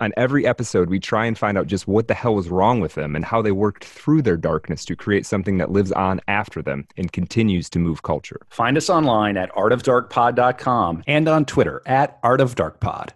On 0.00 0.12
every 0.16 0.46
episode, 0.46 0.90
we 0.90 1.00
try 1.00 1.26
and 1.26 1.36
find 1.36 1.58
out 1.58 1.66
just 1.66 1.88
what 1.88 2.06
the 2.06 2.14
hell 2.14 2.36
was 2.36 2.48
wrong 2.48 2.78
with 2.78 2.94
them 2.94 3.16
and 3.16 3.24
how 3.24 3.42
they 3.42 3.50
worked 3.50 3.84
through 3.84 4.22
their 4.22 4.36
darkness 4.36 4.84
to 4.84 4.94
create 4.94 5.26
something 5.26 5.58
that 5.58 5.72
lives 5.72 5.90
on 5.90 6.20
after 6.28 6.62
them 6.62 6.86
and 6.96 7.10
continues 7.10 7.68
to 7.70 7.80
move 7.80 8.04
culture. 8.04 8.40
Find 8.48 8.76
us 8.76 8.88
online 8.88 9.36
at 9.36 9.50
artofdarkpod.com 9.54 11.02
and 11.08 11.28
on 11.28 11.44
Twitter 11.46 11.82
at 11.84 12.22
artofdarkpod. 12.22 13.10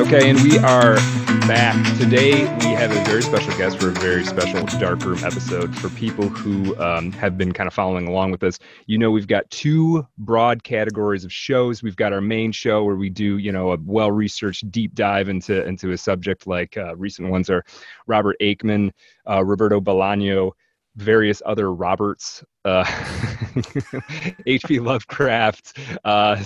Okay, 0.00 0.28
and 0.28 0.40
we 0.42 0.58
are 0.58 0.98
back. 1.46 1.98
Today, 1.98 2.44
we 2.58 2.66
have 2.74 2.90
a 2.90 3.04
very 3.04 3.22
special 3.22 3.56
guest 3.56 3.78
for 3.78 3.88
a 3.88 3.92
very 3.92 4.24
special 4.24 4.64
Darkroom 4.78 5.18
episode. 5.24 5.76
For 5.78 5.88
people 5.90 6.28
who 6.28 6.76
um, 6.78 7.12
have 7.12 7.38
been 7.38 7.52
kind 7.52 7.66
of 7.66 7.74
following 7.74 8.06
along 8.08 8.30
with 8.30 8.42
us, 8.42 8.58
you 8.86 8.98
know, 8.98 9.10
we've 9.10 9.26
got 9.26 9.48
two 9.50 10.06
broad 10.18 10.64
categories 10.64 11.24
of 11.24 11.32
shows. 11.32 11.82
We've 11.82 11.96
got 11.96 12.12
our 12.12 12.20
main 12.20 12.52
show 12.52 12.84
where 12.84 12.96
we 12.96 13.10
do, 13.10 13.38
you 13.38 13.52
know, 13.52 13.72
a 13.72 13.78
well 13.84 14.10
researched 14.10 14.70
deep 14.70 14.94
dive 14.94 15.28
into, 15.28 15.66
into 15.66 15.92
a 15.92 15.98
subject 15.98 16.46
like 16.46 16.76
uh, 16.76 16.96
recent 16.96 17.28
ones 17.28 17.50
are 17.50 17.64
Robert 18.06 18.36
Aickman, 18.40 18.92
uh, 19.28 19.44
Roberto 19.44 19.80
Bolaño, 19.80 20.52
various 20.96 21.40
other 21.46 21.72
Roberts, 21.72 22.44
uh, 22.64 22.84
H.P. 24.46 24.80
Lovecraft, 24.80 25.78
uh, 26.04 26.42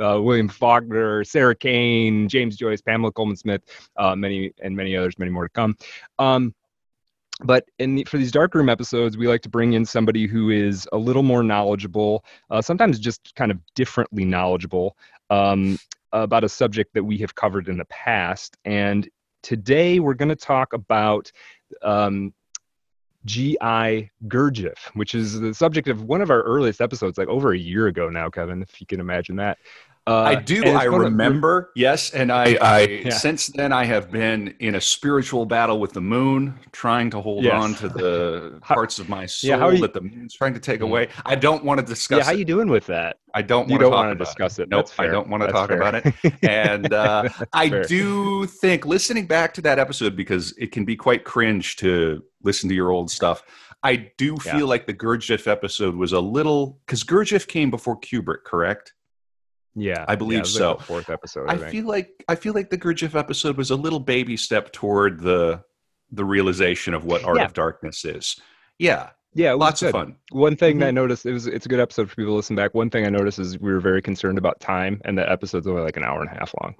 uh, 0.00 0.20
William 0.22 0.48
Faulkner, 0.48 1.24
Sarah 1.24 1.54
Kane, 1.54 2.28
James 2.28 2.56
Joyce, 2.56 2.80
Pamela 2.80 3.12
Colman 3.12 3.36
Smith, 3.36 3.62
uh, 3.96 4.14
many 4.14 4.52
and 4.62 4.76
many 4.76 4.96
others, 4.96 5.18
many 5.18 5.30
more 5.30 5.44
to 5.44 5.52
come. 5.52 5.76
Um, 6.18 6.54
but 7.40 7.64
in 7.78 7.96
the, 7.96 8.04
for 8.04 8.18
these 8.18 8.32
darkroom 8.32 8.68
episodes, 8.68 9.16
we 9.16 9.28
like 9.28 9.42
to 9.42 9.48
bring 9.48 9.74
in 9.74 9.84
somebody 9.84 10.26
who 10.26 10.50
is 10.50 10.88
a 10.92 10.98
little 10.98 11.22
more 11.22 11.42
knowledgeable, 11.42 12.24
uh, 12.50 12.60
sometimes 12.60 12.98
just 12.98 13.32
kind 13.36 13.52
of 13.52 13.58
differently 13.74 14.24
knowledgeable 14.24 14.96
um, 15.30 15.78
about 16.12 16.42
a 16.42 16.48
subject 16.48 16.94
that 16.94 17.04
we 17.04 17.18
have 17.18 17.34
covered 17.34 17.68
in 17.68 17.76
the 17.76 17.84
past. 17.86 18.56
And 18.64 19.08
today 19.42 20.00
we're 20.00 20.14
going 20.14 20.30
to 20.30 20.36
talk 20.36 20.72
about 20.72 21.30
um, 21.82 22.32
G.I. 23.28 24.10
Gurdjieff, 24.26 24.78
which 24.94 25.14
is 25.14 25.38
the 25.38 25.52
subject 25.52 25.86
of 25.86 26.02
one 26.04 26.22
of 26.22 26.30
our 26.30 26.42
earliest 26.42 26.80
episodes, 26.80 27.18
like 27.18 27.28
over 27.28 27.52
a 27.52 27.58
year 27.58 27.86
ago 27.86 28.08
now, 28.08 28.30
Kevin, 28.30 28.62
if 28.62 28.80
you 28.80 28.86
can 28.86 29.00
imagine 29.00 29.36
that. 29.36 29.58
Uh, 30.08 30.22
I 30.22 30.34
do. 30.36 30.64
I 30.64 30.84
remember. 30.84 31.70
yes, 31.76 32.12
and 32.14 32.32
I, 32.32 32.56
I 32.62 32.80
yeah. 32.80 33.10
since 33.10 33.48
then 33.48 33.74
I 33.74 33.84
have 33.84 34.10
been 34.10 34.54
in 34.58 34.76
a 34.76 34.80
spiritual 34.80 35.44
battle 35.44 35.80
with 35.80 35.92
the 35.92 36.00
moon, 36.00 36.58
trying 36.72 37.10
to 37.10 37.20
hold 37.20 37.44
yes. 37.44 37.52
on 37.52 37.74
to 37.74 37.90
the 37.90 38.58
parts 38.62 38.98
of 38.98 39.10
my 39.10 39.26
soul 39.26 39.50
yeah, 39.50 39.70
you, 39.70 39.82
that 39.82 39.92
the 39.92 40.00
moon's 40.00 40.34
trying 40.34 40.54
to 40.54 40.60
take 40.60 40.80
mm. 40.80 40.84
away. 40.84 41.08
I 41.26 41.34
don't 41.34 41.62
want 41.62 41.80
to 41.80 41.84
discuss. 41.84 42.20
Yeah, 42.20 42.24
how 42.24 42.32
it. 42.32 42.38
you 42.38 42.46
doing 42.46 42.70
with 42.70 42.86
that? 42.86 43.18
I 43.34 43.42
don't. 43.42 43.68
You 43.68 43.74
want 43.74 43.82
don't 43.82 43.92
want 43.92 44.18
to 44.18 44.24
discuss 44.24 44.58
it. 44.58 44.62
it. 44.62 44.68
Nope, 44.70 44.88
I 44.98 45.08
don't 45.08 45.28
want 45.28 45.42
to 45.42 45.52
talk 45.52 45.68
fair. 45.68 45.76
about 45.76 45.94
it. 45.94 46.14
And 46.48 46.90
uh, 46.94 47.28
I 47.52 47.68
fair. 47.68 47.84
do 47.84 48.46
think 48.46 48.86
listening 48.86 49.26
back 49.26 49.52
to 49.54 49.60
that 49.62 49.78
episode 49.78 50.16
because 50.16 50.56
it 50.56 50.72
can 50.72 50.86
be 50.86 50.96
quite 50.96 51.24
cringe 51.24 51.76
to 51.76 52.22
listen 52.42 52.70
to 52.70 52.74
your 52.74 52.92
old 52.92 53.10
stuff. 53.10 53.42
I 53.82 54.10
do 54.16 54.38
feel 54.38 54.60
yeah. 54.60 54.64
like 54.64 54.86
the 54.86 54.94
Gurdjieff 54.94 55.46
episode 55.46 55.94
was 55.94 56.12
a 56.12 56.20
little 56.20 56.80
because 56.86 57.04
Gurdjieff 57.04 57.46
came 57.46 57.70
before 57.70 58.00
Kubrick, 58.00 58.44
correct? 58.44 58.94
Yeah, 59.78 60.04
I 60.08 60.16
believe 60.16 60.38
yeah, 60.38 60.44
so. 60.44 60.70
Like 60.72 60.80
fourth 60.82 61.10
episode. 61.10 61.48
I, 61.48 61.54
I 61.54 61.70
feel 61.70 61.86
like 61.86 62.24
I 62.28 62.34
feel 62.34 62.52
like 62.52 62.70
the 62.70 62.78
Gurdjieff 62.78 63.14
episode 63.14 63.56
was 63.56 63.70
a 63.70 63.76
little 63.76 64.00
baby 64.00 64.36
step 64.36 64.72
toward 64.72 65.20
the 65.20 65.62
the 66.10 66.24
realization 66.24 66.94
of 66.94 67.04
what 67.04 67.24
Art 67.24 67.38
yeah. 67.38 67.44
of 67.44 67.52
Darkness 67.52 68.04
is. 68.04 68.40
Yeah, 68.78 69.10
yeah, 69.34 69.52
lots 69.52 69.80
good. 69.80 69.88
of 69.88 69.92
fun. 69.92 70.16
One 70.32 70.56
thing 70.56 70.74
mm-hmm. 70.74 70.80
that 70.80 70.88
I 70.88 70.90
noticed 70.90 71.26
it 71.26 71.32
was 71.32 71.46
it's 71.46 71.66
a 71.66 71.68
good 71.68 71.80
episode 71.80 72.08
for 72.08 72.16
people 72.16 72.32
to 72.32 72.36
listen 72.36 72.56
back. 72.56 72.74
One 72.74 72.88
thing 72.88 73.06
I 73.06 73.10
noticed 73.10 73.38
is 73.38 73.58
we 73.58 73.70
were 73.70 73.78
very 73.78 74.00
concerned 74.00 74.38
about 74.38 74.58
time, 74.58 75.00
and 75.04 75.18
the 75.18 75.30
episode's 75.30 75.66
only 75.66 75.82
like 75.82 75.96
an 75.96 76.02
hour 76.02 76.20
and 76.20 76.30
a 76.30 76.34
half 76.34 76.54
long, 76.60 76.74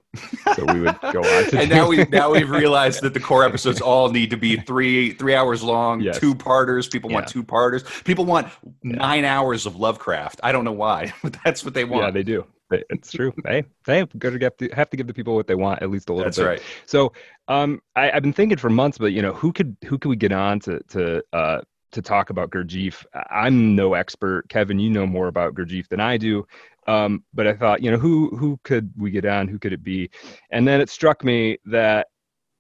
so 0.57 0.65
we 0.73 0.81
would 0.81 0.99
go 1.13 1.21
on. 1.21 1.57
and 1.57 1.71
now 1.71 1.87
we 1.87 2.05
now 2.11 2.33
we've 2.33 2.51
realized 2.51 3.03
that 3.03 3.15
the 3.15 3.21
core 3.21 3.45
episodes 3.45 3.81
all 3.81 4.11
need 4.11 4.31
to 4.31 4.37
be 4.37 4.57
three 4.67 5.13
three 5.13 5.35
hours 5.35 5.63
long, 5.63 6.01
yes. 6.01 6.19
two 6.19 6.35
parters. 6.35 6.89
People 6.89 7.11
yeah. 7.11 7.17
want 7.19 7.29
two 7.29 7.45
parters. 7.45 7.85
People 8.05 8.25
want 8.25 8.49
yeah. 8.83 8.97
nine 8.97 9.25
hours 9.25 9.67
of 9.67 9.77
Lovecraft. 9.77 10.41
I 10.43 10.51
don't 10.51 10.65
know 10.65 10.73
why, 10.73 11.13
but 11.23 11.37
that's 11.45 11.65
what 11.65 11.75
they 11.75 11.85
want. 11.85 12.07
Yeah, 12.07 12.11
they 12.11 12.23
do. 12.23 12.47
It's 12.71 13.11
true. 13.11 13.33
hey, 13.47 13.65
they 13.87 13.99
have 13.99 14.11
to 14.11 14.69
have 14.73 14.91
to 14.91 14.97
give 14.97 15.07
the 15.07 15.15
people 15.15 15.35
what 15.35 15.47
they 15.47 15.55
want 15.55 15.83
at 15.83 15.91
least 15.91 16.09
a 16.09 16.13
little 16.13 16.25
That's 16.25 16.39
bit. 16.39 16.47
right. 16.47 16.63
So, 16.87 17.13
um, 17.49 17.81
I, 17.97 18.11
have 18.11 18.23
been 18.23 18.33
thinking 18.33 18.59
for 18.59 18.71
months, 18.71 18.99
but 18.99 19.13
you 19.13 19.23
know, 19.23 19.33
who 19.33 19.53
could 19.53 19.77
who 19.85 19.99
could 19.99 20.09
we 20.09 20.17
get 20.17 20.33
on 20.33 20.61
to 20.61 20.81
to 20.91 21.23
uh, 21.33 21.61
to 21.93 22.03
talk 22.03 22.31
about 22.31 22.51
Gurdjieff. 22.51 23.05
I'm 23.31 23.75
no 23.75 23.95
expert. 23.95 24.49
Kevin, 24.49 24.79
you 24.79 24.91
know 24.91 25.07
more 25.07 25.29
about 25.29 25.55
Gurdjieff 25.55 25.89
than 25.89 26.01
I 26.01 26.17
do. 26.17 26.47
Um, 26.87 27.25
but 27.35 27.47
I 27.47 27.55
thought, 27.55 27.83
you 27.83 27.91
know, 27.91 27.99
who 27.99 28.35
who 28.37 28.59
could 28.65 28.93
we 28.97 29.11
get 29.11 29.25
on? 29.25 29.49
Who 29.49 29.59
could 29.59 29.73
it 29.73 29.83
be? 29.83 30.11
And 30.51 30.67
then 30.67 30.81
it 30.81 30.91
struck 30.91 31.23
me 31.25 31.59
that 31.67 32.09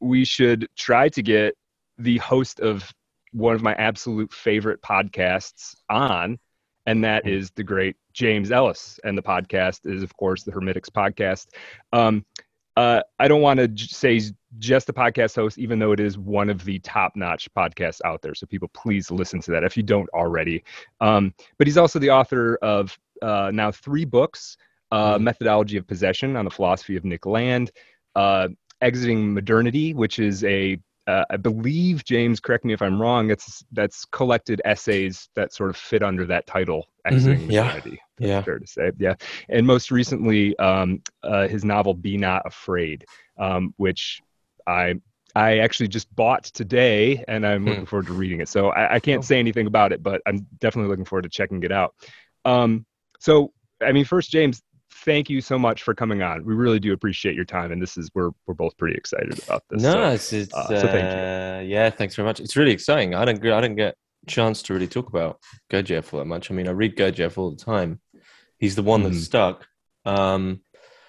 we 0.01 0.25
should 0.25 0.69
try 0.77 1.09
to 1.11 1.23
get 1.23 1.55
the 1.97 2.19
host 2.19 2.61
of 2.61 2.93
one 3.33 3.55
of 3.55 3.63
my 3.63 3.75
absolute 3.75 4.33
favorite 4.33 4.81
podcasts 4.83 5.75
on, 5.91 6.39
and 6.89 7.05
that 7.05 7.25
hmm. 7.25 7.41
the 7.55 7.63
great 7.63 7.97
James 8.15 8.51
Ellis. 8.51 8.99
And 9.05 9.17
the 9.17 9.23
podcast 9.23 9.81
is, 9.85 10.03
of 10.03 10.17
course, 10.17 10.43
the 10.43 10.51
Hermitix 10.51 10.89
podcast. 10.89 11.49
Um, 11.93 12.25
uh, 12.79 13.03
I 13.19 13.29
don't 13.29 13.43
want 13.43 13.61
to 13.61 13.87
say 13.87 14.23
just 14.59 14.89
a 14.89 14.93
podcast 14.95 15.37
host, 15.37 15.59
even 15.59 15.79
though 15.79 15.93
it 15.93 16.01
is 16.01 16.17
one 16.17 16.49
of 16.49 16.65
the 16.65 16.79
top 16.79 17.13
notch 17.15 17.47
podcasts 17.55 18.01
out 18.07 18.23
there. 18.23 18.35
So 18.35 18.47
people, 18.47 18.69
please 18.73 19.11
listen 19.11 19.41
to 19.43 19.51
that 19.51 19.65
if 19.65 19.77
you 19.77 19.83
don't 19.83 20.09
already. 20.15 20.65
Um, 21.01 21.35
but 21.59 21.67
he's 21.67 21.77
also 21.77 21.99
the 21.99 22.11
author 22.11 22.57
of 22.63 22.99
uh, 23.21 23.51
now 23.53 23.71
three 23.71 24.07
books 24.07 24.57
uh, 24.91 25.17
mm-hmm. 25.17 25.25
Methodology 25.25 25.77
of 25.77 25.87
Possession 25.87 26.37
on 26.37 26.47
the 26.47 26.51
Philosophy 26.51 26.97
of 26.97 27.05
Nick 27.05 27.27
Land, 27.27 27.71
uh, 28.17 28.49
Exiting 28.81 29.35
Modernity, 29.35 29.93
which 29.93 30.19
is 30.19 30.43
a 30.45 30.79
uh, 31.09 31.25
I 31.31 31.39
believe 31.39 32.05
James, 32.05 32.39
correct 32.39 32.67
me 32.67 32.75
if 32.75 32.83
I'm 32.83 33.01
wrong. 33.01 33.29
That's 33.29 33.65
that's 33.73 34.05
collected 34.05 34.61
essays 34.67 35.31
that 35.35 35.55
sort 35.55 35.71
of 35.71 35.77
fit 35.77 36.03
under 36.03 36.27
that 36.27 36.47
title, 36.47 36.87
exiting 37.07 37.49
mm-hmm. 37.49 37.51
yeah. 37.51 37.81
Yeah, 38.19 38.43
fair 38.43 38.59
to 38.59 38.67
say. 38.67 38.93
Yeah, 38.99 39.15
and 39.49 39.67
most 39.67 39.91
recently, 39.91 40.57
um, 40.59 41.03
uh, 41.23 41.49
his 41.49 41.65
novel 41.65 41.95
"Be 41.95 42.19
Not 42.19 42.43
Afraid," 42.45 43.07
um, 43.39 43.73
which 43.79 44.21
I 44.67 44.97
I 45.35 45.59
actually 45.59 45.89
just 45.89 46.15
bought 46.15 46.45
today, 46.45 47.25
and 47.27 47.47
I'm 47.47 47.63
hmm. 47.63 47.69
looking 47.69 47.87
forward 47.87 48.07
to 48.09 48.13
reading 48.13 48.43
it. 48.43 48.49
So 48.51 48.69
I, 48.69 48.97
I 48.97 49.01
can't 49.01 49.21
oh. 49.21 49.27
say 49.27 49.39
anything 49.39 49.67
about 49.67 49.93
it, 49.93 50.03
but 50.03 50.21
I'm 50.27 50.47
definitely 50.59 50.91
looking 50.91 51.07
forward 51.07 51.23
to 51.23 51.31
checking 51.31 51.63
it 51.63 51.73
out. 51.73 51.95
Um, 52.45 52.85
so 53.19 53.53
I 53.83 53.93
mean, 53.93 54.05
first, 54.05 54.31
James, 54.31 54.61
thank 55.05 55.31
you 55.31 55.41
so 55.41 55.59
much 55.59 55.83
for 55.83 55.95
coming 55.95 56.23
on. 56.23 56.45
We 56.45 56.55
really 56.55 56.81
do 56.81 56.93
appreciate 56.93 57.35
your 57.35 57.45
time, 57.45 57.73
and 57.73 57.81
this 57.81 57.97
is 57.97 58.11
we're 58.15 58.31
we're 58.47 58.55
both 58.55 58.77
pretty 58.77 58.97
excited 58.97 59.43
about 59.43 59.63
this. 59.71 59.83
No, 59.83 59.93
so, 59.93 60.11
it's, 60.11 60.33
it's 60.33 60.55
uh, 60.55 60.67
so 60.67 60.87
thank 60.89 60.95
you. 60.95 61.01
Uh, 61.01 61.61
yeah, 61.67 61.91
thanks 61.91 62.15
very 62.15 62.27
much. 62.27 62.41
It's 62.41 62.57
really 62.57 62.73
exciting. 62.73 63.15
I 63.15 63.25
don't 63.25 63.45
I 63.47 63.61
don't 63.61 63.77
get 63.77 63.95
a 64.27 64.31
chance 64.31 64.63
to 64.65 64.75
really 64.75 64.89
talk 64.89 65.09
about 65.09 65.41
Gurdjieff 65.71 66.13
all 66.13 66.21
that 66.21 66.27
much. 66.27 66.51
I 66.51 66.55
mean, 66.55 66.69
I 66.69 66.73
read 66.73 66.97
Gurdjieff 66.97 67.39
all 67.39 67.51
the 67.51 67.63
time. 67.63 68.01
He's 68.59 68.77
the 68.77 68.83
one 68.83 69.03
mm. 69.03 69.05
that's 69.05 69.25
stuck. 69.25 69.67
Um, 70.05 70.61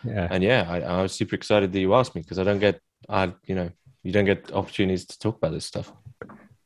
yeah, 0.03 0.27
and 0.30 0.44
yeah, 0.44 0.65
I, 0.69 0.81
I 0.81 1.01
was 1.01 1.13
super 1.13 1.36
excited 1.36 1.71
that 1.71 1.80
you 1.80 1.94
asked 1.94 2.15
me 2.15 2.21
because 2.21 2.39
I 2.39 2.44
don't 2.44 2.59
get 2.59 2.80
I 3.07 3.33
you 3.45 3.56
know 3.56 3.69
you 4.03 4.12
don't 4.12 4.25
get 4.25 4.51
opportunities 4.53 5.06
to 5.06 5.19
talk 5.19 5.38
about 5.38 5.51
this 5.51 5.65
stuff. 5.65 5.91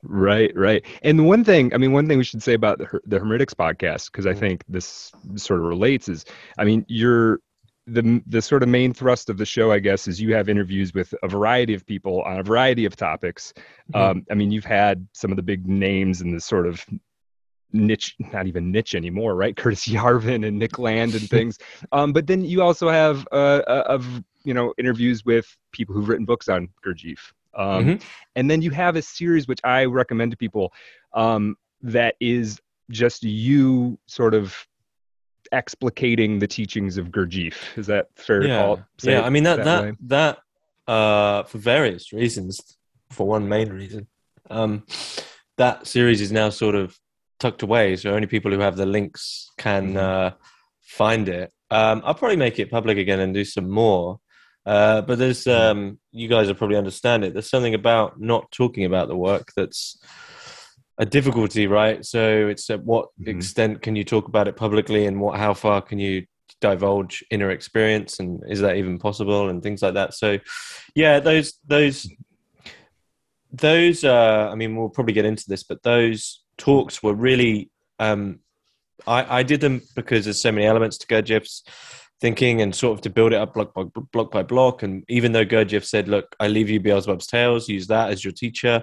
Right, 0.04 0.52
right. 0.56 0.86
And 1.02 1.26
one 1.28 1.44
thing, 1.44 1.74
I 1.74 1.78
mean, 1.78 1.94
one 1.94 2.08
thing 2.08 2.18
we 2.18 2.24
should 2.24 2.44
say 2.44 2.54
about 2.54 2.78
the, 2.78 3.00
the 3.06 3.20
Hermitix 3.20 3.54
podcast, 3.54 4.12
because 4.12 4.28
I 4.28 4.34
mm. 4.34 4.40
think 4.40 4.64
this 4.68 5.12
sort 5.36 5.62
of 5.62 5.66
relates, 5.66 6.10
is, 6.10 6.26
I 6.58 6.66
mean, 6.66 6.86
you're 6.88 7.40
the 7.88 8.22
the 8.28 8.42
sort 8.42 8.64
of 8.64 8.70
main 8.70 8.94
thrust 8.94 9.30
of 9.30 9.38
the 9.38 9.46
show, 9.46 9.72
I 9.72 9.80
guess, 9.80 10.08
is 10.08 10.20
you 10.22 10.34
have 10.34 10.50
interviews 10.50 10.94
with 10.94 11.14
a 11.24 11.28
variety 11.28 11.74
of 11.74 11.86
people 11.86 12.22
on 12.24 12.40
a 12.40 12.44
variety 12.44 12.86
of 12.86 12.96
topics. 12.96 13.54
Mm-hmm. 13.94 14.02
Um, 14.02 14.26
I 14.32 14.36
mean, 14.36 14.52
you've 14.52 14.66
had 14.66 15.08
some 15.14 15.32
of 15.32 15.38
the 15.38 15.44
big 15.44 15.68
names 15.68 16.22
in 16.22 16.32
the 16.32 16.40
sort 16.40 16.68
of 16.68 16.86
niche, 17.74 18.16
not 18.32 18.48
even 18.48 18.72
niche 18.72 18.96
anymore, 18.96 19.36
right? 19.36 19.56
Curtis 19.58 19.88
Yarvin 19.88 20.48
and 20.48 20.58
Nick 20.58 20.80
Land 20.80 21.14
and 21.16 21.30
things. 21.30 21.58
um, 21.92 22.14
but 22.14 22.28
then 22.28 22.44
you 22.44 22.62
also 22.62 22.90
have 22.90 23.28
uh, 23.32 23.62
uh, 23.68 23.84
of 23.88 24.24
you 24.44 24.54
know 24.54 24.74
interviews 24.78 25.26
with 25.26 25.46
people 25.72 25.96
who've 25.96 26.08
written 26.08 26.26
books 26.26 26.50
on 26.50 26.70
Gurdjieff. 26.86 27.32
Um, 27.56 27.86
mm-hmm. 27.86 28.08
And 28.36 28.50
then 28.50 28.62
you 28.62 28.72
have 28.72 28.96
a 28.96 29.02
series 29.02 29.48
which 29.48 29.60
I 29.64 29.86
recommend 29.86 30.32
to 30.32 30.38
people 30.38 30.74
um, 31.14 31.56
that 31.82 32.16
is 32.20 32.60
just 32.90 33.24
you 33.24 33.98
sort 34.08 34.34
of 34.34 34.68
explicating 35.54 36.40
the 36.40 36.48
teachings 36.48 36.98
of 36.98 37.10
Gurdjieff. 37.10 37.78
Is 37.78 37.88
that 37.88 38.08
fair? 38.16 38.46
Yeah, 38.46 38.76
yeah. 39.02 39.22
I 39.22 39.30
mean 39.30 39.44
that 39.44 39.64
that 39.64 39.96
that, 40.02 40.38
that 40.88 40.92
uh, 40.92 41.44
for 41.44 41.58
various 41.58 42.12
reasons. 42.12 42.78
For 43.12 43.28
one 43.28 43.48
main 43.48 43.70
reason, 43.70 44.08
um, 44.50 44.88
that 45.58 45.86
series 45.86 46.20
is 46.20 46.32
now 46.32 46.50
sort 46.50 46.74
of 46.74 46.98
tucked 47.40 47.62
away, 47.62 47.96
so 47.96 48.10
only 48.10 48.26
people 48.26 48.50
who 48.52 48.60
have 48.60 48.76
the 48.76 48.88
links 48.88 49.52
can 49.60 49.90
mm-hmm. 49.90 49.98
uh, 49.98 50.32
find 50.82 51.30
it. 51.30 51.52
Um, 51.70 52.02
I'll 52.06 52.16
probably 52.16 52.38
make 52.38 52.58
it 52.58 52.72
public 52.72 52.98
again 52.98 53.20
and 53.20 53.32
do 53.32 53.46
some 53.46 53.70
more. 53.70 54.20
Uh, 54.66 55.02
but 55.02 55.20
there's, 55.20 55.46
um, 55.48 56.00
you 56.12 56.28
guys 56.28 56.48
will 56.48 56.56
probably 56.56 56.78
understand 56.78 57.24
it. 57.24 57.34
There's 57.34 57.50
something 57.50 57.74
about 57.74 58.20
not 58.20 58.50
talking 58.52 58.86
about 58.86 59.08
the 59.08 59.16
work 59.16 59.52
that's 59.56 60.02
a 60.98 61.06
difficulty, 61.06 61.68
right? 61.68 62.06
So 62.06 62.48
it's 62.48 62.70
at 62.70 62.84
what 62.84 63.08
mm-hmm. 63.20 63.30
extent 63.30 63.82
can 63.82 63.96
you 63.96 64.04
talk 64.04 64.28
about 64.28 64.48
it 64.48 64.56
publicly, 64.56 65.06
and 65.06 65.20
what, 65.20 65.38
how 65.38 65.54
far 65.54 65.82
can 65.82 66.00
you 66.00 66.26
divulge 66.62 67.24
inner 67.30 67.52
experience, 67.52 68.20
and 68.20 68.42
is 68.48 68.62
that 68.62 68.78
even 68.78 69.00
possible, 69.00 69.50
and 69.50 69.62
things 69.62 69.82
like 69.82 69.96
that. 69.96 70.14
So, 70.14 70.40
yeah, 70.96 71.20
those 71.20 71.60
those 71.68 72.08
those. 73.52 74.04
Uh, 74.04 74.50
I 74.52 74.56
mean, 74.56 74.76
we'll 74.76 74.90
probably 74.90 75.14
get 75.14 75.26
into 75.26 75.46
this, 75.48 75.64
but 75.64 75.84
those 75.84 76.44
talks 76.58 77.02
were 77.02 77.16
really 77.16 77.72
um, 78.00 78.40
I, 79.08 79.40
I 79.40 79.44
did 79.44 79.62
them 79.62 79.82
because 79.96 80.26
there's 80.26 80.42
so 80.42 80.52
many 80.52 80.66
elements 80.66 80.98
to 81.00 81.08
Gurdjieff's 81.08 81.64
thinking 82.24 82.62
and 82.62 82.74
sort 82.74 82.94
of 82.94 83.02
to 83.02 83.10
build 83.10 83.34
it 83.34 83.36
up 83.36 83.54
block 83.54 83.74
by 83.74 83.84
block 84.14 84.32
by 84.32 84.42
block. 84.42 84.82
And 84.82 85.04
even 85.10 85.34
though 85.34 85.46
Gurdjieff 85.46 85.84
said, 85.84 86.08
"Look, 86.08 86.36
I 86.40 86.48
leave 86.48 86.70
you 86.70 86.80
Beelzebub's 86.80 87.28
tales. 87.28 87.68
Use 87.68 87.88
that 87.88 88.12
as 88.12 88.24
your 88.24 88.32
teacher," 88.32 88.82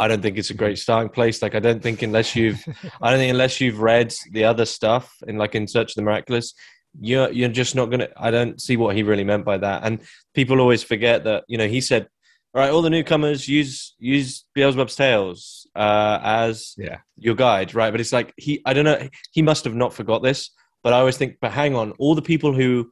I 0.00 0.08
don't 0.08 0.20
think 0.20 0.36
it's 0.36 0.50
a 0.50 0.54
great 0.62 0.76
starting 0.76 1.08
place. 1.08 1.40
Like 1.40 1.54
I 1.54 1.60
don't 1.60 1.80
think 1.80 2.02
unless 2.02 2.34
you've, 2.34 2.60
I 3.00 3.10
don't 3.10 3.20
think 3.20 3.30
unless 3.30 3.60
you've 3.60 3.78
read 3.80 4.12
the 4.32 4.44
other 4.44 4.66
stuff 4.66 5.14
in 5.28 5.38
like 5.38 5.54
in 5.54 5.68
Search 5.68 5.92
of 5.92 5.94
the 5.94 6.02
Miraculous, 6.02 6.52
you're 7.00 7.30
you're 7.30 7.48
just 7.48 7.76
not 7.76 7.90
gonna. 7.90 8.08
I 8.16 8.32
don't 8.32 8.60
see 8.60 8.76
what 8.76 8.96
he 8.96 9.04
really 9.04 9.24
meant 9.24 9.44
by 9.44 9.58
that. 9.58 9.84
And 9.84 10.00
people 10.34 10.60
always 10.60 10.82
forget 10.82 11.22
that 11.24 11.44
you 11.46 11.58
know 11.58 11.68
he 11.68 11.80
said 11.80 12.08
all 12.52 12.60
right, 12.60 12.72
all 12.72 12.82
the 12.82 12.90
newcomers 12.90 13.46
use 13.46 13.94
use 14.00 14.44
Beelzebub's 14.56 14.96
tales 14.96 15.68
uh, 15.76 16.18
as 16.20 16.74
yeah. 16.76 16.98
your 17.16 17.36
guide, 17.36 17.72
right? 17.74 17.92
But 17.92 18.00
it's 18.00 18.12
like 18.12 18.34
he, 18.36 18.60
I 18.66 18.72
don't 18.72 18.84
know, 18.84 19.08
he 19.30 19.42
must 19.42 19.62
have 19.62 19.76
not 19.76 19.94
forgot 19.94 20.24
this. 20.24 20.50
But 20.82 20.92
I 20.92 20.98
always 20.98 21.16
think, 21.16 21.38
but 21.40 21.52
hang 21.52 21.74
on, 21.74 21.92
all 21.92 22.14
the 22.14 22.22
people 22.22 22.52
who 22.52 22.90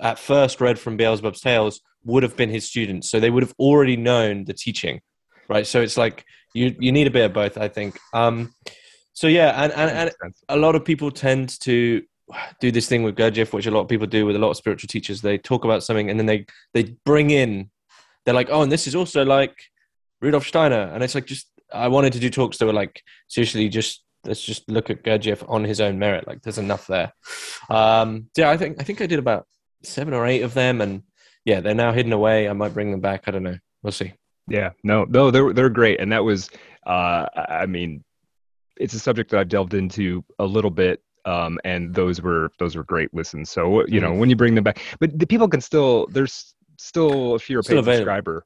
at 0.00 0.18
first 0.18 0.60
read 0.60 0.78
from 0.78 0.96
Beelzebub's 0.96 1.40
tales 1.40 1.80
would 2.04 2.22
have 2.22 2.36
been 2.36 2.50
his 2.50 2.66
students, 2.66 3.10
so 3.10 3.20
they 3.20 3.30
would 3.30 3.42
have 3.42 3.54
already 3.58 3.96
known 3.96 4.44
the 4.44 4.54
teaching, 4.54 5.00
right? 5.48 5.66
So 5.66 5.80
it's 5.80 5.96
like 5.96 6.24
you 6.54 6.74
you 6.78 6.92
need 6.92 7.06
a 7.06 7.10
bit 7.10 7.24
of 7.24 7.32
both, 7.32 7.58
I 7.58 7.68
think. 7.68 7.98
Um, 8.12 8.54
so 9.12 9.26
yeah, 9.26 9.62
and 9.62 9.72
and, 9.72 10.12
and 10.22 10.34
a 10.48 10.56
lot 10.56 10.74
of 10.74 10.84
people 10.84 11.10
tend 11.10 11.60
to 11.60 12.02
do 12.60 12.70
this 12.70 12.88
thing 12.88 13.02
with 13.02 13.16
Gurdjieff, 13.16 13.52
which 13.52 13.66
a 13.66 13.70
lot 13.70 13.80
of 13.80 13.88
people 13.88 14.06
do 14.06 14.24
with 14.24 14.36
a 14.36 14.38
lot 14.38 14.50
of 14.50 14.56
spiritual 14.56 14.86
teachers. 14.88 15.20
They 15.20 15.36
talk 15.36 15.64
about 15.64 15.82
something 15.82 16.08
and 16.08 16.18
then 16.18 16.26
they 16.26 16.46
they 16.74 16.96
bring 17.04 17.30
in 17.30 17.70
they're 18.24 18.34
like, 18.34 18.48
oh, 18.50 18.62
and 18.62 18.70
this 18.70 18.86
is 18.86 18.94
also 18.94 19.24
like 19.24 19.56
Rudolf 20.20 20.46
Steiner, 20.46 20.90
and 20.92 21.02
it's 21.02 21.14
like 21.14 21.26
just 21.26 21.48
I 21.72 21.88
wanted 21.88 22.12
to 22.14 22.18
do 22.18 22.30
talks 22.30 22.58
that 22.58 22.66
were 22.66 22.72
like 22.72 23.02
seriously 23.28 23.68
just 23.68 24.02
let's 24.24 24.42
just 24.42 24.68
look 24.70 24.90
at 24.90 25.02
Gurdjieff 25.02 25.48
on 25.48 25.64
his 25.64 25.80
own 25.80 25.98
merit. 25.98 26.26
Like 26.26 26.42
there's 26.42 26.58
enough 26.58 26.86
there. 26.86 27.12
Um, 27.68 28.28
yeah, 28.36 28.50
I 28.50 28.56
think 28.56 28.80
I 28.80 28.84
think 28.84 29.00
I 29.00 29.06
did 29.06 29.18
about 29.18 29.46
seven 29.82 30.14
or 30.14 30.26
eight 30.26 30.42
of 30.42 30.54
them, 30.54 30.80
and 30.80 31.02
yeah, 31.44 31.60
they're 31.60 31.74
now 31.74 31.92
hidden 31.92 32.12
away. 32.12 32.48
I 32.48 32.52
might 32.52 32.74
bring 32.74 32.90
them 32.90 33.00
back. 33.00 33.24
I 33.26 33.30
don't 33.30 33.42
know. 33.42 33.58
We'll 33.82 33.92
see. 33.92 34.12
Yeah, 34.48 34.70
no, 34.82 35.04
no, 35.04 35.30
they're 35.30 35.52
they're 35.52 35.70
great, 35.70 36.00
and 36.00 36.12
that 36.12 36.24
was, 36.24 36.50
uh, 36.86 37.26
I 37.36 37.66
mean, 37.66 38.02
it's 38.76 38.94
a 38.94 38.98
subject 38.98 39.30
that 39.30 39.40
I've 39.40 39.48
delved 39.48 39.74
into 39.74 40.24
a 40.38 40.44
little 40.44 40.70
bit 40.70 41.02
um, 41.24 41.58
and 41.64 41.94
those 41.94 42.20
were 42.20 42.50
those 42.58 42.76
were 42.76 42.84
great 42.84 43.12
listens. 43.14 43.50
So 43.50 43.86
you 43.86 44.00
know 44.00 44.12
mm. 44.12 44.18
when 44.18 44.30
you 44.30 44.36
bring 44.36 44.54
them 44.54 44.64
back, 44.64 44.80
but 44.98 45.18
the 45.18 45.26
people 45.26 45.48
can 45.48 45.60
still 45.60 46.06
there's 46.10 46.54
still 46.78 47.34
if 47.34 47.48
you're 47.50 47.60
a 47.60 47.62
paid 47.62 47.84
subscriber. 47.84 48.44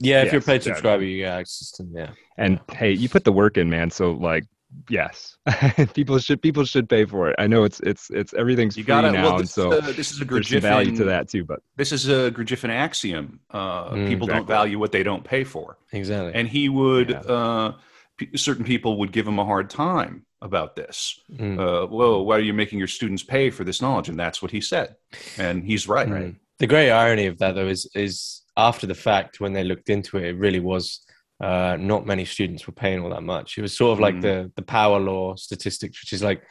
Yeah, 0.00 0.22
if 0.22 0.32
you're 0.32 0.40
a 0.40 0.44
paid 0.44 0.62
subscriber, 0.62 1.04
you 1.04 1.18
get 1.18 1.38
access 1.38 1.70
to 1.72 1.84
them. 1.84 1.92
Yeah. 1.94 2.10
And 2.38 2.60
yeah. 2.70 2.76
hey, 2.76 2.92
you 2.92 3.08
put 3.08 3.24
the 3.24 3.32
work 3.32 3.56
in, 3.56 3.70
man. 3.70 3.90
So 3.90 4.12
like, 4.12 4.44
yes, 4.88 5.36
people 5.94 6.18
should 6.18 6.42
people 6.42 6.64
should 6.64 6.88
pay 6.88 7.04
for 7.04 7.30
it. 7.30 7.36
I 7.38 7.46
know 7.46 7.64
it's 7.64 7.80
it's 7.80 8.10
it's 8.10 8.34
everything's 8.34 8.76
you 8.76 8.84
free 8.84 8.88
gotta, 8.88 9.12
now, 9.12 9.24
well, 9.24 9.38
and 9.38 9.48
so 9.48 9.80
this 9.80 10.12
is 10.12 10.20
a 10.20 10.24
Gurdjieffian, 10.26 10.60
value 10.60 10.96
to 10.96 11.04
that 11.04 11.28
too. 11.28 11.44
But 11.44 11.60
this 11.76 11.92
is 11.92 12.08
a 12.08 12.30
Gurdjieffian 12.30 12.70
axiom: 12.70 13.40
uh, 13.50 13.90
mm, 13.90 14.08
people 14.08 14.26
exactly. 14.26 14.34
don't 14.34 14.46
value 14.46 14.78
what 14.78 14.92
they 14.92 15.02
don't 15.02 15.24
pay 15.24 15.44
for. 15.44 15.78
Exactly. 15.92 16.32
And 16.34 16.48
he 16.48 16.68
would. 16.68 17.10
Yeah. 17.10 17.18
Uh, 17.20 17.74
p- 18.16 18.36
certain 18.36 18.64
people 18.64 18.98
would 18.98 19.12
give 19.12 19.26
him 19.26 19.38
a 19.38 19.44
hard 19.44 19.70
time 19.70 20.24
about 20.42 20.76
this. 20.76 21.20
Mm. 21.32 21.58
Uh, 21.58 21.86
whoa, 21.86 22.22
why 22.22 22.36
are 22.36 22.40
you 22.40 22.54
making 22.54 22.78
your 22.78 22.88
students 22.88 23.22
pay 23.22 23.50
for 23.50 23.64
this 23.64 23.80
knowledge? 23.80 24.08
And 24.08 24.18
that's 24.18 24.42
what 24.42 24.50
he 24.50 24.60
said, 24.60 24.96
and 25.38 25.64
he's 25.64 25.88
right. 25.88 26.08
Right. 26.08 26.34
The 26.58 26.66
great 26.66 26.90
irony 26.90 27.26
of 27.26 27.38
that, 27.38 27.54
though, 27.54 27.68
is 27.68 27.88
is 27.94 28.42
after 28.56 28.86
the 28.86 28.94
fact 28.94 29.40
when 29.40 29.52
they 29.52 29.64
looked 29.64 29.90
into 29.90 30.16
it, 30.16 30.24
it 30.24 30.36
really 30.36 30.60
was 30.60 31.05
uh, 31.40 31.76
not 31.78 32.06
many 32.06 32.24
students 32.24 32.66
were 32.66 32.72
paying 32.72 33.00
all 33.02 33.10
that 33.10 33.22
much. 33.22 33.58
It 33.58 33.62
was 33.62 33.76
sort 33.76 33.92
of 33.92 34.00
like 34.00 34.16
mm. 34.16 34.22
the 34.22 34.52
the 34.56 34.62
power 34.62 34.98
law 34.98 35.36
statistics, 35.36 36.02
which 36.02 36.12
is 36.12 36.22
like 36.22 36.42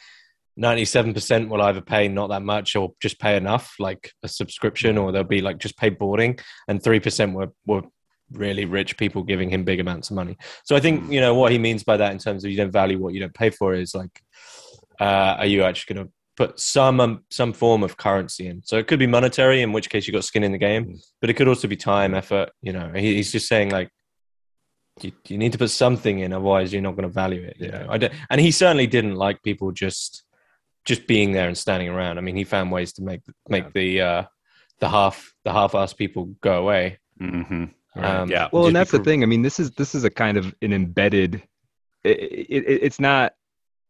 ninety 0.55 0.85
seven 0.85 1.13
percent 1.13 1.49
will 1.49 1.61
either 1.61 1.81
pay 1.81 2.07
not 2.07 2.29
that 2.29 2.43
much 2.43 2.75
or 2.75 2.93
just 3.01 3.19
pay 3.19 3.35
enough, 3.35 3.75
like 3.79 4.11
a 4.23 4.27
subscription, 4.27 4.97
or 4.97 5.11
they'll 5.11 5.23
be 5.23 5.41
like 5.41 5.57
just 5.57 5.77
pay 5.77 5.89
boarding, 5.89 6.37
and 6.67 6.83
three 6.83 6.99
percent 6.99 7.33
were 7.33 7.51
were 7.65 7.83
really 8.31 8.65
rich 8.65 8.97
people 8.97 9.23
giving 9.23 9.49
him 9.49 9.63
big 9.63 9.79
amounts 9.79 10.09
of 10.09 10.15
money. 10.15 10.37
So 10.63 10.75
I 10.75 10.79
think 10.79 11.03
mm. 11.03 11.13
you 11.13 11.21
know 11.21 11.35
what 11.35 11.51
he 11.51 11.57
means 11.57 11.83
by 11.83 11.97
that 11.97 12.11
in 12.11 12.19
terms 12.19 12.43
of 12.43 12.51
you 12.51 12.57
don't 12.57 12.71
value 12.71 12.99
what 12.99 13.13
you 13.13 13.19
don't 13.19 13.33
pay 13.33 13.49
for 13.49 13.73
is 13.73 13.95
like, 13.95 14.21
uh, 14.99 15.35
are 15.39 15.45
you 15.45 15.63
actually 15.63 15.95
going 15.95 16.07
to 16.07 16.13
put 16.35 16.59
some 16.59 16.99
um, 16.99 17.23
some 17.29 17.53
form 17.53 17.83
of 17.83 17.97
currency 17.97 18.47
in. 18.47 18.61
So 18.63 18.77
it 18.77 18.87
could 18.87 18.99
be 18.99 19.07
monetary, 19.07 19.61
in 19.61 19.71
which 19.71 19.89
case 19.89 20.07
you 20.07 20.13
got 20.13 20.23
skin 20.23 20.43
in 20.43 20.51
the 20.51 20.57
game, 20.57 20.85
mm. 20.85 21.05
but 21.21 21.29
it 21.29 21.33
could 21.35 21.47
also 21.47 21.67
be 21.67 21.77
time, 21.77 22.13
effort. 22.13 22.51
You 22.61 22.73
know, 22.73 22.91
he, 22.95 23.15
he's 23.15 23.31
just 23.31 23.47
saying 23.47 23.71
like 23.71 23.89
you, 25.01 25.11
you 25.27 25.37
need 25.37 25.51
to 25.51 25.57
put 25.57 25.71
something 25.71 26.19
in, 26.19 26.33
otherwise 26.33 26.71
you're 26.71 26.81
not 26.81 26.95
going 26.95 27.07
to 27.07 27.13
value 27.13 27.41
it. 27.41 27.57
You 27.59 27.67
yeah. 27.67 27.83
know, 27.83 27.87
I 27.89 27.97
don't, 27.97 28.13
and 28.29 28.39
he 28.39 28.51
certainly 28.51 28.87
didn't 28.87 29.15
like 29.15 29.43
people 29.43 29.71
just 29.71 30.23
just 30.85 31.07
being 31.07 31.31
there 31.31 31.47
and 31.47 31.57
standing 31.57 31.89
around. 31.89 32.17
I 32.17 32.21
mean, 32.21 32.35
he 32.35 32.43
found 32.43 32.71
ways 32.71 32.93
to 32.93 33.03
make 33.03 33.21
make 33.49 33.63
yeah. 33.65 33.69
the 33.73 34.01
uh, 34.01 34.23
the 34.79 34.89
half 34.89 35.33
the 35.43 35.51
half-ass 35.51 35.93
people 35.93 36.25
go 36.41 36.59
away. 36.59 36.99
Mm-hmm. 37.19 37.65
Right. 37.95 38.05
Um, 38.05 38.29
yeah. 38.29 38.49
Well, 38.51 38.67
and 38.67 38.75
that's 38.75 38.91
the 38.91 38.99
thing. 38.99 39.23
I 39.23 39.25
mean, 39.25 39.41
this 39.41 39.59
is 39.59 39.71
this 39.71 39.95
is 39.95 40.03
a 40.03 40.09
kind 40.09 40.37
of 40.37 40.53
an 40.61 40.73
embedded. 40.73 41.43
It, 42.03 42.17
it, 42.19 42.83
it's 42.83 42.99
not 42.99 43.33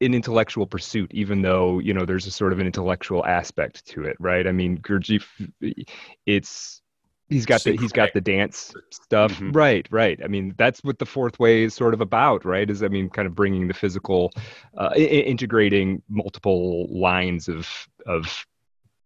an 0.01 0.13
intellectual 0.13 0.67
pursuit, 0.67 1.11
even 1.13 1.41
though 1.41 1.79
you 1.79 1.93
know 1.93 2.05
there's 2.05 2.27
a 2.27 2.31
sort 2.31 2.53
of 2.53 2.59
an 2.59 2.65
intellectual 2.65 3.25
aspect 3.25 3.85
to 3.87 4.03
it, 4.03 4.17
right? 4.19 4.47
I 4.47 4.51
mean, 4.51 4.77
Gurdjieff, 4.77 5.25
it's 6.25 6.81
he's 7.29 7.45
got 7.45 7.63
the 7.63 7.75
he's 7.77 7.91
got 7.91 8.13
the 8.13 8.21
dance 8.21 8.73
stuff, 8.91 9.33
mm-hmm. 9.33 9.51
right? 9.51 9.87
Right. 9.91 10.19
I 10.23 10.27
mean, 10.27 10.53
that's 10.57 10.83
what 10.83 10.99
the 10.99 11.05
fourth 11.05 11.39
way 11.39 11.63
is 11.63 11.73
sort 11.73 11.93
of 11.93 12.01
about, 12.01 12.45
right? 12.45 12.69
Is 12.69 12.83
I 12.83 12.87
mean, 12.87 13.09
kind 13.09 13.27
of 13.27 13.35
bringing 13.35 13.67
the 13.67 13.73
physical, 13.73 14.31
uh, 14.77 14.91
I- 14.93 14.99
integrating 14.99 16.01
multiple 16.09 16.87
lines 16.89 17.47
of 17.47 17.67
of 18.05 18.45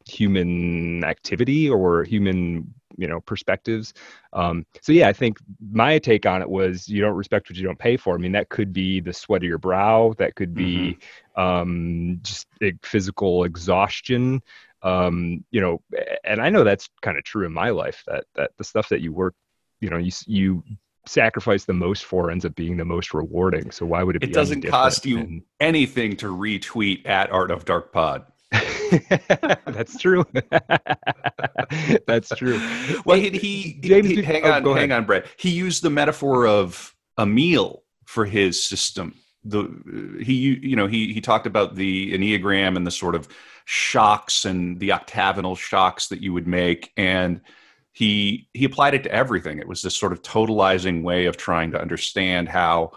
human 0.05 1.03
activity 1.03 1.69
or 1.69 2.03
human 2.03 2.73
you 2.97 3.07
know 3.07 3.21
perspectives 3.21 3.93
um, 4.33 4.65
so 4.81 4.91
yeah 4.91 5.07
i 5.07 5.13
think 5.13 5.37
my 5.71 5.97
take 5.99 6.25
on 6.25 6.41
it 6.41 6.49
was 6.49 6.89
you 6.89 6.99
don't 6.99 7.15
respect 7.15 7.49
what 7.49 7.57
you 7.57 7.63
don't 7.63 7.79
pay 7.79 7.95
for 7.95 8.15
i 8.15 8.17
mean 8.17 8.31
that 8.31 8.49
could 8.49 8.73
be 8.73 8.99
the 8.99 9.13
sweat 9.13 9.41
of 9.41 9.47
your 9.47 9.57
brow 9.57 10.13
that 10.17 10.35
could 10.35 10.53
be 10.53 10.97
mm-hmm. 11.37 11.41
um, 11.41 12.19
just 12.23 12.47
physical 12.81 13.43
exhaustion 13.43 14.41
um, 14.81 15.43
you 15.51 15.61
know 15.61 15.81
and 16.23 16.41
i 16.41 16.49
know 16.49 16.63
that's 16.63 16.89
kind 17.01 17.17
of 17.17 17.23
true 17.23 17.45
in 17.45 17.53
my 17.53 17.69
life 17.69 18.03
that 18.07 18.25
that 18.35 18.51
the 18.57 18.63
stuff 18.63 18.89
that 18.89 19.01
you 19.01 19.11
work 19.11 19.35
you 19.81 19.89
know 19.89 19.97
you 19.97 20.11
you 20.25 20.63
sacrifice 21.05 21.65
the 21.65 21.73
most 21.73 22.05
for 22.05 22.29
ends 22.29 22.45
up 22.45 22.53
being 22.55 22.77
the 22.77 22.85
most 22.85 23.13
rewarding 23.13 23.71
so 23.71 23.85
why 23.85 24.03
would 24.03 24.15
it 24.15 24.19
be? 24.19 24.27
it 24.27 24.33
doesn't 24.33 24.61
cost 24.61 25.05
you 25.05 25.41
anything 25.59 26.15
to 26.15 26.27
retweet 26.27 27.07
at 27.07 27.31
art 27.31 27.51
of 27.51 27.65
dark 27.65 27.91
pod 27.91 28.25
That's 29.65 29.97
true. 29.97 30.25
That's 32.07 32.29
true. 32.29 32.59
Well, 33.05 33.17
he, 33.17 33.29
he, 33.29 33.79
James, 33.81 34.09
he 34.09 34.21
hang 34.21 34.43
oh, 34.43 34.51
on, 34.51 34.77
hang 34.77 34.91
on, 34.91 35.05
Brett. 35.05 35.27
He 35.37 35.51
used 35.51 35.83
the 35.83 35.89
metaphor 35.89 36.47
of 36.47 36.95
a 37.17 37.25
meal 37.25 37.83
for 38.05 38.25
his 38.25 38.61
system. 38.61 39.15
The 39.43 40.21
he, 40.21 40.59
you 40.61 40.75
know, 40.75 40.87
he 40.87 41.13
he 41.13 41.21
talked 41.21 41.47
about 41.47 41.75
the 41.75 42.13
enneagram 42.13 42.75
and 42.75 42.85
the 42.85 42.91
sort 42.91 43.15
of 43.15 43.27
shocks 43.65 44.45
and 44.45 44.79
the 44.79 44.91
octagonal 44.91 45.55
shocks 45.55 46.07
that 46.07 46.21
you 46.21 46.33
would 46.33 46.47
make, 46.47 46.91
and 46.97 47.41
he 47.91 48.47
he 48.53 48.65
applied 48.65 48.93
it 48.93 49.03
to 49.03 49.11
everything. 49.11 49.59
It 49.59 49.67
was 49.67 49.81
this 49.81 49.95
sort 49.95 50.11
of 50.11 50.21
totalizing 50.21 51.03
way 51.03 51.25
of 51.25 51.37
trying 51.37 51.71
to 51.71 51.81
understand 51.81 52.49
how 52.49 52.91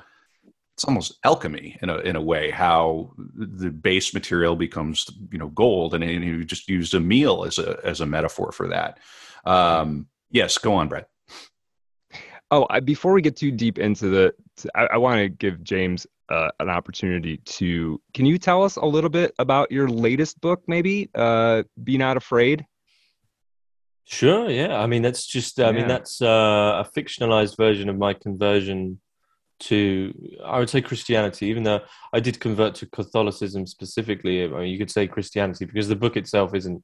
it's 0.75 0.85
almost 0.85 1.19
alchemy 1.25 1.79
in 1.83 1.91
a 1.91 1.99
in 1.99 2.17
a 2.17 2.21
way 2.21 2.51
how 2.51 3.13
the 3.17 3.71
base 3.71 4.15
material 4.15 4.57
becomes 4.57 5.09
you 5.31 5.39
know 5.39 5.49
gold. 5.49 5.95
And, 5.95 6.03
and 6.03 6.25
you 6.25 6.45
just 6.45 6.69
used 6.69 6.95
a 6.95 7.01
meal 7.01 7.45
as 7.45 7.59
a 7.59 7.79
as 7.85 8.01
a 8.01 8.07
metaphor 8.07 8.53
for 8.53 8.69
that. 8.69 8.99
Um, 9.45 10.07
yes 10.31 10.59
go 10.59 10.75
on 10.75 10.89
brett. 10.89 11.09
Oh 12.51 12.67
I, 12.71 12.81
before 12.81 13.13
we 13.13 13.23
get 13.23 13.37
too 13.37 13.51
deep 13.51 13.79
into 13.79 14.09
the 14.09 14.35
i, 14.75 14.87
I 14.87 14.97
want 14.97 15.19
to 15.19 15.29
give 15.29 15.63
james 15.63 16.07
uh, 16.33 16.51
an 16.61 16.71
opportunity 16.71 17.37
to. 17.37 18.01
Can 18.15 18.25
you 18.25 18.39
tell 18.39 18.63
us 18.63 18.77
a 18.77 18.85
little 18.85 19.11
bit 19.11 19.35
about 19.39 19.71
your 19.71 19.89
latest 19.89 20.41
book, 20.41 20.63
maybe? 20.67 21.11
Uh, 21.15 21.65
Be 21.85 21.99
Not 21.99 22.17
Afraid. 22.17 22.65
Sure. 24.05 24.49
Yeah. 24.51 24.81
I 24.81 24.87
mean, 24.87 25.03
that's 25.03 25.27
just. 25.27 25.61
I 25.61 25.67
yeah. 25.67 25.73
mean, 25.73 25.89
that's 25.89 26.23
uh, 26.23 26.85
a 26.85 26.89
fictionalized 26.97 27.57
version 27.57 27.89
of 27.89 27.99
my 27.99 28.15
conversion 28.15 28.99
to. 29.61 30.13
I 30.45 30.59
would 30.59 30.71
say 30.71 30.81
Christianity, 30.81 31.47
even 31.47 31.65
though 31.65 31.81
I 32.13 32.21
did 32.21 32.41
convert 32.41 32.75
to 32.77 32.87
Catholicism 32.87 33.67
specifically. 33.67 34.45
I 34.45 34.49
mean, 34.49 34.69
you 34.69 34.79
could 34.79 34.91
say 34.91 35.07
Christianity 35.07 35.67
because 35.67 35.89
the 35.89 35.97
book 35.97 36.17
itself 36.17 36.55
isn't 36.55 36.83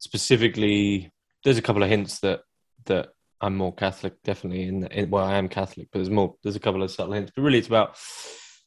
specifically. 0.00 1.12
There's 1.44 1.58
a 1.58 1.62
couple 1.62 1.82
of 1.82 1.88
hints 1.88 2.18
that 2.20 2.40
that 2.86 3.10
I'm 3.40 3.56
more 3.56 3.74
Catholic, 3.74 4.14
definitely. 4.24 4.64
In, 4.64 4.86
in 4.88 5.10
well, 5.10 5.24
I 5.24 5.36
am 5.36 5.48
Catholic, 5.48 5.88
but 5.92 5.98
there's 5.98 6.10
more. 6.10 6.34
There's 6.42 6.56
a 6.56 6.60
couple 6.60 6.82
of 6.82 6.90
subtle 6.90 7.14
hints, 7.14 7.30
but 7.34 7.42
really, 7.42 7.58
it's 7.58 7.68
about 7.68 7.96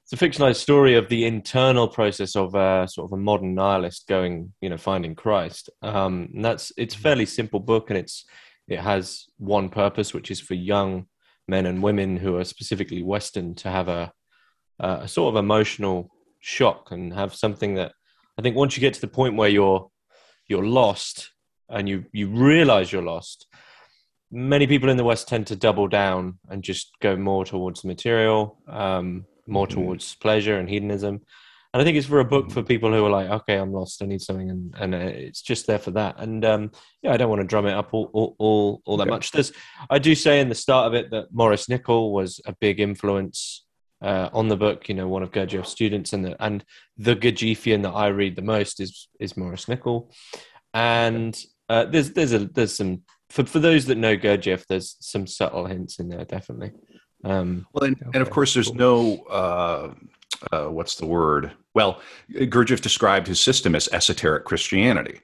it's 0.09 0.21
a 0.21 0.25
fictionalized 0.25 0.55
story 0.55 0.95
of 0.95 1.09
the 1.09 1.25
internal 1.25 1.85
process 1.85 2.37
of 2.37 2.55
a 2.55 2.87
sort 2.89 3.09
of 3.09 3.11
a 3.11 3.21
modern 3.21 3.53
nihilist 3.53 4.07
going, 4.07 4.53
you 4.61 4.69
know, 4.69 4.77
finding 4.77 5.15
Christ. 5.15 5.69
Um, 5.81 6.29
and 6.33 6.45
that's 6.45 6.71
it's 6.77 6.95
a 6.95 6.99
fairly 6.99 7.25
simple 7.25 7.59
book, 7.59 7.89
and 7.89 7.99
it's 7.99 8.23
it 8.69 8.79
has 8.79 9.25
one 9.37 9.67
purpose, 9.67 10.13
which 10.13 10.31
is 10.31 10.39
for 10.39 10.53
young 10.53 11.07
men 11.49 11.65
and 11.65 11.83
women 11.83 12.15
who 12.15 12.37
are 12.37 12.45
specifically 12.45 13.03
Western 13.03 13.53
to 13.55 13.69
have 13.69 13.89
a, 13.89 14.13
a 14.79 15.09
sort 15.09 15.35
of 15.35 15.43
emotional 15.43 16.09
shock 16.39 16.91
and 16.91 17.13
have 17.13 17.35
something 17.35 17.75
that 17.75 17.91
I 18.37 18.41
think 18.41 18.55
once 18.55 18.77
you 18.77 18.81
get 18.81 18.93
to 18.93 19.01
the 19.01 19.07
point 19.09 19.35
where 19.35 19.49
you're 19.49 19.89
you're 20.47 20.65
lost 20.65 21.31
and 21.67 21.89
you 21.89 22.05
you 22.13 22.29
realize 22.29 22.93
you're 22.93 23.01
lost 23.01 23.45
many 24.31 24.67
people 24.67 24.89
in 24.89 24.97
the 24.97 25.03
west 25.03 25.27
tend 25.27 25.47
to 25.47 25.55
double 25.55 25.87
down 25.87 26.37
and 26.49 26.63
just 26.63 26.91
go 27.01 27.17
more 27.17 27.43
towards 27.43 27.81
the 27.81 27.87
material 27.87 28.57
um, 28.67 29.25
more 29.47 29.67
mm-hmm. 29.67 29.81
towards 29.81 30.15
pleasure 30.15 30.57
and 30.59 30.69
hedonism. 30.69 31.21
And 31.73 31.81
I 31.81 31.83
think 31.83 31.97
it's 31.97 32.07
for 32.07 32.19
a 32.19 32.25
book 32.25 32.49
for 32.49 32.61
mm-hmm. 32.61 32.67
people 32.67 32.93
who 32.93 33.05
are 33.05 33.09
like, 33.09 33.29
okay, 33.29 33.55
I'm 33.55 33.73
lost, 33.73 34.01
I 34.01 34.05
need 34.05 34.21
something, 34.21 34.49
and, 34.49 34.75
and 34.79 34.95
uh, 34.95 34.97
it's 34.97 35.41
just 35.41 35.67
there 35.67 35.79
for 35.79 35.91
that. 35.91 36.15
And 36.17 36.43
um, 36.45 36.71
yeah, 37.01 37.13
I 37.13 37.17
don't 37.17 37.29
want 37.29 37.41
to 37.41 37.47
drum 37.47 37.65
it 37.65 37.73
up 37.73 37.89
all 37.93 38.09
all, 38.13 38.35
all, 38.39 38.81
all 38.85 38.97
that 38.97 39.03
okay. 39.03 39.11
much. 39.11 39.31
There's, 39.31 39.51
I 39.89 39.99
do 39.99 40.15
say 40.15 40.39
in 40.39 40.49
the 40.49 40.55
start 40.55 40.87
of 40.87 40.93
it 40.93 41.11
that 41.11 41.33
Maurice 41.33 41.67
Nicoll 41.67 42.11
was 42.11 42.39
a 42.45 42.55
big 42.59 42.79
influence 42.79 43.65
uh, 44.01 44.29
on 44.33 44.47
the 44.47 44.57
book. 44.57 44.87
You 44.89 44.95
know, 44.95 45.07
one 45.07 45.23
of 45.23 45.31
Gurdjieff's 45.31 45.69
students, 45.69 46.13
and 46.13 46.23
the 46.23 46.43
and 46.43 46.63
the 46.97 47.15
Gurdjieffian 47.15 47.83
that 47.83 47.93
I 47.93 48.07
read 48.07 48.35
the 48.35 48.41
most 48.41 48.79
is 48.79 49.09
is 49.19 49.37
Maurice 49.37 49.65
Nicoll. 49.65 50.11
And 50.73 51.37
uh, 51.69 51.85
there's 51.85 52.11
there's 52.11 52.33
a 52.33 52.39
there's 52.39 52.75
some 52.75 53.03
for 53.29 53.45
for 53.45 53.59
those 53.59 53.85
that 53.85 53.97
know 53.97 54.15
Gurdjieff, 54.15 54.65
there's 54.67 54.95
some 54.99 55.27
subtle 55.27 55.65
hints 55.65 55.99
in 55.99 56.09
there, 56.09 56.25
definitely. 56.25 56.71
Um, 57.27 57.67
well, 57.73 57.85
and, 57.85 57.95
okay. 58.01 58.11
and, 58.13 58.21
of 58.21 58.29
course, 58.29 58.53
there's 58.53 58.73
no 58.73 59.17
uh, 59.29 59.93
uh, 60.51 60.65
what's 60.65 60.95
the 60.95 61.05
word? 61.05 61.51
Well, 61.73 62.01
Gurdjieff 62.31 62.81
described 62.81 63.27
his 63.27 63.39
system 63.39 63.75
as 63.75 63.87
esoteric 63.91 64.45
Christianity. 64.45 65.21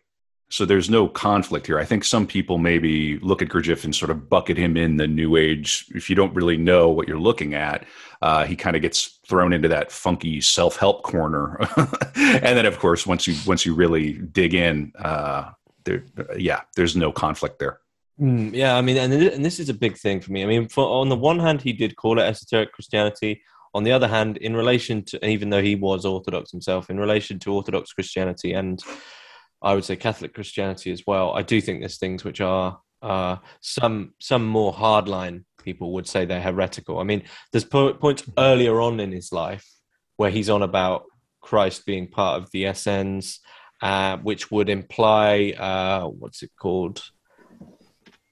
So 0.50 0.65
there's 0.65 0.89
no 0.89 1.07
conflict 1.07 1.65
here. 1.65 1.79
I 1.79 1.86
think 1.86 2.03
some 2.03 2.27
people 2.27 2.60
maybe 2.60 3.17
look 3.19 3.41
at 3.41 3.50
Gurdjieff 3.50 3.86
and 3.86 3.95
sort 3.95 4.12
of 4.12 4.29
bucket 4.29 4.55
him 4.55 4.77
in 4.77 4.98
the 4.98 5.07
New 5.07 5.36
Age. 5.36 5.86
If 5.95 6.12
you 6.12 6.15
don't 6.15 6.33
really 6.36 6.57
know 6.57 6.89
what 6.89 7.07
you're 7.07 7.19
looking 7.19 7.55
at, 7.55 7.86
uh, 8.22 8.45
he 8.45 8.55
kind 8.55 8.75
of 8.75 8.83
gets 8.83 9.19
thrown 9.27 9.51
into 9.51 9.67
that 9.69 9.91
funky 9.91 10.41
self-help 10.41 11.01
corner. 11.01 11.57
and 12.15 12.55
then, 12.55 12.67
of 12.67 12.77
course, 12.77 13.07
once 13.07 13.25
you 13.25 13.36
once 13.48 13.65
you 13.65 13.74
really 13.74 14.13
dig 14.13 14.53
in, 14.53 14.93
uh, 15.00 15.51
there, 15.86 16.03
yeah, 16.38 16.62
there's 16.75 16.95
no 16.95 17.12
conflict 17.12 17.57
there. 17.57 17.79
Mm, 18.20 18.53
yeah, 18.53 18.77
I 18.77 18.82
mean, 18.82 18.98
and 18.98 19.12
and 19.13 19.43
this 19.43 19.60
is 19.60 19.70
a 19.70 19.74
big 19.74 19.98
thing 19.98 20.22
for 20.22 20.32
me. 20.32 20.43
I 20.43 20.46
mean, 20.46 20.67
for, 20.67 20.86
on 20.86 21.10
the 21.10 21.15
one 21.15 21.39
hand, 21.39 21.62
he 21.62 21.74
did 21.74 21.96
call 21.96 22.20
it 22.20 22.24
esoteric 22.24 22.72
Christianity. 22.72 23.41
On 23.74 23.84
the 23.84 23.91
other 23.91 24.08
hand, 24.08 24.38
in 24.38 24.55
relation 24.55 25.03
to, 25.05 25.25
even 25.25 25.50
though 25.50 25.62
he 25.62 25.74
was 25.75 26.05
Orthodox 26.05 26.51
himself, 26.51 26.91
in 26.91 27.00
relation 27.00 27.39
to 27.39 27.53
Orthodox 27.53 27.91
Christianity 27.91 28.53
and 28.53 28.84
I 29.63 29.74
would 29.74 29.86
say 29.86 29.96
Catholic 29.96 30.34
Christianity 30.34 30.91
as 30.91 31.03
well, 31.08 31.32
I 31.34 31.41
do 31.41 31.60
think 31.60 31.79
there's 31.79 31.98
things 31.98 32.24
which 32.24 32.39
are 32.41 32.79
uh, 33.01 33.38
some 33.62 34.13
some 34.20 34.46
more 34.46 34.74
hardline 34.74 35.46
people 35.63 35.93
would 35.93 36.08
say 36.08 36.25
they're 36.25 36.41
heretical. 36.41 37.00
I 37.00 37.03
mean, 37.03 37.24
there's 37.51 37.65
po- 37.65 37.93
points 37.93 38.24
earlier 38.38 38.79
on 38.82 39.00
in 39.00 39.12
his 39.12 39.32
life 39.32 39.65
where 40.17 40.29
he's 40.29 40.50
on 40.50 40.62
about 40.62 41.05
Christ 41.41 41.86
being 41.86 42.08
part 42.08 42.41
of 42.41 42.51
the 42.51 42.65
Essenes, 42.65 43.39
uh, 43.82 44.17
which 44.17 44.51
would 44.51 44.70
imply 44.70 45.53
uh, 45.58 46.08
what's 46.08 46.43
it 46.43 46.51
called? 46.60 47.01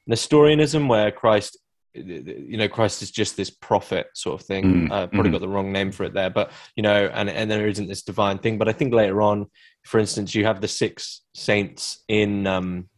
Nestorianism, 0.07 0.87
where 0.87 1.11
Christ, 1.11 1.57
you 1.93 2.57
know, 2.57 2.67
Christ 2.67 3.01
is 3.01 3.11
just 3.11 3.37
this 3.37 3.49
prophet 3.49 4.07
sort 4.13 4.39
of 4.39 4.47
thing. 4.47 4.87
Mm, 4.87 4.91
uh, 4.91 5.07
probably 5.07 5.29
mm. 5.29 5.33
got 5.33 5.41
the 5.41 5.49
wrong 5.49 5.71
name 5.71 5.91
for 5.91 6.03
it 6.03 6.13
there, 6.13 6.29
but 6.29 6.51
you 6.75 6.83
know, 6.83 7.09
and 7.13 7.29
and 7.29 7.49
there 7.49 7.67
isn't 7.67 7.87
this 7.87 8.03
divine 8.03 8.39
thing. 8.39 8.57
But 8.57 8.69
I 8.69 8.73
think 8.73 8.93
later 8.93 9.21
on, 9.21 9.47
for 9.85 9.99
instance, 9.99 10.33
you 10.33 10.45
have 10.45 10.61
the 10.61 10.67
six 10.67 11.21
saints 11.33 12.03
in 12.07 12.47
um, 12.47 12.89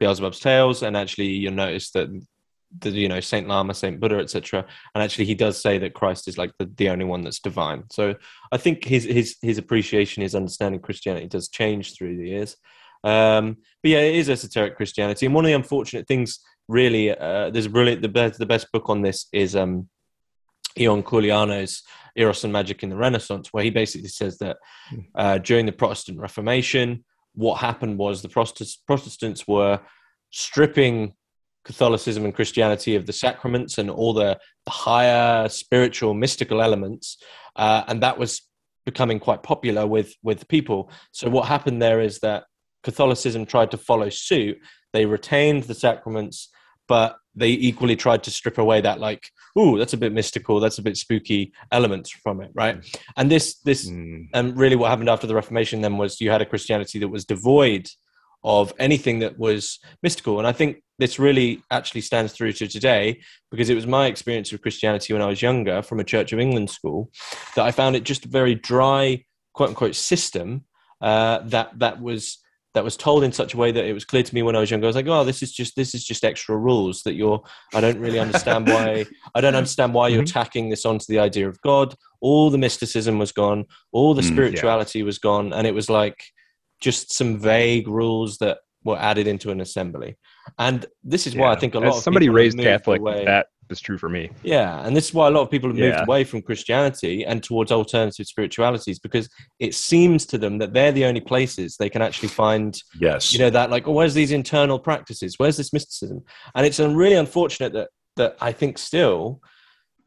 Beelzebub's 0.00 0.40
Tales, 0.40 0.82
and 0.82 0.96
actually 0.96 1.28
you'll 1.28 1.54
notice 1.54 1.90
that 1.92 2.08
the 2.80 2.90
you 2.90 3.08
know 3.08 3.20
Saint 3.20 3.48
Lama, 3.48 3.74
Saint 3.74 4.00
Buddha, 4.00 4.16
etc. 4.16 4.64
And 4.94 5.02
actually, 5.02 5.26
he 5.26 5.34
does 5.34 5.60
say 5.60 5.78
that 5.78 5.94
Christ 5.94 6.28
is 6.28 6.38
like 6.38 6.52
the, 6.58 6.70
the 6.76 6.88
only 6.88 7.04
one 7.04 7.22
that's 7.22 7.40
divine. 7.40 7.84
So 7.90 8.14
I 8.50 8.56
think 8.56 8.84
his 8.84 9.04
his 9.04 9.36
his 9.42 9.58
appreciation, 9.58 10.22
his 10.22 10.34
understanding 10.34 10.78
of 10.80 10.84
Christianity 10.84 11.26
does 11.26 11.48
change 11.48 11.94
through 11.94 12.16
the 12.16 12.28
years. 12.28 12.56
Um, 13.04 13.56
but 13.82 13.90
yeah, 13.90 14.00
it 14.00 14.14
is 14.14 14.30
esoteric 14.30 14.76
Christianity. 14.76 15.26
And 15.26 15.34
one 15.34 15.44
of 15.44 15.48
the 15.48 15.54
unfortunate 15.54 16.06
things, 16.06 16.40
really, 16.68 17.10
uh, 17.10 17.50
there's 17.50 17.66
a 17.66 17.70
brilliant, 17.70 18.02
the 18.02 18.08
best, 18.08 18.38
the 18.38 18.46
best 18.46 18.70
book 18.72 18.88
on 18.88 19.02
this 19.02 19.26
is 19.32 19.56
um, 19.56 19.88
Ion 20.78 21.02
Couliano's 21.02 21.82
Eros 22.16 22.44
and 22.44 22.52
Magic 22.52 22.82
in 22.82 22.90
the 22.90 22.96
Renaissance, 22.96 23.48
where 23.52 23.64
he 23.64 23.70
basically 23.70 24.08
says 24.08 24.38
that 24.38 24.58
uh, 25.14 25.38
during 25.38 25.66
the 25.66 25.72
Protestant 25.72 26.18
Reformation, 26.18 27.04
what 27.34 27.56
happened 27.56 27.98
was 27.98 28.22
the 28.22 28.28
Protestants 28.86 29.48
were 29.48 29.80
stripping 30.30 31.14
Catholicism 31.64 32.24
and 32.24 32.34
Christianity 32.34 32.96
of 32.96 33.06
the 33.06 33.12
sacraments 33.12 33.78
and 33.78 33.88
all 33.88 34.12
the, 34.12 34.38
the 34.64 34.70
higher 34.70 35.48
spiritual, 35.48 36.12
mystical 36.12 36.60
elements, 36.60 37.18
uh, 37.56 37.84
and 37.86 38.02
that 38.02 38.18
was 38.18 38.42
becoming 38.84 39.20
quite 39.20 39.42
popular 39.42 39.86
with 39.86 40.12
with 40.22 40.48
people. 40.48 40.90
So 41.12 41.30
what 41.30 41.46
happened 41.46 41.80
there 41.80 42.00
is 42.00 42.18
that 42.20 42.44
Catholicism 42.82 43.46
tried 43.46 43.70
to 43.70 43.76
follow 43.76 44.08
suit. 44.08 44.58
They 44.92 45.06
retained 45.06 45.64
the 45.64 45.74
sacraments, 45.74 46.48
but 46.88 47.16
they 47.34 47.48
equally 47.48 47.96
tried 47.96 48.22
to 48.24 48.30
strip 48.30 48.58
away 48.58 48.80
that 48.80 49.00
like, 49.00 49.30
ooh, 49.58 49.78
that's 49.78 49.94
a 49.94 49.98
bit 49.98 50.12
mystical, 50.12 50.60
that's 50.60 50.78
a 50.78 50.82
bit 50.82 50.96
spooky 50.96 51.52
elements 51.70 52.10
from 52.10 52.40
it, 52.40 52.50
right? 52.54 52.84
And 53.16 53.30
this 53.30 53.58
this 53.60 53.88
mm. 53.88 54.26
and 54.34 54.56
really 54.56 54.76
what 54.76 54.90
happened 54.90 55.08
after 55.08 55.26
the 55.26 55.34
Reformation 55.34 55.80
then 55.80 55.96
was 55.96 56.20
you 56.20 56.30
had 56.30 56.42
a 56.42 56.46
Christianity 56.46 56.98
that 56.98 57.08
was 57.08 57.24
devoid 57.24 57.88
of 58.44 58.72
anything 58.78 59.20
that 59.20 59.38
was 59.38 59.78
mystical. 60.02 60.38
And 60.38 60.48
I 60.48 60.52
think 60.52 60.82
this 60.98 61.18
really 61.18 61.62
actually 61.70 62.00
stands 62.00 62.32
through 62.32 62.52
to 62.52 62.66
today 62.66 63.20
because 63.50 63.70
it 63.70 63.74
was 63.74 63.86
my 63.86 64.06
experience 64.06 64.52
of 64.52 64.62
Christianity 64.62 65.12
when 65.12 65.22
I 65.22 65.26
was 65.26 65.42
younger 65.42 65.80
from 65.82 66.00
a 66.00 66.04
Church 66.04 66.32
of 66.32 66.40
England 66.40 66.70
school 66.70 67.10
that 67.54 67.64
I 67.64 67.70
found 67.70 67.96
it 67.96 68.04
just 68.04 68.24
a 68.24 68.28
very 68.28 68.54
dry, 68.54 69.24
quote 69.52 69.70
unquote, 69.70 69.94
system 69.94 70.64
uh, 71.00 71.38
that 71.46 71.78
that 71.78 72.00
was 72.00 72.38
that 72.74 72.84
was 72.84 72.96
told 72.96 73.22
in 73.22 73.32
such 73.32 73.54
a 73.54 73.56
way 73.56 73.70
that 73.70 73.84
it 73.84 73.92
was 73.92 74.04
clear 74.04 74.22
to 74.22 74.34
me 74.34 74.42
when 74.42 74.56
I 74.56 74.60
was 74.60 74.70
younger. 74.70 74.86
I 74.86 74.88
was 74.88 74.96
like, 74.96 75.06
"Oh, 75.06 75.24
this 75.24 75.42
is 75.42 75.52
just 75.52 75.76
this 75.76 75.94
is 75.94 76.04
just 76.04 76.24
extra 76.24 76.56
rules 76.56 77.02
that 77.02 77.14
you're." 77.14 77.42
I 77.74 77.80
don't 77.80 77.98
really 77.98 78.18
understand 78.18 78.68
why. 78.68 79.04
I 79.34 79.40
don't 79.40 79.54
understand 79.54 79.94
why 79.94 80.08
you're 80.08 80.22
mm-hmm. 80.22 80.32
tacking 80.32 80.70
this 80.70 80.86
onto 80.86 81.06
the 81.08 81.18
idea 81.18 81.48
of 81.48 81.60
God. 81.62 81.94
All 82.20 82.50
the 82.50 82.58
mysticism 82.58 83.18
was 83.18 83.32
gone. 83.32 83.66
All 83.92 84.14
the 84.14 84.22
spirituality 84.22 85.00
mm, 85.00 85.02
yeah. 85.02 85.06
was 85.06 85.18
gone, 85.18 85.52
and 85.52 85.66
it 85.66 85.74
was 85.74 85.90
like 85.90 86.22
just 86.80 87.12
some 87.12 87.38
vague 87.38 87.88
rules 87.88 88.38
that 88.38 88.58
were 88.84 88.98
added 88.98 89.26
into 89.26 89.50
an 89.50 89.60
assembly. 89.60 90.16
And 90.58 90.84
this 91.04 91.26
is 91.26 91.36
why 91.36 91.46
yeah. 91.46 91.52
I 91.52 91.58
think 91.58 91.74
a 91.74 91.78
lot 91.78 91.88
As 91.88 91.98
of 91.98 92.02
somebody 92.02 92.28
raised 92.28 92.58
Catholic 92.58 93.02
that 93.04 93.46
is 93.70 93.80
true 93.80 93.98
for 93.98 94.08
me. 94.08 94.30
Yeah, 94.42 94.84
and 94.86 94.96
this 94.96 95.08
is 95.08 95.14
why 95.14 95.28
a 95.28 95.30
lot 95.30 95.42
of 95.42 95.50
people 95.50 95.68
have 95.68 95.78
moved 95.78 95.96
yeah. 95.96 96.02
away 96.02 96.24
from 96.24 96.42
Christianity 96.42 97.24
and 97.24 97.42
towards 97.42 97.72
alternative 97.72 98.26
spiritualities 98.26 98.98
because 98.98 99.28
it 99.58 99.74
seems 99.74 100.26
to 100.26 100.38
them 100.38 100.58
that 100.58 100.72
they're 100.72 100.92
the 100.92 101.04
only 101.04 101.20
places 101.20 101.76
they 101.76 101.88
can 101.88 102.02
actually 102.02 102.28
find. 102.28 102.80
Yes, 102.98 103.32
you 103.32 103.38
know 103.38 103.50
that 103.50 103.70
like, 103.70 103.88
oh, 103.88 103.92
where's 103.92 104.14
these 104.14 104.32
internal 104.32 104.78
practices? 104.78 105.38
Where's 105.38 105.56
this 105.56 105.72
mysticism? 105.72 106.22
And 106.54 106.66
it's 106.66 106.78
really 106.78 107.16
unfortunate 107.16 107.72
that 107.72 107.88
that 108.16 108.36
I 108.40 108.52
think 108.52 108.78
still. 108.78 109.40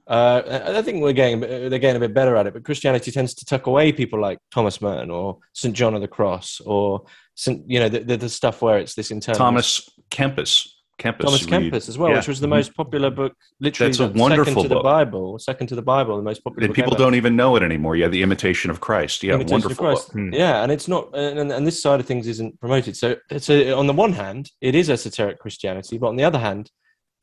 Uh, 0.08 0.62
I 0.68 0.84
think 0.84 1.02
we're 1.02 1.14
getting 1.14 1.40
they're 1.40 1.80
getting 1.80 1.96
a 1.96 2.00
bit 2.00 2.14
better 2.14 2.36
at 2.36 2.46
it, 2.46 2.54
but 2.54 2.64
Christianity 2.64 3.10
tends 3.12 3.34
to 3.34 3.46
tuck 3.46 3.66
away 3.66 3.92
people 3.92 4.22
like 4.22 4.38
Thomas 4.54 4.80
Merton 4.80 5.10
or 5.10 5.40
Saint 5.54 5.76
John 5.76 5.96
of 5.96 6.02
the 6.02 6.08
Cross 6.08 6.62
or 6.64 7.06
Saint, 7.34 7.68
you 7.68 7.80
know 7.80 7.90
the, 7.90 8.02
the, 8.02 8.18
the 8.18 8.30
stuff 8.30 8.62
where 8.62 8.78
it's 8.78 8.94
this 8.94 9.10
internal. 9.10 9.40
Thomas 9.40 9.90
Kempis 10.12 10.68
Kempis. 10.98 11.20
Thomas 11.20 11.46
Kempis 11.46 11.90
as 11.90 11.98
well, 11.98 12.10
yeah. 12.10 12.18
which 12.18 12.28
was 12.28 12.40
the 12.40 12.48
most 12.48 12.74
popular 12.74 13.10
book, 13.10 13.34
literally 13.60 13.92
That's 13.92 14.00
a 14.00 14.08
wonderful 14.18 14.46
second 14.46 14.64
to 14.64 14.70
book. 14.70 14.80
the 14.80 14.84
Bible, 14.84 15.40
second 15.40 15.68
to 15.68 15.76
the 15.76 15.82
Bible, 15.82 16.16
the 16.16 16.24
most 16.24 16.44
popular. 16.44 16.66
And 16.66 16.76
people 16.76 16.94
ever. 16.94 17.04
don't 17.04 17.16
even 17.16 17.36
know 17.36 17.56
it 17.56 17.64
anymore. 17.64 17.96
Yeah, 17.96 18.08
the 18.08 18.22
Imitation 18.22 18.72
of 18.72 18.80
Christ. 18.80 19.22
Yeah, 19.22 19.34
Imitation 19.34 19.62
wonderful 19.62 19.86
book. 19.94 20.12
Hmm. 20.12 20.34
Yeah, 20.34 20.64
and 20.64 20.72
it's 20.72 20.88
not, 20.88 21.16
and, 21.18 21.52
and 21.52 21.68
this 21.68 21.82
side 21.82 22.00
of 22.00 22.06
things 22.06 22.28
isn't 22.28 22.60
promoted. 22.60 22.96
So, 22.96 23.18
so 23.38 23.78
on 23.78 23.88
the 23.88 23.94
one 23.94 24.14
hand, 24.14 24.52
it 24.62 24.74
is 24.74 24.90
esoteric 24.90 25.40
Christianity, 25.40 25.98
but 25.98 26.08
on 26.08 26.16
the 26.16 26.24
other 26.24 26.40
hand, 26.40 26.72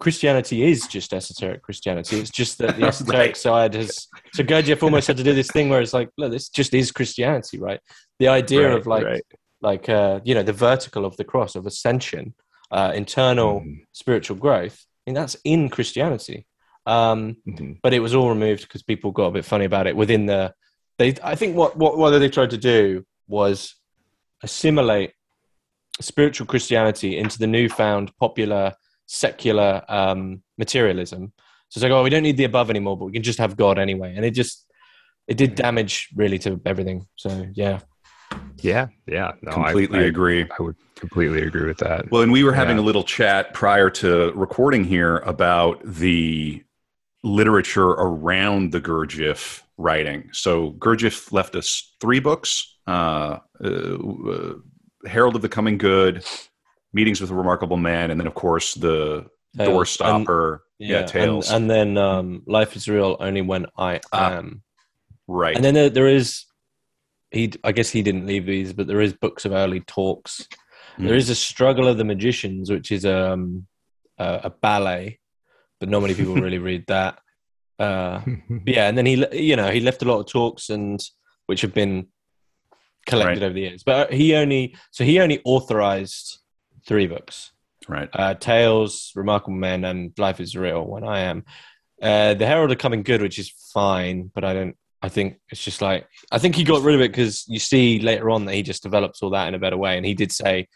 Christianity 0.02 0.68
is 0.68 0.88
just 0.88 1.14
esoteric 1.14 1.62
Christianity. 1.62 2.18
It's 2.18 2.30
just 2.30 2.58
that 2.58 2.76
the 2.76 2.86
esoteric 2.88 3.18
right. 3.18 3.36
side 3.36 3.74
has. 3.74 4.08
So 4.32 4.42
Gurdjieff 4.42 4.82
almost 4.82 5.06
had 5.06 5.16
to 5.16 5.22
do 5.22 5.32
this 5.32 5.48
thing 5.48 5.68
where 5.68 5.80
it's 5.80 5.92
like, 5.94 6.10
look, 6.18 6.32
this 6.32 6.48
just 6.48 6.74
is 6.74 6.90
Christianity, 6.90 7.58
right? 7.58 7.78
The 8.18 8.26
idea 8.26 8.68
right, 8.68 8.78
of 8.78 8.86
like, 8.88 9.04
right. 9.04 9.22
like 9.60 9.88
uh, 9.88 10.18
you 10.24 10.34
know, 10.34 10.42
the 10.42 10.52
vertical 10.52 11.04
of 11.04 11.16
the 11.18 11.24
cross 11.24 11.54
of 11.54 11.66
ascension, 11.66 12.34
uh, 12.72 12.92
internal 12.94 13.60
mm. 13.60 13.84
spiritual 13.92 14.36
growth. 14.36 14.84
I 15.06 15.10
mean, 15.10 15.14
that's 15.14 15.36
in 15.44 15.68
Christianity. 15.68 16.46
Um, 16.86 17.36
mm-hmm. 17.46 17.74
But 17.82 17.94
it 17.94 18.00
was 18.00 18.14
all 18.14 18.28
removed 18.28 18.62
because 18.62 18.82
people 18.82 19.12
got 19.12 19.26
a 19.26 19.32
bit 19.32 19.44
funny 19.44 19.66
about 19.66 19.86
it 19.86 19.94
within 19.94 20.26
the. 20.26 20.54
They, 20.98 21.14
I 21.22 21.36
think 21.36 21.56
what 21.56 21.76
what 21.76 21.96
what 21.96 22.10
they 22.10 22.28
tried 22.28 22.50
to 22.50 22.58
do 22.58 23.04
was 23.28 23.74
assimilate 24.42 25.12
spiritual 26.00 26.46
Christianity 26.46 27.18
into 27.18 27.38
the 27.38 27.46
newfound 27.46 28.16
popular 28.18 28.72
secular 29.06 29.82
um, 29.88 30.42
materialism. 30.58 31.32
So 31.68 31.78
it's 31.78 31.82
like, 31.82 31.92
oh, 31.92 32.02
we 32.02 32.10
don't 32.10 32.22
need 32.22 32.36
the 32.36 32.44
above 32.44 32.70
anymore, 32.70 32.96
but 32.96 33.06
we 33.06 33.12
can 33.12 33.22
just 33.22 33.38
have 33.38 33.56
God 33.56 33.78
anyway. 33.78 34.14
And 34.16 34.24
it 34.24 34.32
just 34.32 34.66
it 35.28 35.36
did 35.36 35.54
damage 35.54 36.08
really 36.14 36.38
to 36.40 36.60
everything. 36.66 37.06
So 37.16 37.46
yeah. 37.54 37.80
Yeah, 38.62 38.88
yeah. 39.06 39.32
No, 39.42 39.52
completely 39.52 40.00
I, 40.00 40.02
I, 40.02 40.06
agree. 40.06 40.46
I 40.58 40.62
would 40.62 40.76
completely 40.94 41.42
agree 41.42 41.66
with 41.66 41.78
that. 41.78 42.10
Well, 42.10 42.22
and 42.22 42.30
we 42.30 42.44
were 42.44 42.52
having 42.52 42.76
yeah. 42.76 42.82
a 42.82 42.86
little 42.86 43.02
chat 43.02 43.54
prior 43.54 43.90
to 43.90 44.32
recording 44.32 44.84
here 44.84 45.18
about 45.18 45.80
the 45.84 46.62
literature 47.24 47.88
around 47.88 48.72
the 48.72 48.80
Gurdjieff 48.80 49.62
writing. 49.78 50.30
So 50.32 50.72
Gurdjieff 50.72 51.32
left 51.32 51.56
us 51.56 51.94
three 52.00 52.20
books: 52.20 52.78
uh, 52.86 53.38
uh, 53.62 53.68
uh 53.68 54.54
Herald 55.06 55.34
of 55.34 55.42
the 55.42 55.48
Coming 55.48 55.76
Good, 55.76 56.24
meetings 56.92 57.20
with 57.20 57.30
a 57.30 57.34
remarkable 57.34 57.76
man, 57.76 58.10
and 58.10 58.20
then 58.20 58.28
of 58.28 58.34
course 58.34 58.74
the 58.74 59.26
door 59.56 59.84
stopper. 59.84 60.52
And, 60.52 60.88
yeah, 60.88 61.00
yeah, 61.00 61.06
tales, 61.06 61.50
and, 61.50 61.70
and 61.70 61.70
then 61.70 61.98
um, 61.98 62.42
life 62.46 62.76
is 62.76 62.88
real 62.88 63.16
only 63.20 63.42
when 63.42 63.66
I 63.76 64.00
ah, 64.12 64.32
am. 64.32 64.62
right, 65.28 65.54
and 65.54 65.64
then 65.64 65.74
there, 65.74 65.90
there 65.90 66.08
is 66.08 66.44
he. 67.32 67.52
I 67.64 67.72
guess 67.72 67.90
he 67.90 68.02
didn't 68.02 68.26
leave 68.26 68.46
these, 68.46 68.72
but 68.72 68.86
there 68.86 69.00
is 69.00 69.12
books 69.12 69.44
of 69.44 69.52
early 69.52 69.80
talks. 69.80 70.46
Mm. 70.98 71.06
There 71.06 71.16
is 71.16 71.30
a 71.30 71.34
struggle 71.34 71.88
of 71.88 71.98
the 71.98 72.04
magicians, 72.04 72.70
which 72.70 72.92
is 72.92 73.04
um, 73.04 73.66
a, 74.18 74.40
a 74.44 74.50
ballet, 74.50 75.18
but 75.80 75.88
not 75.88 76.02
many 76.02 76.14
people 76.14 76.34
really 76.46 76.58
read 76.58 76.84
that. 76.88 77.18
Uh, 77.78 78.20
yeah, 78.66 78.88
and 78.88 78.96
then 78.96 79.06
he, 79.06 79.26
you 79.32 79.56
know, 79.56 79.70
he 79.70 79.80
left 79.80 80.02
a 80.02 80.04
lot 80.06 80.20
of 80.20 80.26
talks 80.26 80.70
and 80.70 81.02
which 81.46 81.60
have 81.62 81.74
been 81.74 82.06
collected 83.06 83.40
right. 83.40 83.42
over 83.42 83.54
the 83.54 83.60
years. 83.60 83.82
But 83.82 84.12
he 84.12 84.34
only, 84.34 84.76
so 84.90 85.04
he 85.04 85.20
only 85.20 85.40
authorized 85.44 86.38
three 86.86 87.06
books. 87.06 87.52
Right. 87.88 88.08
Uh, 88.12 88.34
Tales, 88.34 89.12
Remarkable 89.16 89.56
Men, 89.56 89.84
and 89.84 90.12
Life 90.18 90.40
is 90.40 90.56
Real. 90.56 90.84
When 90.84 91.04
I 91.04 91.20
am, 91.20 91.44
uh, 92.00 92.34
the 92.34 92.46
Herald 92.46 92.70
of 92.70 92.78
Coming 92.78 93.02
Good, 93.02 93.22
which 93.22 93.38
is 93.38 93.50
fine, 93.72 94.30
but 94.34 94.44
I 94.44 94.54
don't. 94.54 94.76
I 95.02 95.08
think 95.08 95.40
it's 95.50 95.62
just 95.62 95.82
like 95.82 96.06
I 96.30 96.38
think 96.38 96.54
he 96.54 96.64
got 96.64 96.82
rid 96.82 96.94
of 96.94 97.00
it 97.00 97.10
because 97.10 97.44
you 97.48 97.58
see 97.58 97.98
later 97.98 98.30
on 98.30 98.44
that 98.44 98.54
he 98.54 98.62
just 98.62 98.82
develops 98.82 99.22
all 99.22 99.30
that 99.30 99.48
in 99.48 99.54
a 99.54 99.58
better 99.58 99.76
way, 99.76 99.96
and 99.96 100.06
he 100.06 100.14
did 100.14 100.30
say, 100.30 100.68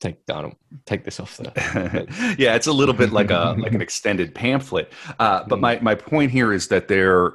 "Take 0.00 0.24
down, 0.26 0.56
take 0.84 1.04
this 1.04 1.18
off 1.18 1.38
there." 1.38 1.52
yeah, 2.38 2.54
it's 2.54 2.66
a 2.66 2.72
little 2.72 2.94
bit 2.94 3.12
like 3.12 3.30
a 3.30 3.56
like 3.58 3.72
an 3.72 3.80
extended 3.80 4.34
pamphlet. 4.34 4.92
Uh, 5.18 5.44
but 5.48 5.58
my 5.58 5.78
my 5.80 5.94
point 5.94 6.30
here 6.30 6.52
is 6.52 6.68
that 6.68 6.88
there 6.88 7.34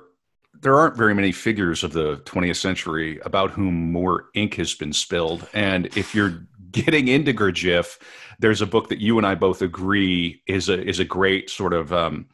there 0.62 0.75
aren't 0.75 0.96
very 0.96 1.13
many 1.13 1.32
figures 1.32 1.84
of 1.84 1.94
the 1.94 2.17
20th 2.17 2.56
century 2.56 3.20
about 3.25 3.51
whom 3.51 3.91
more 3.91 4.25
ink 4.34 4.56
has 4.56 4.74
been 4.74 4.94
spilled, 4.94 5.48
and 5.53 5.88
if 5.98 6.13
you're 6.13 6.48
getting 6.72 7.08
into 7.08 7.34
Gurdjieff, 7.34 7.98
there's 8.39 8.62
a 8.62 8.67
book 8.67 8.89
that 8.89 9.00
you 9.00 9.17
and 9.17 9.25
I 9.25 9.36
both 9.36 9.62
agree 9.62 10.41
is 10.48 10.70
a 10.70 10.79
is 10.88 11.00
a 11.00 11.06
great 11.06 11.50
sort 11.50 11.74
of 11.74 11.91
um, 11.91 12.27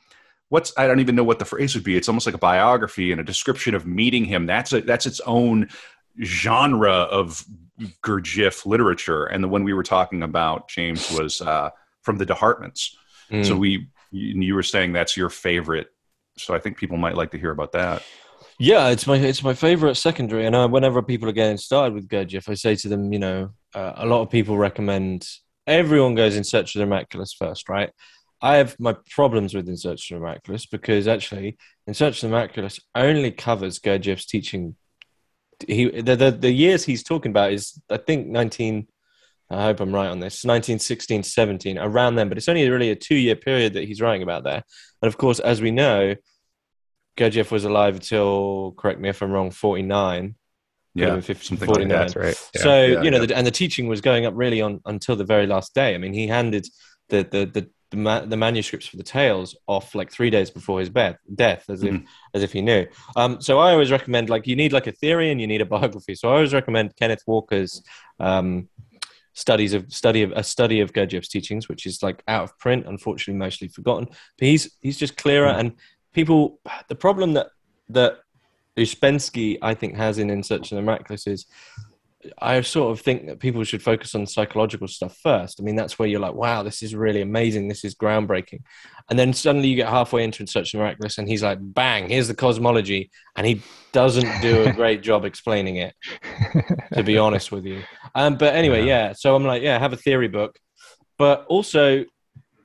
what's 0.53 0.71
I 0.77 0.85
don't 0.85 0.99
even 0.99 1.15
know 1.15 1.23
what 1.23 1.39
the 1.39 1.45
phrase 1.45 1.73
would 1.73 1.83
be. 1.83 1.97
It's 1.97 2.07
almost 2.07 2.27
like 2.27 2.35
a 2.35 2.45
biography 2.51 3.11
and 3.11 3.19
a 3.19 3.23
description 3.23 3.73
of 3.73 3.87
meeting 3.87 4.23
him. 4.23 4.45
That's 4.45 4.71
a 4.71 4.81
that's 4.81 5.07
its 5.07 5.19
own 5.21 5.67
genre 6.21 6.91
of 6.91 7.43
Gurdjieff 8.03 8.67
literature. 8.67 9.25
And 9.25 9.43
the 9.43 9.47
one 9.47 9.63
we 9.63 9.73
were 9.73 9.81
talking 9.81 10.21
about, 10.21 10.69
James, 10.69 11.09
was 11.09 11.41
uh, 11.41 11.71
from 12.03 12.19
the 12.19 12.25
Departments. 12.27 12.95
Mm. 13.31 13.47
So 13.47 13.57
we 13.57 13.87
you 14.11 14.53
were 14.53 14.61
saying 14.61 14.93
that's 14.93 15.17
your 15.17 15.31
favorite. 15.31 15.87
So 16.37 16.53
I 16.53 16.59
think 16.59 16.77
people 16.77 16.97
might 16.97 17.15
like 17.15 17.31
to 17.31 17.39
hear 17.39 17.49
about 17.49 17.71
that. 17.71 18.03
Yeah, 18.59 18.89
it's 18.89 19.07
my 19.07 19.17
it's 19.17 19.41
my 19.41 19.55
favorite 19.55 19.95
secondary, 19.95 20.45
and 20.45 20.71
whenever 20.71 21.01
people 21.01 21.27
are 21.29 21.39
getting 21.41 21.57
started 21.57 21.95
with 21.95 22.07
Gurdjieff, 22.07 22.47
I 22.47 22.53
say 22.53 22.75
to 22.75 22.89
them, 22.89 23.11
you 23.11 23.17
know, 23.17 23.49
uh, 23.73 23.93
a 23.95 24.05
lot 24.05 24.21
of 24.21 24.29
people 24.29 24.55
recommend 24.55 25.27
everyone 25.65 26.13
goes 26.13 26.37
in 26.37 26.43
search 26.43 26.75
of 26.75 26.79
the 26.79 26.85
miraculous 26.85 27.33
first, 27.33 27.69
right? 27.69 27.89
I 28.43 28.57
have 28.57 28.79
my 28.79 28.95
problems 29.09 29.53
with 29.53 29.69
In 29.69 29.77
Search 29.77 30.11
of 30.11 30.15
the 30.15 30.19
Miraculous 30.19 30.65
because 30.65 31.07
actually, 31.07 31.57
In 31.87 31.93
Search 31.93 32.17
of 32.17 32.29
the 32.29 32.35
Miraculous 32.35 32.79
only 32.93 33.31
covers 33.31 33.79
Gurdjieff's 33.79 34.25
teaching. 34.25 34.75
He 35.67 35.89
the, 36.01 36.15
the, 36.15 36.31
the 36.31 36.51
years 36.51 36.83
he's 36.83 37.03
talking 37.03 37.31
about 37.31 37.53
is 37.53 37.81
I 37.89 37.97
think 37.97 38.27
nineteen. 38.27 38.87
I 39.49 39.63
hope 39.63 39.81
I'm 39.81 39.93
right 39.93 40.07
on 40.07 40.19
this. 40.19 40.43
1916, 40.45 41.23
17, 41.23 41.77
around 41.77 42.15
then, 42.15 42.27
but 42.27 42.37
it's 42.39 42.49
only 42.49 42.67
really 42.67 42.89
a 42.89 42.95
two 42.95 43.15
year 43.15 43.35
period 43.35 43.73
that 43.73 43.83
he's 43.83 44.01
writing 44.01 44.23
about 44.23 44.43
there. 44.43 44.63
And 45.01 45.07
of 45.07 45.17
course, 45.17 45.39
as 45.39 45.61
we 45.61 45.69
know, 45.69 46.15
Gurdjieff 47.17 47.51
was 47.51 47.63
alive 47.63 47.95
until, 47.95 48.71
correct 48.77 48.99
me 48.99 49.09
if 49.09 49.21
I'm 49.21 49.31
wrong, 49.31 49.51
49 49.51 50.35
yeah, 50.95 51.19
50, 51.19 51.55
49. 51.55 51.89
Like 51.89 52.13
that, 52.13 52.19
right. 52.19 52.49
Yeah, 52.55 52.61
so 52.61 52.85
yeah, 52.85 53.01
you 53.01 53.11
know, 53.11 53.19
yeah. 53.19 53.25
the, 53.25 53.37
and 53.37 53.47
the 53.47 53.51
teaching 53.51 53.87
was 53.87 54.01
going 54.01 54.25
up 54.25 54.33
really 54.35 54.61
on 54.61 54.79
until 54.85 55.15
the 55.15 55.23
very 55.23 55.47
last 55.47 55.73
day. 55.73 55.95
I 55.95 55.97
mean, 55.97 56.13
he 56.13 56.27
handed 56.27 56.67
the 57.09 57.23
the 57.23 57.45
the 57.45 57.69
the, 57.93 57.99
ma- 57.99 58.25
the 58.25 58.37
manuscripts 58.37 58.87
for 58.87 58.97
the 58.97 59.03
tales 59.03 59.55
off 59.67 59.93
like 59.93 60.11
three 60.11 60.29
days 60.29 60.49
before 60.49 60.79
his 60.79 60.89
death, 60.89 61.17
death 61.33 61.69
as 61.69 61.83
mm-hmm. 61.83 61.97
if 61.97 62.01
as 62.33 62.43
if 62.43 62.51
he 62.51 62.61
knew. 62.61 62.85
Um, 63.15 63.39
so 63.39 63.59
I 63.59 63.71
always 63.71 63.91
recommend 63.91 64.29
like 64.29 64.47
you 64.47 64.55
need 64.55 64.73
like 64.73 64.87
a 64.87 64.91
theory 64.91 65.31
and 65.31 65.39
you 65.39 65.47
need 65.47 65.61
a 65.61 65.65
biography. 65.65 66.15
So 66.15 66.29
I 66.29 66.33
always 66.33 66.53
recommend 66.53 66.95
Kenneth 66.95 67.23
Walker's 67.27 67.83
um, 68.19 68.67
studies 69.33 69.73
of 69.73 69.91
study 69.93 70.23
of 70.23 70.31
a 70.31 70.43
study 70.43 70.79
of 70.79 70.93
Gurdjieff's 70.93 71.29
teachings, 71.29 71.69
which 71.69 71.85
is 71.85 72.01
like 72.01 72.23
out 72.27 72.43
of 72.43 72.57
print, 72.57 72.85
unfortunately, 72.87 73.39
mostly 73.39 73.67
forgotten. 73.67 74.07
But 74.37 74.47
he's 74.47 74.75
he's 74.81 74.97
just 74.97 75.15
clearer 75.15 75.49
mm-hmm. 75.49 75.59
and 75.59 75.71
people. 76.13 76.59
The 76.89 76.95
problem 76.95 77.33
that 77.33 77.47
that 77.89 78.19
Ouspensky, 78.75 79.59
I 79.61 79.75
think, 79.75 79.95
has 79.95 80.17
in 80.17 80.31
In 80.31 80.41
Search 80.41 80.71
of 80.71 80.77
the 80.77 80.81
Miraculous 80.81 81.27
is 81.27 81.45
I 82.39 82.61
sort 82.61 82.91
of 82.91 83.01
think 83.01 83.27
that 83.27 83.39
people 83.39 83.63
should 83.63 83.83
focus 83.83 84.15
on 84.15 84.25
psychological 84.25 84.87
stuff 84.87 85.17
first. 85.21 85.59
I 85.59 85.63
mean, 85.63 85.75
that's 85.75 85.99
where 85.99 86.07
you're 86.07 86.19
like, 86.19 86.33
wow, 86.33 86.63
this 86.63 86.81
is 86.81 86.95
really 86.95 87.21
amazing. 87.21 87.67
This 87.67 87.83
is 87.83 87.95
groundbreaking. 87.95 88.61
And 89.09 89.19
then 89.19 89.33
suddenly 89.33 89.67
you 89.67 89.75
get 89.75 89.89
halfway 89.89 90.23
into 90.23 90.43
In 90.43 90.47
Search 90.47 90.73
of 90.73 90.79
Miraculous 90.79 91.17
and 91.17 91.27
he's 91.27 91.43
like, 91.43 91.59
bang, 91.61 92.09
here's 92.09 92.27
the 92.27 92.35
cosmology. 92.35 93.11
And 93.35 93.45
he 93.45 93.61
doesn't 93.91 94.41
do 94.41 94.63
a 94.63 94.73
great 94.75 95.01
job 95.01 95.25
explaining 95.25 95.77
it, 95.77 95.95
to 96.93 97.03
be 97.03 97.17
honest 97.19 97.51
with 97.51 97.65
you. 97.65 97.83
Um, 98.15 98.37
but 98.37 98.55
anyway, 98.55 98.85
yeah. 98.85 99.07
yeah. 99.07 99.13
So 99.13 99.35
I'm 99.35 99.43
like, 99.43 99.61
yeah, 99.61 99.77
have 99.79 99.93
a 99.93 99.97
theory 99.97 100.29
book. 100.29 100.57
But 101.17 101.45
also, 101.47 102.05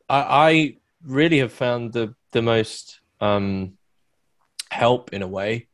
I, 0.08 0.20
I 0.20 0.76
really 1.04 1.38
have 1.38 1.52
found 1.52 1.92
the, 1.92 2.14
the 2.32 2.42
most 2.42 3.00
um, 3.20 3.78
help 4.70 5.12
in 5.12 5.22
a 5.22 5.28
way 5.28 5.68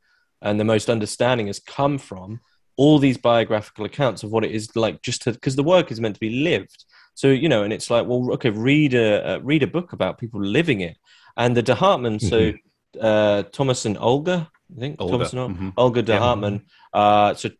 and 0.44 0.60
the 0.60 0.64
most 0.64 0.90
understanding 0.90 1.46
has 1.48 1.58
come 1.58 1.98
from 1.98 2.40
all 2.76 2.98
these 2.98 3.16
biographical 3.16 3.84
accounts 3.84 4.22
of 4.22 4.30
what 4.30 4.44
it 4.44 4.50
is 4.50 4.74
like 4.76 5.02
just 5.02 5.22
to 5.22 5.32
because 5.32 5.56
the 5.56 5.62
work 5.62 5.90
is 5.90 6.00
meant 6.00 6.14
to 6.14 6.20
be 6.20 6.42
lived 6.42 6.84
so 7.14 7.28
you 7.28 7.48
know 7.48 7.62
and 7.62 7.72
it's 7.72 7.90
like 7.90 8.06
well 8.06 8.32
okay 8.32 8.50
read 8.50 8.94
a 8.94 9.34
uh, 9.34 9.38
read 9.38 9.62
a 9.62 9.66
book 9.66 9.92
about 9.92 10.18
people 10.18 10.40
living 10.40 10.80
it 10.80 10.96
and 11.36 11.56
the 11.56 11.62
de 11.62 11.74
Hartmann 11.74 12.18
mm-hmm. 12.18 12.28
so 12.28 13.00
uh, 13.00 13.42
thomas 13.44 13.84
and 13.84 13.96
olga 13.98 14.50
i 14.76 14.80
think 14.80 15.00
olga. 15.00 15.12
thomas 15.12 15.32
and 15.32 15.56
mm-hmm. 15.56 15.68
olga 15.76 16.02
de 16.02 16.12
yeah. 16.12 16.18
Hartmann 16.18 16.62
uh, 16.92 17.34
so 17.34 17.50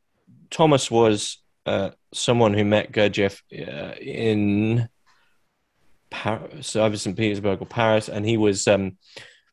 thomas 0.51 0.91
was 0.91 1.39
uh, 1.67 1.91
someone 2.13 2.55
who 2.55 2.65
met 2.65 2.93
gurdjieff 2.93 3.43
uh, 3.53 3.95
in 4.01 4.89
paris 6.11 6.69
so 6.69 6.85
either 6.85 6.97
st 6.97 7.17
petersburg 7.17 7.61
or 7.61 7.67
paris 7.67 8.09
and 8.09 8.27
he 8.27 8.37
was 8.37 8.67
um, 8.67 8.97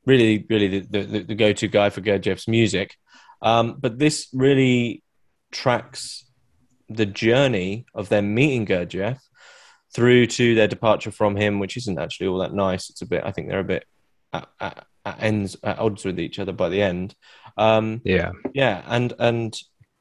really 0.06 0.45
really 0.50 0.80
the, 0.80 1.04
the, 1.04 1.19
the 1.24 1.36
go-to 1.36 1.67
guy 1.67 1.89
for 1.89 2.02
gurdjieff's 2.02 2.47
music 2.47 2.97
um, 3.43 3.78
but 3.80 3.97
this 3.97 4.28
really 4.34 5.04
tracks 5.52 6.26
the 6.90 7.06
journey 7.06 7.86
of 7.94 8.10
them 8.10 8.34
meeting 8.34 8.66
Gurdjieff 8.66 9.20
through 9.94 10.28
to 10.28 10.56
their 10.56 10.68
departure 10.68 11.12
from 11.12 11.36
him, 11.36 11.60
which 11.60 11.78
isn't 11.78 12.00
actually 12.00 12.28
all 12.28 12.40
that 12.40 12.54
nice. 12.54 12.90
It's 12.90 13.02
a 13.02 13.06
bit, 13.06 13.24
I 13.26 13.32
think 13.32 13.48
they're 13.48 13.60
a 13.60 13.64
bit 13.64 13.86
at, 14.34 14.48
at, 14.60 14.86
at 15.06 15.22
ends, 15.22 15.58
at 15.64 15.80
odds 15.80 16.06
with 16.06 16.20
each 16.20 16.40
other 16.40 16.54
by 16.54 16.70
the 16.70 16.82
end. 16.82 17.16
Um, 17.58 18.02
yeah. 18.04 18.32
Yeah. 18.54 18.84
And, 18.88 19.14
and 19.20 19.58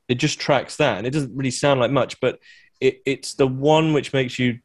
it 0.08 0.16
just 0.16 0.40
tracks 0.40 0.76
that. 0.76 0.98
And 0.98 1.06
it 1.06 1.10
doesn't 1.10 1.36
really 1.36 1.50
sound 1.50 1.80
like 1.80 1.90
much, 1.90 2.20
but 2.20 2.38
it, 2.80 3.00
it's 3.04 3.34
the 3.34 3.46
one 3.46 3.92
which 3.92 4.12
makes 4.12 4.38
you 4.38 4.60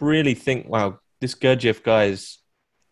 really 0.00 0.34
think, 0.34 0.68
wow, 0.68 0.98
this 1.20 1.34
Gurdjieff 1.34 1.82
guy 1.82 2.04
is 2.04 2.38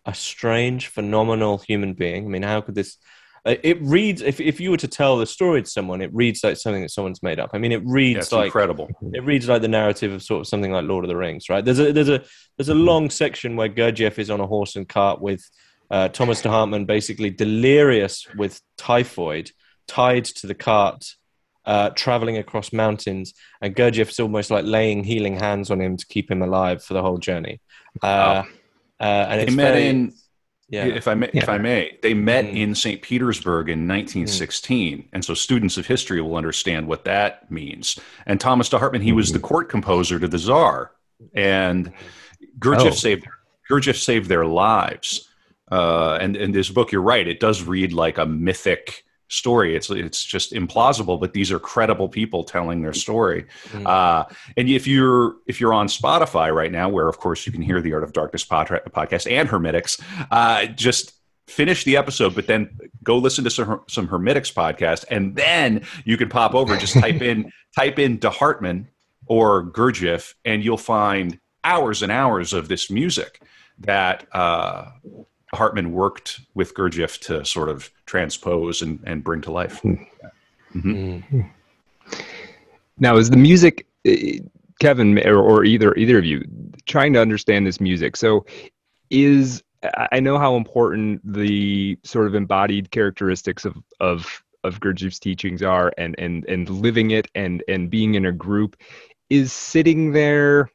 a 0.05 0.15
strange, 0.15 0.89
phenomenal 0.89 1.59
human 1.59 1.95
being. 1.95 2.25
I 2.25 2.29
mean, 2.29 2.43
how 2.43 2.61
could 2.61 2.75
this 2.75 2.97
it 3.63 3.79
reads 3.81 4.21
if, 4.23 4.41
if 4.41 4.61
you 4.61 4.71
were 4.71 4.77
to 4.77 4.89
tell 4.89 5.17
the 5.19 5.27
story 5.27 5.63
to 5.63 5.69
someone 5.71 6.01
it 6.01 6.11
reads 6.13 6.43
like 6.45 6.57
something 6.57 6.83
that 6.83 6.91
someone's 6.91 7.23
made 7.23 7.39
up. 7.41 7.51
I 7.55 7.59
mean 7.59 7.73
it 7.73 7.83
reads 7.85 8.31
yeah, 8.33 8.39
like 8.39 8.47
incredible. 8.47 8.89
it 9.15 9.23
reads 9.25 9.49
like 9.49 9.63
the 9.63 9.69
narrative 9.69 10.13
of 10.13 10.23
sort 10.23 10.41
of 10.41 10.47
something 10.47 10.73
like 10.73 10.85
lord 10.85 11.05
of 11.05 11.09
the 11.09 11.17
rings 11.17 11.49
right? 11.49 11.65
There's 11.65 11.79
a 11.79 11.93
there's 11.93 12.09
a 12.09 12.23
there's 12.57 12.69
a 12.69 12.73
Mm-hmm. 12.75 12.85
long 12.85 13.11
section 13.11 13.57
where 13.57 13.69
gurdjieff 13.69 14.19
is 14.19 14.31
on 14.31 14.41
a 14.41 14.47
horse 14.47 14.77
and 14.77 14.89
cart 14.89 15.21
with 15.21 15.43
uh, 15.91 16.09
thomas 16.09 16.43
de 16.43 16.49
hartmann 16.51 16.85
basically 16.85 17.31
delirious 17.31 18.27
with 18.37 18.61
typhoid 18.77 19.51
tied 19.87 20.25
to 20.25 20.47
the 20.47 20.55
cart 20.55 21.05
uh, 21.65 21.91
traveling 21.91 22.37
across 22.39 22.73
mountains 22.73 23.35
and 23.61 23.77
gurdjieff's 23.77 24.19
almost 24.21 24.51
like 24.51 24.65
laying 24.65 25.05
healing 25.05 25.37
hands 25.39 25.71
on 25.71 25.81
him 25.81 25.97
to 25.97 26.07
keep 26.07 26.31
him 26.31 26.41
alive 26.43 26.83
for 26.83 26.95
the 26.95 27.03
whole 27.03 27.19
journey. 27.19 27.61
Uh, 28.03 28.43
uh, 29.01 29.03
and 29.29 29.41
they 29.41 29.45
it's 29.47 29.55
met 29.55 29.73
very- 29.75 29.87
in 29.89 30.13
yeah 30.69 30.85
if 30.87 31.09
I 31.09 31.15
may, 31.15 31.31
if 31.33 31.49
I 31.49 31.59
may, 31.59 31.99
they 32.03 32.15
met 32.15 32.45
Mm. 32.45 32.57
in 32.57 32.75
St. 32.75 33.01
Petersburg 33.03 33.69
in 33.69 33.87
1916, 33.89 35.09
and 35.13 35.25
so 35.25 35.35
students 35.35 35.77
of 35.79 35.87
history 35.87 36.21
will 36.21 36.37
understand 36.37 36.87
what 36.87 37.05
that 37.05 37.51
means. 37.51 37.99
And 38.27 38.41
Thomas 38.41 38.69
de 38.69 38.79
Hartmann, 38.79 39.03
he 39.03 39.13
was 39.13 39.33
the 39.33 39.39
court 39.39 39.69
composer 39.69 40.19
to 40.19 40.29
the 40.29 40.39
Tsar, 40.39 40.93
and 41.35 41.93
Gurdjieff 42.59 42.87
Oh. 42.89 42.91
saved 42.91 43.27
Gurdjieff 43.71 43.97
saved 43.97 44.29
their 44.29 44.47
lives. 44.47 45.29
Uh, 45.71 46.17
and 46.21 46.37
in 46.37 46.53
this 46.53 46.71
book, 46.71 46.91
you're 46.93 47.03
right; 47.03 47.27
it 47.29 47.41
does 47.41 47.63
read 47.63 47.93
like 47.93 48.17
a 48.19 48.25
mythic 48.27 49.05
story. 49.29 49.77
It's 49.77 49.91
it's 49.91 50.25
just 50.25 50.53
implausible, 50.53 51.21
but 51.21 51.33
these 51.33 51.53
are 51.53 51.59
credible 51.59 52.09
people 52.09 52.45
telling 52.45 52.83
their 52.83 52.93
story. 52.93 53.47
Mm. 53.69 53.87
Uh, 53.87 54.25
and 54.57 54.69
if 54.69 54.87
you're 54.87 55.37
if 55.47 55.61
you're 55.61 55.75
on 55.75 55.87
Spotify 55.87 56.53
right 56.55 56.73
now, 56.73 56.88
where 56.88 57.09
of 57.09 57.19
course 57.19 57.47
you 57.47 57.53
can 57.53 57.62
hear 57.62 57.81
the 57.81 57.93
Art 57.93 58.03
of 58.03 58.12
Darkness 58.12 58.45
pod- 58.45 58.69
podcast 58.69 59.31
and 59.31 59.49
Hermitix, 59.49 60.01
uh, 60.31 60.67
just 60.67 61.12
finish 61.47 61.85
the 61.85 61.97
episode, 61.97 62.35
but 62.35 62.47
then 62.47 62.79
go 63.03 63.19
listen 63.19 63.45
to 63.45 63.51
some 63.51 63.83
some 63.88 64.09
Hermitix 64.09 64.53
podcast, 64.53 65.05
and 65.11 65.37
then 65.37 65.85
you 66.05 66.17
can 66.17 66.29
pop 66.29 66.55
over. 66.55 66.77
Just 66.77 66.95
type 66.95 67.23
in 67.23 67.53
type 67.77 67.99
in 67.99 68.19
De 68.19 68.31
Hartmann 68.31 68.88
or 69.27 69.64
Gurdjieff, 69.64 70.35
and 70.45 70.64
you'll 70.64 70.77
find 70.79 71.38
hours 71.64 72.03
and 72.03 72.11
hours 72.11 72.53
of 72.53 72.69
this 72.69 72.91
music 72.91 73.43
that 73.81 74.27
uh, 74.33 74.87
Hartmann 75.55 75.93
worked 75.93 76.41
with 76.55 76.75
Gurdjieff 76.75 77.21
to 77.23 77.45
sort 77.45 77.69
of 77.69 77.91
transpose 78.07 78.83
and, 78.83 79.01
and 79.05 79.25
bring 79.25 79.41
to 79.43 79.53
life. 79.53 79.83
Mm. 80.75 81.51
Now, 82.99 83.17
is 83.17 83.31
the 83.31 83.37
music, 83.37 83.87
eh, 84.05 84.41
Kevin, 84.81 85.19
or, 85.27 85.39
or 85.39 85.65
either 85.65 85.95
either 85.95 86.19
of 86.19 86.25
you, 86.25 86.45
trying 86.87 87.13
to 87.15 87.21
understand 87.21 87.67
this 87.67 87.81
music? 87.81 88.17
So, 88.17 88.45
is 89.11 89.63
I 89.83 90.09
I 90.13 90.21
know 90.21 90.39
how 90.39 90.57
important 90.57 91.21
the 91.25 91.99
sort 92.05 92.27
of 92.27 92.35
embodied 92.35 92.91
characteristics 92.91 93.65
of 93.65 93.77
of 94.01 94.43
of 94.65 94.81
Gurdjieff's 94.81 95.19
teachings 95.19 95.63
are, 95.63 95.93
and 95.97 96.15
and 96.19 96.45
and 96.47 96.69
living 96.69 97.13
it, 97.13 97.29
and 97.35 97.63
and 97.69 97.89
being 97.89 98.15
in 98.15 98.27
a 98.27 98.33
group, 98.33 98.77
is 99.31 99.53
sitting 99.53 100.13
there 100.13 100.71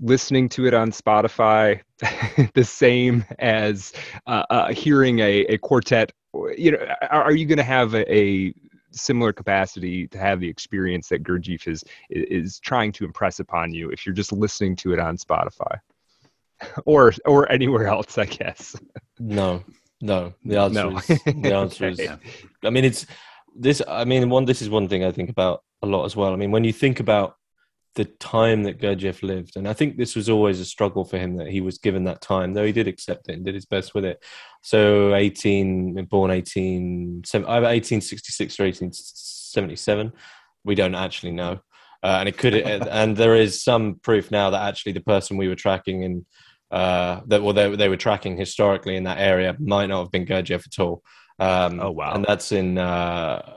listening 0.00 0.48
to 0.50 0.66
it 0.66 0.74
on 0.74 0.90
Spotify 0.90 1.80
the 2.54 2.64
same 2.64 3.24
as 3.38 3.92
uh, 4.26 4.44
uh, 4.50 4.72
hearing 4.72 5.20
a, 5.20 5.40
a 5.46 5.58
quartet? 5.58 6.12
You 6.56 6.72
know, 6.72 6.86
are, 7.10 7.24
are 7.24 7.34
you 7.34 7.46
going 7.46 7.58
to 7.58 7.64
have 7.64 7.94
a, 7.94 8.14
a 8.14 8.54
similar 8.92 9.32
capacity 9.32 10.06
to 10.08 10.18
have 10.18 10.40
the 10.40 10.48
experience 10.48 11.08
that 11.08 11.22
Gurdjieff 11.22 11.68
is 11.68 11.84
is 12.10 12.58
trying 12.60 12.92
to 12.92 13.04
impress 13.04 13.40
upon 13.40 13.72
you 13.72 13.90
if 13.90 14.06
you're 14.06 14.14
just 14.14 14.32
listening 14.32 14.76
to 14.76 14.92
it 14.92 14.98
on 14.98 15.16
Spotify 15.16 15.78
or 16.84 17.12
or 17.24 17.50
anywhere 17.50 17.86
else, 17.86 18.18
I 18.18 18.26
guess. 18.26 18.76
No, 19.18 19.64
no. 20.00 20.34
The 20.44 20.58
answer 20.58 20.90
No. 20.90 20.96
is 20.98 21.06
the 21.06 21.54
answer 21.54 21.88
is. 21.88 22.00
Okay. 22.08 22.16
I 22.64 22.70
mean, 22.70 22.84
it's 22.84 23.06
this. 23.54 23.82
I 23.88 24.04
mean, 24.04 24.28
one. 24.30 24.44
This 24.44 24.62
is 24.62 24.70
one 24.70 24.88
thing 24.88 25.04
I 25.04 25.12
think 25.12 25.30
about 25.30 25.62
a 25.82 25.86
lot 25.86 26.04
as 26.04 26.16
well. 26.16 26.32
I 26.32 26.36
mean, 26.36 26.50
when 26.50 26.64
you 26.64 26.72
think 26.72 27.00
about 27.00 27.36
the 27.94 28.04
time 28.04 28.62
that 28.64 28.80
Gurdjieff 28.80 29.22
lived, 29.22 29.56
and 29.56 29.68
I 29.68 29.72
think 29.72 29.96
this 29.96 30.14
was 30.14 30.28
always 30.28 30.60
a 30.60 30.64
struggle 30.64 31.04
for 31.04 31.18
him 31.18 31.36
that 31.36 31.48
he 31.48 31.60
was 31.60 31.78
given 31.78 32.04
that 32.04 32.20
time, 32.20 32.54
though 32.54 32.64
he 32.64 32.72
did 32.72 32.88
accept 32.88 33.28
it 33.28 33.34
and 33.34 33.44
did 33.44 33.54
his 33.54 33.66
best 33.66 33.94
with 33.94 34.04
it. 34.04 34.22
So, 34.62 35.14
eighteen, 35.14 36.04
born 36.04 36.30
eighteen, 36.30 37.22
seven- 37.24 37.48
either 37.48 37.66
eighteen 37.66 38.00
sixty 38.00 38.32
six 38.32 38.58
or 38.60 38.64
eighteen 38.64 38.92
seventy 38.92 39.76
seven. 39.76 40.12
We 40.64 40.74
don't 40.74 40.94
actually 40.94 41.32
know. 41.32 41.60
Uh, 42.02 42.18
and 42.20 42.28
it 42.28 42.38
could, 42.38 42.54
and 42.54 43.16
there 43.16 43.34
is 43.34 43.62
some 43.62 43.96
proof 43.96 44.30
now 44.30 44.50
that 44.50 44.68
actually 44.68 44.92
the 44.92 45.00
person 45.00 45.36
we 45.36 45.48
were 45.48 45.56
tracking 45.56 46.02
in 46.02 46.26
uh, 46.70 47.20
that 47.26 47.42
well 47.42 47.54
they, 47.54 47.74
they 47.74 47.88
were 47.88 47.96
tracking 47.96 48.36
historically 48.36 48.96
in 48.96 49.04
that 49.04 49.18
area 49.18 49.56
might 49.58 49.86
not 49.86 50.02
have 50.02 50.10
been 50.12 50.26
Gurdjieff 50.26 50.66
at 50.66 50.78
all. 50.82 51.02
Um, 51.38 51.80
Oh, 51.80 51.90
wow. 51.92 52.14
And 52.14 52.24
that's 52.24 52.52
in 52.52 52.78
uh, 52.78 53.54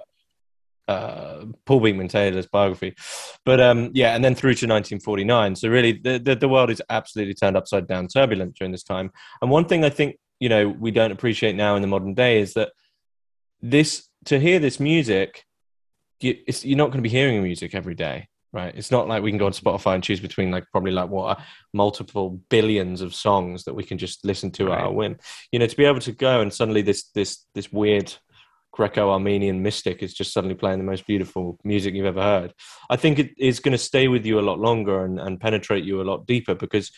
uh, 0.88 1.46
Paul 1.66 1.80
Beekman 1.80 2.08
Taylor's 2.08 2.48
biography. 2.48 2.96
But 3.46 3.60
um, 3.60 3.92
yeah, 3.94 4.16
and 4.16 4.24
then 4.24 4.36
through 4.36 4.56
to 4.56 4.68
1949. 4.68 5.56
So 5.56 5.70
really, 5.70 5.94
the, 5.94 6.20
the 6.20 6.36
the 6.36 6.50
world 6.50 6.70
is 6.70 6.82
absolutely 6.90 7.34
turned 7.34 7.58
upside 7.58 7.88
down, 7.88 8.08
turbulent 8.08 8.56
during 8.56 8.72
this 8.72 8.84
time. 8.84 9.12
And 9.42 9.52
one 9.52 9.66
thing 9.66 9.84
I 9.84 9.90
think 9.90 10.18
you 10.40 10.50
know 10.50 10.70
we 10.70 10.92
don't 10.92 11.12
appreciate 11.12 11.56
now 11.56 11.76
in 11.76 11.82
the 11.82 11.88
modern 11.88 12.14
day 12.14 12.40
is 12.40 12.54
that 12.54 12.72
this 13.62 14.08
to 14.26 14.40
hear 14.40 14.60
this 14.60 14.80
music, 14.80 15.44
you, 16.20 16.38
it's, 16.48 16.66
you're 16.66 16.78
not 16.78 16.88
going 16.88 16.98
to 16.98 17.02
be 17.02 17.10
hearing 17.10 17.42
music 17.42 17.76
every 17.76 17.96
day 17.96 18.28
right? 18.54 18.74
It's 18.76 18.92
not 18.92 19.08
like 19.08 19.24
we 19.24 19.32
can 19.32 19.38
go 19.38 19.46
on 19.46 19.54
Spotify 19.54 19.96
and 19.96 20.04
choose 20.04 20.20
between 20.20 20.52
like 20.52 20.66
probably 20.72 20.92
like 20.92 21.10
what 21.10 21.38
uh, 21.38 21.42
multiple 21.74 22.42
billions 22.50 23.02
of 23.02 23.16
songs 23.16 23.64
that 23.64 23.74
we 23.74 23.84
can 23.84 23.98
just 23.98 24.26
listen 24.26 24.52
to 24.52 24.72
at 24.72 24.80
our 24.80 24.92
whim. 24.92 25.18
You 25.52 25.60
know, 25.60 25.68
to 25.68 25.78
be 25.78 25.86
able 25.86 26.02
to 26.02 26.12
go 26.12 26.42
and 26.42 26.54
suddenly 26.54 26.82
this 26.82 27.10
this 27.16 27.46
this 27.56 27.72
weird 27.72 28.14
Greco-Armenian 28.72 29.62
mystic 29.62 30.02
is 30.02 30.14
just 30.14 30.34
suddenly 30.34 30.56
playing 30.56 30.80
the 30.80 30.86
most 30.86 31.06
beautiful 31.06 31.60
music 31.64 31.94
you've 31.94 32.06
ever 32.06 32.22
heard. 32.22 32.54
I 32.90 32.96
think 32.96 33.20
it 33.20 33.32
is 33.38 33.60
going 33.60 33.74
to 33.74 33.78
stay 33.78 34.08
with 34.08 34.26
you 34.26 34.40
a 34.40 34.42
lot 34.42 34.60
longer 34.60 35.06
and, 35.06 35.20
and 35.20 35.40
penetrate 35.40 35.84
you 35.84 36.02
a 36.02 36.04
lot 36.04 36.26
deeper 36.26 36.56
because 36.56 36.92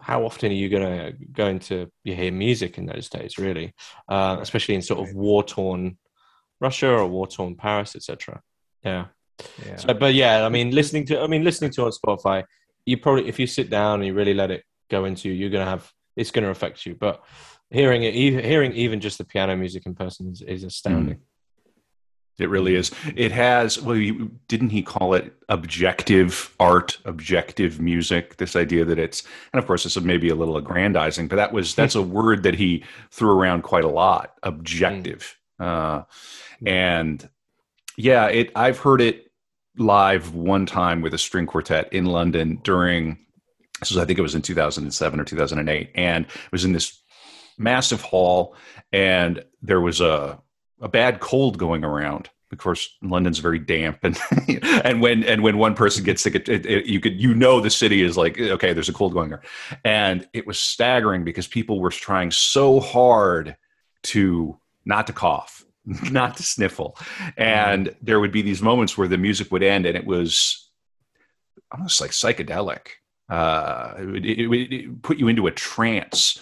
how 0.00 0.24
often 0.24 0.52
are 0.52 0.54
you 0.54 0.68
going 0.68 0.82
to 0.82 1.12
going 1.32 1.58
to 1.58 1.90
you 2.04 2.14
hear 2.14 2.30
music 2.30 2.76
in 2.76 2.84
those 2.84 3.08
days 3.08 3.38
really 3.38 3.72
uh, 4.10 4.36
especially 4.40 4.74
in 4.74 4.82
sort 4.82 5.00
of 5.08 5.14
war 5.14 5.42
torn 5.42 5.96
russia 6.60 6.90
or 6.90 7.06
war 7.06 7.26
torn 7.26 7.54
paris 7.56 7.96
etc 7.96 8.42
yeah 8.84 9.06
Yeah. 9.66 9.76
so, 9.76 9.94
but 9.94 10.14
yeah, 10.14 10.44
I 10.46 10.48
mean, 10.48 10.70
listening 10.70 11.06
to, 11.06 11.20
I 11.20 11.26
mean, 11.26 11.44
listening 11.44 11.70
to 11.72 11.84
on 11.84 11.92
Spotify, 11.92 12.44
you 12.84 12.96
probably, 12.98 13.28
if 13.28 13.38
you 13.38 13.46
sit 13.46 13.68
down 13.70 14.00
and 14.00 14.06
you 14.06 14.14
really 14.14 14.34
let 14.34 14.50
it 14.50 14.64
go 14.90 15.04
into 15.04 15.28
you, 15.28 15.34
you're 15.34 15.50
going 15.50 15.64
to 15.64 15.70
have, 15.70 15.90
it's 16.16 16.30
going 16.30 16.44
to 16.44 16.50
affect 16.50 16.86
you. 16.86 16.94
But 16.94 17.22
hearing 17.70 18.02
it, 18.02 18.14
even, 18.14 18.44
hearing 18.44 18.72
even 18.72 19.00
just 19.00 19.18
the 19.18 19.24
piano 19.24 19.56
music 19.56 19.86
in 19.86 19.94
person 19.94 20.30
is, 20.30 20.42
is 20.42 20.64
astounding. 20.64 21.20
It 22.38 22.50
really 22.50 22.74
is. 22.74 22.90
It 23.14 23.32
has. 23.32 23.80
Well, 23.80 23.96
you, 23.96 24.30
didn't 24.46 24.68
he 24.68 24.82
call 24.82 25.14
it 25.14 25.32
objective 25.48 26.54
art, 26.60 26.98
objective 27.06 27.80
music? 27.80 28.36
This 28.36 28.54
idea 28.56 28.84
that 28.84 28.98
it's, 28.98 29.22
and 29.52 29.58
of 29.58 29.66
course, 29.66 29.84
this 29.84 29.96
is 29.96 30.02
maybe 30.02 30.28
a 30.28 30.34
little 30.34 30.58
aggrandizing, 30.58 31.28
but 31.28 31.36
that 31.36 31.52
was 31.52 31.74
that's 31.74 31.94
a 31.94 32.02
word 32.02 32.42
that 32.42 32.54
he 32.54 32.84
threw 33.10 33.30
around 33.30 33.62
quite 33.62 33.84
a 33.84 33.88
lot. 33.88 34.34
Objective, 34.42 35.38
uh, 35.58 36.02
and 36.66 37.26
yeah, 37.96 38.26
it. 38.26 38.52
I've 38.54 38.78
heard 38.80 39.00
it 39.00 39.30
live 39.78 40.34
one 40.34 40.66
time 40.66 41.00
with 41.00 41.14
a 41.14 41.18
string 41.18 41.46
quartet 41.46 41.90
in 41.92 42.04
London 42.04 42.60
during. 42.62 43.18
This 43.80 43.90
was, 43.90 43.98
I 43.98 44.04
think, 44.04 44.18
it 44.18 44.22
was 44.22 44.34
in 44.34 44.42
2007 44.42 45.20
or 45.20 45.24
2008, 45.24 45.90
and 45.94 46.24
it 46.24 46.52
was 46.52 46.64
in 46.64 46.72
this 46.72 47.02
massive 47.58 48.00
hall, 48.02 48.54
and 48.92 49.44
there 49.62 49.80
was 49.80 50.00
a 50.00 50.40
a 50.80 50.88
bad 50.88 51.20
cold 51.20 51.58
going 51.58 51.84
around. 51.84 52.28
Of 52.52 52.58
course, 52.58 52.88
London's 53.02 53.38
very 53.40 53.58
damp, 53.58 53.98
and 54.02 54.18
and 54.84 55.00
when 55.00 55.24
and 55.24 55.42
when 55.42 55.58
one 55.58 55.74
person 55.74 56.04
gets 56.04 56.22
sick, 56.22 56.34
it, 56.36 56.48
it, 56.48 56.64
it- 56.66 56.86
you 56.86 57.00
could 57.00 57.20
you 57.20 57.34
know 57.34 57.60
the 57.60 57.70
city 57.70 58.02
is 58.02 58.16
like 58.16 58.38
okay, 58.40 58.72
there's 58.72 58.88
a 58.88 58.92
cold 58.92 59.12
going 59.12 59.32
on, 59.32 59.40
and 59.84 60.28
it 60.32 60.46
was 60.46 60.58
staggering 60.58 61.24
because 61.24 61.46
people 61.46 61.80
were 61.80 61.90
trying 61.90 62.30
so 62.30 62.78
hard 62.80 63.56
to 64.04 64.56
not 64.84 65.06
to 65.08 65.12
cough, 65.12 65.64
not 66.10 66.36
to 66.36 66.42
sniffle, 66.44 66.96
and 67.36 67.94
there 68.00 68.20
would 68.20 68.32
be 68.32 68.42
these 68.42 68.62
moments 68.62 68.96
where 68.96 69.08
the 69.08 69.18
music 69.18 69.50
would 69.50 69.62
end, 69.64 69.84
and 69.86 69.96
it 69.96 70.06
was 70.06 70.70
almost 71.72 72.00
like 72.00 72.12
psychedelic. 72.12 72.88
Uh, 73.28 73.94
it, 73.98 74.06
would- 74.06 74.24
it, 74.26 74.72
it 74.72 75.02
put 75.02 75.18
you 75.18 75.26
into 75.26 75.48
a 75.48 75.50
trance 75.50 76.40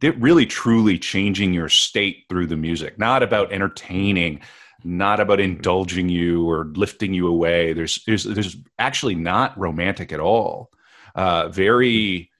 really 0.00 0.46
truly 0.46 0.98
changing 0.98 1.52
your 1.54 1.68
state 1.68 2.24
through 2.28 2.46
the 2.46 2.56
music. 2.56 2.98
Not 2.98 3.22
about 3.22 3.52
entertaining 3.52 4.40
not 4.84 5.20
about 5.20 5.40
indulging 5.40 6.08
you 6.08 6.48
or 6.48 6.66
lifting 6.74 7.14
you 7.14 7.26
away. 7.28 7.72
There's 7.72 8.02
there's 8.04 8.24
there's 8.24 8.56
actually 8.78 9.14
not 9.14 9.58
romantic 9.58 10.12
at 10.12 10.20
all. 10.20 10.70
Uh 11.14 11.48
very 11.48 12.30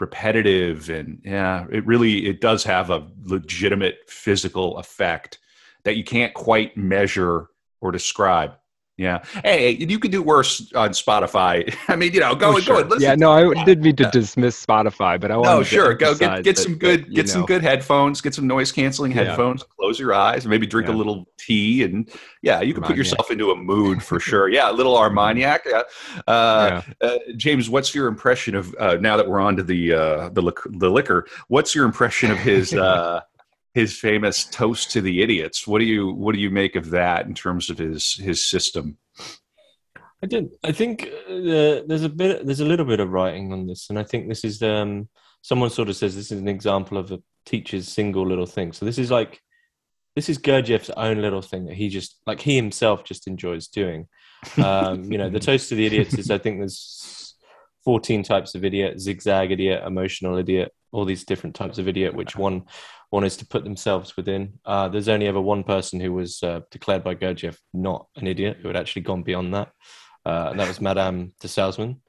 repetitive 0.00 0.90
and 0.90 1.20
yeah 1.24 1.66
it 1.72 1.84
really 1.84 2.26
it 2.26 2.40
does 2.40 2.62
have 2.62 2.90
a 2.90 3.08
legitimate 3.24 3.98
physical 4.06 4.78
effect 4.78 5.40
that 5.82 5.96
you 5.96 6.04
can't 6.04 6.34
quite 6.34 6.76
measure 6.76 7.48
or 7.80 7.90
describe 7.90 8.52
Yeah. 8.98 9.22
Hey, 9.44 9.76
you 9.76 10.00
could 10.00 10.10
do 10.10 10.24
worse 10.24 10.72
on 10.72 10.90
Spotify. 10.90 11.72
I 11.88 11.94
mean, 11.94 12.12
you 12.12 12.18
know, 12.18 12.34
go 12.34 12.56
oh, 12.56 12.58
sure. 12.58 12.82
go 12.82 12.96
Yeah, 12.98 13.14
no, 13.14 13.30
I 13.30 13.64
didn't 13.64 13.84
mean 13.84 13.94
to 13.96 14.02
yeah. 14.02 14.10
dismiss 14.10 14.66
Spotify, 14.66 15.20
but 15.20 15.30
I 15.30 15.36
want. 15.36 15.46
To. 15.46 15.54
No, 15.54 15.62
sure. 15.62 15.94
Go 15.94 16.16
get 16.16 16.42
get 16.42 16.58
some 16.58 16.74
good 16.74 17.04
that, 17.04 17.14
get 17.14 17.26
know. 17.26 17.32
some 17.32 17.46
good 17.46 17.62
headphones. 17.62 18.20
Get 18.20 18.34
some 18.34 18.48
noise 18.48 18.72
canceling 18.72 19.12
yeah. 19.12 19.22
headphones. 19.22 19.62
Close 19.62 20.00
your 20.00 20.14
eyes. 20.14 20.48
Maybe 20.48 20.66
drink 20.66 20.88
yeah. 20.88 20.94
a 20.94 20.96
little 20.96 21.28
tea, 21.36 21.84
and 21.84 22.10
yeah, 22.42 22.60
you 22.60 22.74
can 22.74 22.82
put 22.82 22.96
yourself 22.96 23.30
into 23.30 23.52
a 23.52 23.56
mood 23.56 24.02
for 24.02 24.18
sure. 24.28 24.48
Yeah, 24.48 24.68
a 24.68 24.72
little 24.72 24.96
Armagnac. 24.96 25.64
Yeah. 25.64 25.82
Uh, 26.26 26.82
uh, 27.00 27.18
James, 27.36 27.70
what's 27.70 27.94
your 27.94 28.08
impression 28.08 28.56
of 28.56 28.74
uh, 28.80 28.96
now 28.96 29.16
that 29.16 29.28
we're 29.28 29.40
on 29.40 29.56
to 29.56 29.62
the 29.62 29.92
uh, 29.92 30.28
the 30.30 30.52
the 30.70 30.90
liquor? 30.90 31.28
What's 31.46 31.72
your 31.72 31.84
impression 31.84 32.32
of 32.32 32.38
his? 32.38 32.74
His 33.74 33.98
famous 33.98 34.44
toast 34.44 34.90
to 34.92 35.00
the 35.00 35.22
idiots. 35.22 35.66
What 35.66 35.78
do 35.78 35.84
you 35.84 36.12
what 36.12 36.34
do 36.34 36.40
you 36.40 36.50
make 36.50 36.74
of 36.74 36.90
that 36.90 37.26
in 37.26 37.34
terms 37.34 37.70
of 37.70 37.78
his 37.78 38.14
his 38.14 38.44
system? 38.44 38.96
I 40.22 40.26
did. 40.26 40.50
I 40.64 40.72
think 40.72 41.04
uh, 41.28 41.86
there's 41.86 42.02
a 42.02 42.08
bit 42.08 42.44
there's 42.44 42.60
a 42.60 42.66
little 42.66 42.86
bit 42.86 43.00
of 43.00 43.10
writing 43.10 43.52
on 43.52 43.66
this, 43.66 43.88
and 43.88 43.98
I 43.98 44.02
think 44.02 44.28
this 44.28 44.44
is 44.44 44.62
um, 44.62 45.08
someone 45.42 45.70
sort 45.70 45.88
of 45.88 45.96
says 45.96 46.16
this 46.16 46.32
is 46.32 46.40
an 46.40 46.48
example 46.48 46.98
of 46.98 47.12
a 47.12 47.22
teacher's 47.46 47.88
single 47.88 48.26
little 48.26 48.46
thing. 48.46 48.72
So 48.72 48.84
this 48.84 48.98
is 48.98 49.10
like 49.10 49.40
this 50.16 50.28
is 50.28 50.38
Gurdjieff's 50.38 50.90
own 50.90 51.22
little 51.22 51.42
thing 51.42 51.66
that 51.66 51.76
he 51.76 51.88
just 51.88 52.20
like 52.26 52.40
he 52.40 52.56
himself 52.56 53.04
just 53.04 53.28
enjoys 53.28 53.68
doing. 53.68 54.08
Um, 54.56 55.04
you 55.04 55.18
know, 55.18 55.30
the 55.30 55.40
toast 55.48 55.68
to 55.68 55.76
the 55.76 55.86
idiots 55.86 56.14
is 56.14 56.30
I 56.30 56.38
think 56.38 56.58
there's 56.58 57.36
14 57.84 58.24
types 58.24 58.56
of 58.56 58.64
idiot, 58.64 59.00
zigzag 59.00 59.52
idiot, 59.52 59.84
emotional 59.86 60.36
idiot, 60.36 60.72
all 60.92 61.04
these 61.04 61.24
different 61.24 61.54
types 61.54 61.78
of 61.78 61.88
idiot, 61.88 62.14
which 62.14 62.36
one 62.36 62.64
one 63.10 63.24
is 63.24 63.36
to 63.38 63.46
put 63.46 63.64
themselves 63.64 64.16
within. 64.16 64.58
Uh, 64.64 64.88
there's 64.88 65.08
only 65.08 65.26
ever 65.26 65.40
one 65.40 65.64
person 65.64 65.98
who 65.98 66.12
was 66.12 66.42
uh, 66.42 66.60
declared 66.70 67.02
by 67.02 67.14
Gurdjieff 67.14 67.56
not 67.72 68.06
an 68.16 68.26
idiot, 68.26 68.58
who 68.60 68.68
had 68.68 68.76
actually 68.76 69.02
gone 69.02 69.22
beyond 69.22 69.54
that. 69.54 69.72
Uh, 70.26 70.48
and 70.50 70.60
that 70.60 70.68
was 70.68 70.80
Madame 70.80 71.32
de 71.40 71.48
Salzmann, 71.48 72.00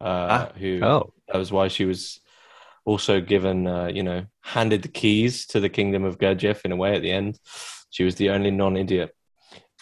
uh, 0.00 0.48
ah, 0.48 0.52
who 0.58 0.80
oh. 0.82 1.12
that 1.28 1.38
was 1.38 1.52
why 1.52 1.68
she 1.68 1.84
was 1.84 2.20
also 2.84 3.20
given, 3.20 3.66
uh, 3.66 3.86
you 3.86 4.02
know, 4.02 4.24
handed 4.40 4.82
the 4.82 4.88
keys 4.88 5.46
to 5.46 5.60
the 5.60 5.68
kingdom 5.68 6.04
of 6.04 6.18
Gurdjieff 6.18 6.64
in 6.64 6.72
a 6.72 6.76
way 6.76 6.96
at 6.96 7.02
the 7.02 7.12
end. 7.12 7.38
She 7.90 8.02
was 8.02 8.16
the 8.16 8.30
only 8.30 8.50
non-idiot. 8.50 9.14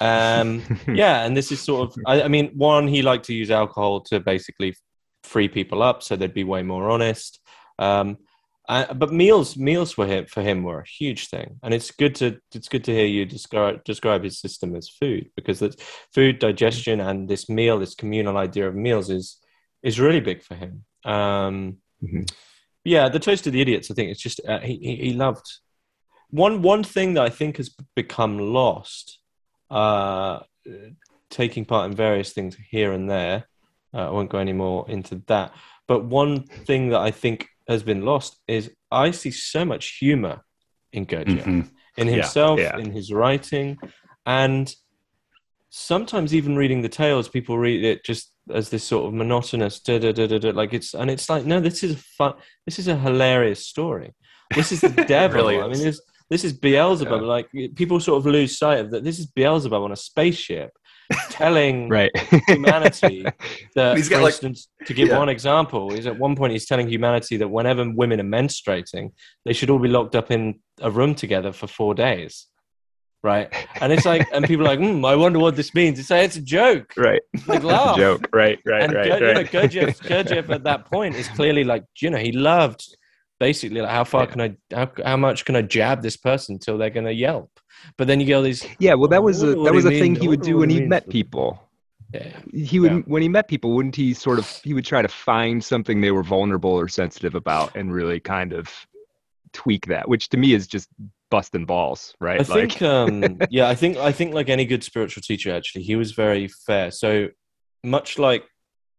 Um, 0.01 0.63
yeah, 0.89 1.25
and 1.25 1.37
this 1.37 1.51
is 1.51 1.61
sort 1.61 1.89
of, 1.89 1.97
I, 2.07 2.23
I 2.23 2.29
mean, 2.29 2.51
one, 2.55 2.87
he 2.87 3.01
liked 3.03 3.27
to 3.27 3.35
use 3.35 3.51
alcohol 3.51 4.01
to 4.03 4.21
basically 4.21 4.77
free 5.23 5.49
people 5.49 5.83
up 5.83 6.03
so 6.03 6.17
they'd 6.17 6.35
be 6.35 6.45
way 6.45 6.63
more 6.63 6.91
honest. 6.91 7.41
Um, 7.79 8.19
uh, 8.69 8.93
but 8.95 9.13
meals, 9.13 9.57
meals 9.57 9.93
for 9.93 10.07
him 10.07 10.27
for 10.27 10.43
him 10.43 10.63
were 10.63 10.81
a 10.81 10.89
huge 10.89 11.29
thing, 11.29 11.59
and 11.63 11.73
it's 11.73 11.91
good 11.91 12.15
to 12.17 12.39
it's 12.53 12.69
good 12.69 12.85
to 12.85 12.93
hear 12.93 13.07
you 13.07 13.25
describe 13.25 13.85
describe 13.85 14.25
his 14.25 14.41
system 14.41 14.75
as 14.75 14.89
food 14.89 15.31
because 15.37 15.61
that 15.61 15.81
food 16.13 16.39
digestion 16.39 17.01
and 17.01 17.29
this 17.29 17.49
meal, 17.49 17.79
this 17.79 17.95
communal 17.95 18.37
idea 18.37 18.67
of 18.69 18.75
meals 18.75 19.09
is 19.11 19.39
is 19.83 20.01
really 20.01 20.21
big 20.21 20.43
for 20.43 20.55
him. 20.55 20.85
Um, 21.05 21.79
mm-hmm. 22.03 22.23
Yeah, 22.85 23.09
the 23.09 23.21
toast 23.21 23.47
of 23.47 23.53
the 23.53 23.61
idiots. 23.61 23.91
I 23.91 23.95
think 23.95 24.11
it's 24.11 24.23
just 24.23 24.41
uh, 24.49 24.61
he 24.61 24.97
he 25.01 25.13
loved 25.13 25.47
one 26.31 26.63
one 26.63 26.83
thing 26.83 27.15
that 27.15 27.25
I 27.25 27.31
think 27.31 27.59
has 27.59 27.71
become 27.95 28.39
lost, 28.39 29.19
uh, 29.71 30.41
taking 31.31 31.65
part 31.65 31.91
in 31.91 31.97
various 31.97 32.33
things 32.33 32.57
here 32.71 32.93
and 32.93 33.09
there. 33.09 33.47
Uh, 33.95 34.09
I 34.09 34.11
won't 34.11 34.31
go 34.31 34.39
any 34.39 34.53
more 34.53 34.89
into 34.91 35.23
that. 35.27 35.53
But 35.87 36.05
one 36.05 36.43
thing 36.43 36.89
that 36.89 37.01
I 37.01 37.13
think 37.13 37.49
has 37.69 37.83
been 37.83 38.03
lost 38.03 38.37
is 38.47 38.71
I 38.91 39.11
see 39.11 39.31
so 39.31 39.65
much 39.65 39.97
humor 39.99 40.43
in 40.93 41.07
Gurdjieff, 41.07 41.43
mm-hmm. 41.43 41.61
in 41.97 42.09
himself, 42.09 42.59
yeah, 42.59 42.77
yeah. 42.77 42.85
in 42.85 42.93
his 42.93 43.13
writing, 43.13 43.79
and 44.25 44.73
sometimes 45.71 46.35
even 46.35 46.57
reading 46.57 46.83
the 46.83 46.89
tales, 46.89 47.29
people 47.29 47.59
read 47.59 47.85
it 47.85 48.05
just 48.05 48.33
as 48.53 48.71
this 48.71 48.85
sort 48.85 49.07
of 49.07 49.15
monotonous, 49.15 49.81
da, 49.81 49.99
da, 49.99 50.13
da, 50.13 50.27
da, 50.27 50.39
da, 50.39 50.51
like 50.51 50.73
it's, 50.73 50.95
and 50.95 51.11
it's 51.11 51.29
like, 51.29 51.45
no, 51.45 51.61
this 51.61 51.83
is 51.83 51.95
a 51.95 51.99
fun, 52.17 52.35
this 52.65 52.79
is 52.79 52.89
a 52.89 52.97
hilarious 52.97 53.67
story. 53.67 54.15
This 54.55 54.73
is 54.73 54.81
the 54.81 54.89
devil. 55.09 55.43
really 55.43 55.61
I 55.61 55.69
mean, 55.69 55.83
this, 55.83 56.01
this 56.31 56.45
is 56.45 56.53
Beelzebub. 56.53 57.23
Yeah. 57.23 57.27
Like 57.27 57.51
people 57.75 58.01
sort 58.01 58.19
of 58.19 58.27
lose 58.27 58.59
sight 58.59 58.81
of 58.81 58.91
that. 58.93 59.05
This 59.05 59.19
is 59.19 59.27
Beelzebub 59.27 59.83
on 59.83 59.93
a 59.93 59.97
spaceship 59.97 60.71
telling 61.31 61.89
right. 61.89 62.11
humanity 62.47 63.25
that, 63.75 63.99
for 63.99 64.17
like, 64.17 64.33
instance, 64.33 64.69
to 64.87 64.95
give 64.95 65.09
yeah. 65.09 65.19
one 65.19 65.29
example, 65.29 65.93
is 65.93 66.07
at 66.07 66.19
one 66.19 66.37
point 66.37 66.53
he's 66.53 66.67
telling 66.67 66.89
humanity 66.89 67.37
that 67.37 67.49
whenever 67.49 67.89
women 67.91 68.21
are 68.21 68.25
menstruating, 68.25 69.13
they 69.45 69.53
should 69.53 69.71
all 69.71 69.79
be 69.79 69.89
locked 69.89 70.15
up 70.15 70.31
in 70.31 70.61
a 70.81 70.91
room 70.91 71.15
together 71.15 71.53
for 71.53 71.67
four 71.67 71.95
days. 71.95 72.47
Right, 73.23 73.53
and 73.81 73.93
it's 73.93 74.05
like, 74.05 74.29
and 74.33 74.45
people 74.45 74.67
are 74.67 74.77
like, 74.77 74.79
mm, 74.79 75.05
I 75.05 75.17
wonder 75.17 75.41
what 75.41 75.57
this 75.57 75.75
means. 75.75 75.99
It's 75.99 76.11
like 76.11 76.27
it's 76.27 76.37
a 76.37 76.43
joke, 76.43 76.93
right? 76.97 77.23
Like 77.49 77.65
laugh, 77.65 77.97
joke, 77.97 78.29
right, 78.33 78.59
right, 78.65 78.83
and 78.85 78.93
right. 78.93 79.11
right. 79.11 79.21
You 79.21 79.35
know, 79.35 79.43
Gurdjieff, 79.43 79.99
Gurdjieff 80.09 80.49
at 80.51 80.63
that 80.63 80.85
point 80.85 81.17
is 81.17 81.27
clearly 81.29 81.65
like, 81.65 81.83
you 82.01 82.11
know, 82.11 82.19
he 82.19 82.31
loved 82.31 82.85
basically 83.41 83.81
like 83.81 83.91
how 83.91 84.05
far 84.05 84.25
yeah. 84.25 84.31
can 84.31 84.41
I 84.41 84.57
how, 84.75 84.91
how 85.05 85.17
much 85.17 85.45
can 85.45 85.57
I 85.57 85.63
jab 85.63 86.03
this 86.03 86.17
person 86.17 86.55
until 86.55 86.79
they're 86.79 86.91
gonna 86.91 87.11
yelp? 87.11 87.51
But 87.97 88.07
then 88.07 88.21
you 88.21 88.27
get 88.27 88.35
all 88.35 88.43
these 88.43 88.67
Yeah, 88.79 88.95
well 88.95 89.09
that 89.09 89.23
was 89.23 89.43
a 89.43 89.55
that 89.55 89.73
was 89.73 89.85
a 89.85 89.91
thing 89.91 90.15
he 90.15 90.29
would 90.29 90.43
do 90.43 90.59
when 90.59 90.71
he 90.71 90.81
met 90.81 91.09
people. 91.09 91.63
Yeah. 92.15 92.33
He 92.53 92.79
would 92.81 92.93
yeah. 92.93 92.99
when 93.07 93.23
he 93.23 93.29
met 93.29 93.49
people, 93.49 93.73
wouldn't 93.73 93.97
he 93.97 94.15
sort 94.15 94.39
of 94.39 94.49
he 94.63 94.75
would 94.75 94.85
try 94.85 95.03
to 95.03 95.09
find 95.09 95.63
something 95.63 96.01
they 96.01 96.13
were 96.13 96.23
vulnerable 96.23 96.71
or 96.71 96.89
sensitive 96.89 97.35
about 97.35 97.77
and 97.77 97.93
really 97.93 98.21
kind 98.21 98.53
of 98.53 98.69
tweak 99.53 99.87
that, 99.87 100.09
which 100.09 100.29
to 100.31 100.37
me 100.37 100.55
is 100.55 100.67
just 100.67 100.89
busting 101.31 101.67
balls, 101.67 102.15
right? 102.21 102.49
I 102.49 102.55
like... 102.55 102.73
think 102.73 102.83
um 102.83 103.39
yeah, 103.51 103.69
I 103.69 103.75
think 103.75 103.97
I 103.97 104.13
think 104.13 104.35
like 104.35 104.49
any 104.49 104.65
good 104.65 104.85
spiritual 104.85 105.23
teacher 105.23 105.55
actually, 105.55 105.83
he 105.83 105.97
was 105.97 106.13
very 106.13 106.49
fair. 106.49 106.91
So 106.91 107.29
much 107.83 108.19
like 108.19 108.45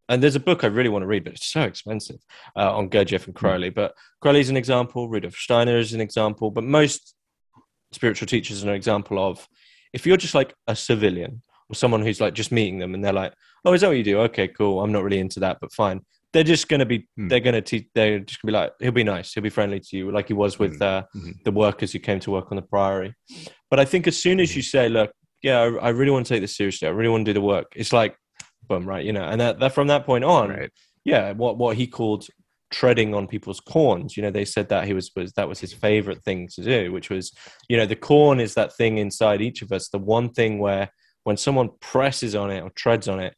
and 0.08 0.22
there's 0.22 0.36
a 0.36 0.40
book 0.40 0.64
I 0.64 0.68
really 0.68 0.88
want 0.88 1.02
to 1.02 1.06
read, 1.06 1.24
but 1.24 1.34
it's 1.34 1.46
so 1.46 1.62
expensive 1.62 2.20
uh, 2.56 2.74
on 2.74 2.88
Gurdjieff 2.88 3.26
and 3.26 3.34
hmm. 3.34 3.38
Crowley. 3.38 3.70
But 3.70 3.94
Crowley's 4.20 4.50
an 4.50 4.56
example, 4.56 5.08
Rudolf 5.08 5.34
Steiner 5.34 5.76
is 5.76 5.92
an 5.92 6.00
example, 6.00 6.50
but 6.50 6.64
most 6.64 7.14
spiritual 7.92 8.26
teachers 8.26 8.64
are 8.64 8.68
an 8.68 8.74
example 8.74 9.18
of 9.18 9.46
if 9.92 10.06
you're 10.06 10.16
just 10.16 10.34
like 10.34 10.54
a 10.66 10.76
civilian 10.76 11.42
or 11.68 11.74
someone 11.74 12.02
who's 12.02 12.20
like 12.20 12.34
just 12.34 12.52
meeting 12.52 12.78
them 12.78 12.94
and 12.94 13.04
they're 13.04 13.12
like, 13.12 13.32
oh, 13.64 13.72
is 13.72 13.80
that 13.80 13.88
what 13.88 13.96
you 13.96 14.04
do? 14.04 14.20
Okay, 14.20 14.48
cool. 14.48 14.82
I'm 14.82 14.92
not 14.92 15.02
really 15.02 15.18
into 15.18 15.40
that, 15.40 15.58
but 15.60 15.72
fine. 15.72 16.00
They're 16.32 16.44
just 16.44 16.68
going 16.68 16.80
to 16.80 16.86
be, 16.86 17.08
mm. 17.18 17.28
they're 17.28 17.40
going 17.40 17.54
to 17.54 17.62
teach, 17.62 17.88
they're 17.94 18.20
just 18.20 18.42
going 18.42 18.52
to 18.52 18.58
be 18.58 18.62
like, 18.62 18.72
he'll 18.80 18.92
be 18.92 19.04
nice. 19.04 19.32
He'll 19.32 19.42
be 19.42 19.48
friendly 19.48 19.80
to 19.80 19.96
you, 19.96 20.10
like 20.10 20.28
he 20.28 20.34
was 20.34 20.58
with 20.58 20.76
hmm. 20.76 20.82
uh, 20.82 21.02
mm-hmm. 21.16 21.30
the 21.44 21.52
workers 21.52 21.92
who 21.92 21.98
came 21.98 22.20
to 22.20 22.30
work 22.30 22.48
on 22.50 22.56
the 22.56 22.62
priory. 22.62 23.14
But 23.70 23.80
I 23.80 23.84
think 23.86 24.06
as 24.06 24.20
soon 24.20 24.40
as 24.40 24.54
you 24.54 24.62
hmm. 24.62 24.66
say, 24.66 24.88
look, 24.88 25.10
yeah, 25.42 25.60
I, 25.60 25.86
I 25.86 25.88
really 25.90 26.10
want 26.10 26.26
to 26.26 26.34
take 26.34 26.42
this 26.42 26.56
seriously. 26.56 26.86
I 26.86 26.90
really 26.90 27.08
want 27.08 27.24
to 27.24 27.32
do 27.32 27.40
the 27.40 27.44
work. 27.44 27.72
It's 27.74 27.92
like, 27.92 28.16
boom, 28.68 28.86
right? 28.86 29.04
You 29.04 29.12
know, 29.12 29.24
and 29.24 29.40
that, 29.40 29.58
that 29.60 29.72
from 29.72 29.86
that 29.86 30.04
point 30.04 30.24
on, 30.24 30.50
right. 30.50 30.70
yeah, 31.04 31.32
what, 31.32 31.56
what 31.56 31.76
he 31.76 31.86
called 31.86 32.26
treading 32.70 33.14
on 33.14 33.26
people's 33.26 33.60
corns. 33.60 34.16
You 34.16 34.22
know, 34.22 34.30
they 34.30 34.44
said 34.44 34.68
that 34.68 34.86
he 34.86 34.94
was, 34.94 35.10
was 35.16 35.32
that 35.32 35.48
was 35.48 35.60
his 35.60 35.72
favorite 35.72 36.22
thing 36.22 36.48
to 36.54 36.62
do, 36.62 36.92
which 36.92 37.10
was, 37.10 37.32
you 37.68 37.76
know, 37.76 37.86
the 37.86 37.96
corn 37.96 38.40
is 38.40 38.54
that 38.54 38.76
thing 38.76 38.98
inside 38.98 39.40
each 39.40 39.62
of 39.62 39.72
us, 39.72 39.88
the 39.88 39.98
one 39.98 40.30
thing 40.30 40.58
where 40.58 40.90
when 41.24 41.36
someone 41.36 41.70
presses 41.80 42.34
on 42.34 42.50
it 42.50 42.62
or 42.62 42.70
treads 42.70 43.08
on 43.08 43.20
it, 43.20 43.34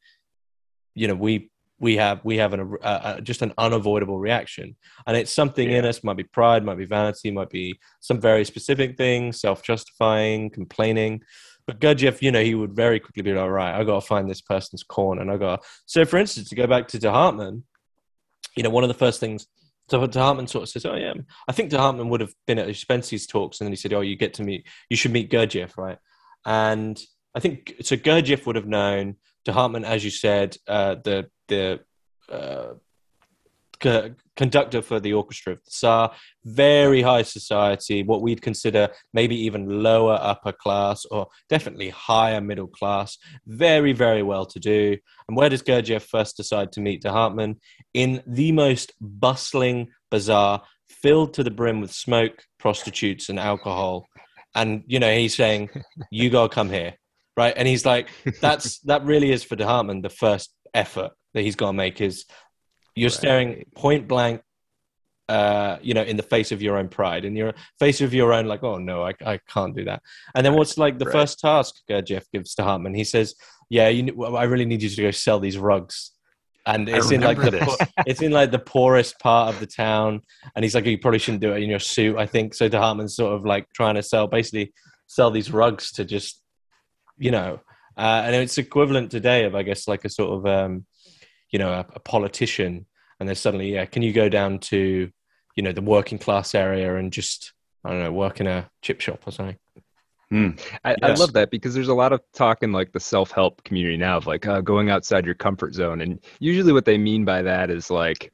you 0.94 1.08
know, 1.08 1.14
we 1.14 1.50
we 1.78 1.96
have 1.96 2.20
we 2.24 2.36
have 2.36 2.52
an, 2.52 2.76
uh, 2.82 3.20
just 3.20 3.42
an 3.42 3.54
unavoidable 3.56 4.18
reaction, 4.18 4.76
and 5.06 5.16
it's 5.16 5.32
something 5.32 5.70
yeah. 5.70 5.78
in 5.78 5.84
us. 5.86 6.04
Might 6.04 6.16
be 6.16 6.24
pride, 6.24 6.64
might 6.64 6.76
be 6.76 6.84
vanity, 6.84 7.30
might 7.30 7.48
be 7.48 7.78
some 8.00 8.20
very 8.20 8.44
specific 8.44 8.96
thing, 8.96 9.32
self-justifying, 9.32 10.50
complaining. 10.50 11.22
But 11.66 11.80
Gurdjieff, 11.80 12.20
you 12.20 12.32
know, 12.32 12.42
he 12.42 12.54
would 12.54 12.74
very 12.74 13.00
quickly 13.00 13.22
be 13.22 13.32
like, 13.32 13.42
all 13.42 13.50
right, 13.50 13.78
I 13.78 13.84
got 13.84 14.00
to 14.00 14.06
find 14.06 14.28
this 14.28 14.40
person's 14.40 14.82
corn, 14.82 15.20
and 15.20 15.30
I 15.30 15.36
gotta 15.36 15.62
So, 15.86 16.04
for 16.04 16.18
instance, 16.18 16.48
to 16.50 16.54
go 16.54 16.66
back 16.66 16.86
to 16.88 16.98
De 16.98 17.10
Hartmann, 17.10 17.64
you 18.56 18.62
know, 18.62 18.70
one 18.70 18.84
of 18.84 18.88
the 18.88 18.94
first 18.94 19.20
things 19.20 19.46
so 19.90 20.06
De 20.06 20.20
Hartmann 20.20 20.46
sort 20.46 20.62
of 20.62 20.68
says, 20.68 20.86
"Oh 20.86 20.94
yeah, 20.94 21.14
I 21.48 21.52
think 21.52 21.70
De 21.70 21.78
Hartmann 21.78 22.08
would 22.10 22.20
have 22.20 22.32
been 22.46 22.58
at 22.58 22.68
Ouspensky's 22.68 23.26
talks, 23.26 23.60
and 23.60 23.66
then 23.66 23.72
he 23.72 23.76
said, 23.76 23.92
"Oh, 23.92 24.02
you 24.02 24.16
get 24.16 24.34
to 24.34 24.44
meet, 24.44 24.66
you 24.88 24.96
should 24.96 25.10
meet 25.10 25.30
Gurdjieff, 25.30 25.76
right?" 25.76 25.98
And 26.46 27.00
I 27.34 27.40
think 27.40 27.74
so. 27.82 27.96
Gurdjieff 27.96 28.46
would 28.46 28.56
have 28.56 28.68
known 28.68 29.16
De 29.44 29.52
Hartmann, 29.52 29.84
as 29.84 30.04
you 30.04 30.10
said, 30.10 30.56
uh, 30.68 30.94
the 31.02 31.28
the 31.48 31.80
uh, 32.30 32.74
conductor 34.36 34.82
for 34.82 35.00
the 35.00 35.12
orchestra 35.12 35.54
of 35.54 35.64
the 35.64 35.70
Tsar, 35.70 36.12
very 36.44 37.02
high 37.02 37.22
society, 37.22 38.02
what 38.02 38.22
we'd 38.22 38.42
consider 38.42 38.88
maybe 39.12 39.36
even 39.36 39.82
lower 39.82 40.18
upper 40.20 40.52
class 40.52 41.04
or 41.10 41.26
definitely 41.48 41.90
higher 41.90 42.40
middle 42.40 42.66
class, 42.66 43.18
very, 43.46 43.92
very 43.92 44.22
well 44.22 44.46
to 44.46 44.60
do. 44.60 44.96
And 45.28 45.36
where 45.36 45.48
does 45.48 45.62
Gurdjieff 45.62 46.02
first 46.02 46.36
decide 46.36 46.72
to 46.72 46.80
meet 46.80 47.02
de 47.02 47.10
Hartmann? 47.10 47.56
In 47.94 48.22
the 48.26 48.52
most 48.52 48.92
bustling 49.00 49.88
bazaar, 50.10 50.62
filled 50.88 51.34
to 51.34 51.44
the 51.44 51.50
brim 51.50 51.80
with 51.80 51.92
smoke, 51.92 52.44
prostitutes, 52.58 53.28
and 53.28 53.38
alcohol. 53.38 54.06
And, 54.54 54.82
you 54.86 54.98
know, 54.98 55.14
he's 55.14 55.34
saying, 55.34 55.70
You 56.10 56.30
gotta 56.30 56.52
come 56.52 56.70
here. 56.70 56.94
Right. 57.36 57.54
And 57.56 57.66
he's 57.66 57.86
like, 57.86 58.08
That's 58.40 58.80
that 58.80 59.04
really 59.04 59.30
is 59.32 59.44
for 59.44 59.56
de 59.56 59.66
Hartmann 59.66 60.02
the 60.02 60.10
first 60.10 60.52
effort 60.74 61.12
that 61.34 61.42
he's 61.42 61.56
to 61.56 61.72
make 61.72 62.00
is 62.00 62.24
you're 62.94 63.08
right. 63.08 63.18
staring 63.18 63.64
point 63.74 64.08
blank 64.08 64.42
uh, 65.30 65.78
you 65.80 65.94
know, 65.94 66.02
in 66.02 66.16
the 66.16 66.24
face 66.24 66.50
of 66.50 66.60
your 66.60 66.76
own 66.76 66.88
pride, 66.88 67.24
in 67.24 67.36
your 67.36 67.54
face 67.78 68.00
of 68.00 68.12
your 68.12 68.32
own, 68.32 68.46
like, 68.46 68.64
oh 68.64 68.78
no, 68.78 69.04
I, 69.04 69.14
I 69.24 69.38
can't 69.48 69.76
do 69.76 69.84
that. 69.84 70.02
And 70.34 70.44
then 70.44 70.54
what's 70.54 70.76
like 70.76 70.98
the 70.98 71.04
right. 71.04 71.12
first 71.12 71.38
task 71.38 71.76
Jeff 72.04 72.24
gives 72.32 72.56
to 72.56 72.64
Hartmann? 72.64 72.94
He 72.94 73.04
says, 73.04 73.36
"Yeah, 73.68 73.88
you, 73.88 74.24
I 74.24 74.42
really 74.44 74.64
need 74.64 74.82
you 74.82 74.88
to 74.88 75.02
go 75.02 75.12
sell 75.12 75.38
these 75.38 75.56
rugs." 75.56 76.10
And 76.66 76.88
it's 76.88 77.12
in 77.12 77.20
like 77.20 77.38
the 77.38 77.88
it's 78.06 78.22
in 78.22 78.32
like 78.32 78.50
the 78.50 78.58
poorest 78.58 79.20
part 79.20 79.54
of 79.54 79.60
the 79.60 79.68
town, 79.68 80.22
and 80.56 80.64
he's 80.64 80.74
like, 80.74 80.84
"You 80.84 80.98
probably 80.98 81.20
shouldn't 81.20 81.42
do 81.42 81.52
it 81.52 81.62
in 81.62 81.70
your 81.70 81.78
suit." 81.78 82.16
I 82.16 82.26
think 82.26 82.52
so. 82.52 82.68
To 82.68 82.78
Hartmann's 82.80 83.14
sort 83.14 83.32
of 83.32 83.44
like 83.44 83.66
trying 83.72 83.94
to 83.94 84.02
sell, 84.02 84.26
basically 84.26 84.72
sell 85.06 85.30
these 85.30 85.52
rugs 85.52 85.92
to 85.92 86.04
just, 86.04 86.42
you 87.18 87.30
know, 87.30 87.60
uh, 87.96 88.22
and 88.24 88.34
it's 88.34 88.58
equivalent 88.58 89.10
today 89.10 89.44
of, 89.44 89.54
I 89.54 89.62
guess, 89.64 89.88
like 89.88 90.04
a 90.04 90.08
sort 90.08 90.38
of, 90.38 90.46
um, 90.46 90.86
you 91.50 91.58
know, 91.58 91.72
a, 91.72 91.86
a 91.94 92.00
politician, 92.00 92.86
and 93.18 93.28
they're 93.28 93.34
suddenly, 93.34 93.74
yeah, 93.74 93.84
can 93.84 94.02
you 94.02 94.12
go 94.12 94.28
down 94.28 94.58
to 94.60 95.10
you 95.56 95.62
know 95.62 95.72
the 95.72 95.82
working 95.82 96.18
class 96.18 96.54
area 96.54 96.96
and 96.96 97.12
just 97.12 97.52
I 97.84 97.90
don't 97.90 98.02
know 98.02 98.12
work 98.12 98.40
in 98.40 98.46
a 98.46 98.70
chip 98.82 99.00
shop 99.00 99.26
or 99.26 99.32
something. 99.32 99.56
Mm. 100.32 100.60
I, 100.84 100.90
yes. 100.90 100.98
I, 101.02 101.14
love 101.14 101.32
that 101.32 101.50
because 101.50 101.74
there's 101.74 101.88
a 101.88 101.94
lot 101.94 102.12
of 102.12 102.20
talk 102.32 102.62
in 102.62 102.70
like 102.70 102.92
the 102.92 103.00
self-help 103.00 103.64
community 103.64 103.96
now 103.96 104.16
of 104.16 104.28
like 104.28 104.46
uh, 104.46 104.60
going 104.60 104.88
outside 104.88 105.26
your 105.26 105.34
comfort 105.34 105.74
zone, 105.74 106.00
and 106.00 106.20
usually 106.38 106.72
what 106.72 106.84
they 106.84 106.98
mean 106.98 107.24
by 107.24 107.42
that 107.42 107.68
is 107.68 107.90
like 107.90 108.32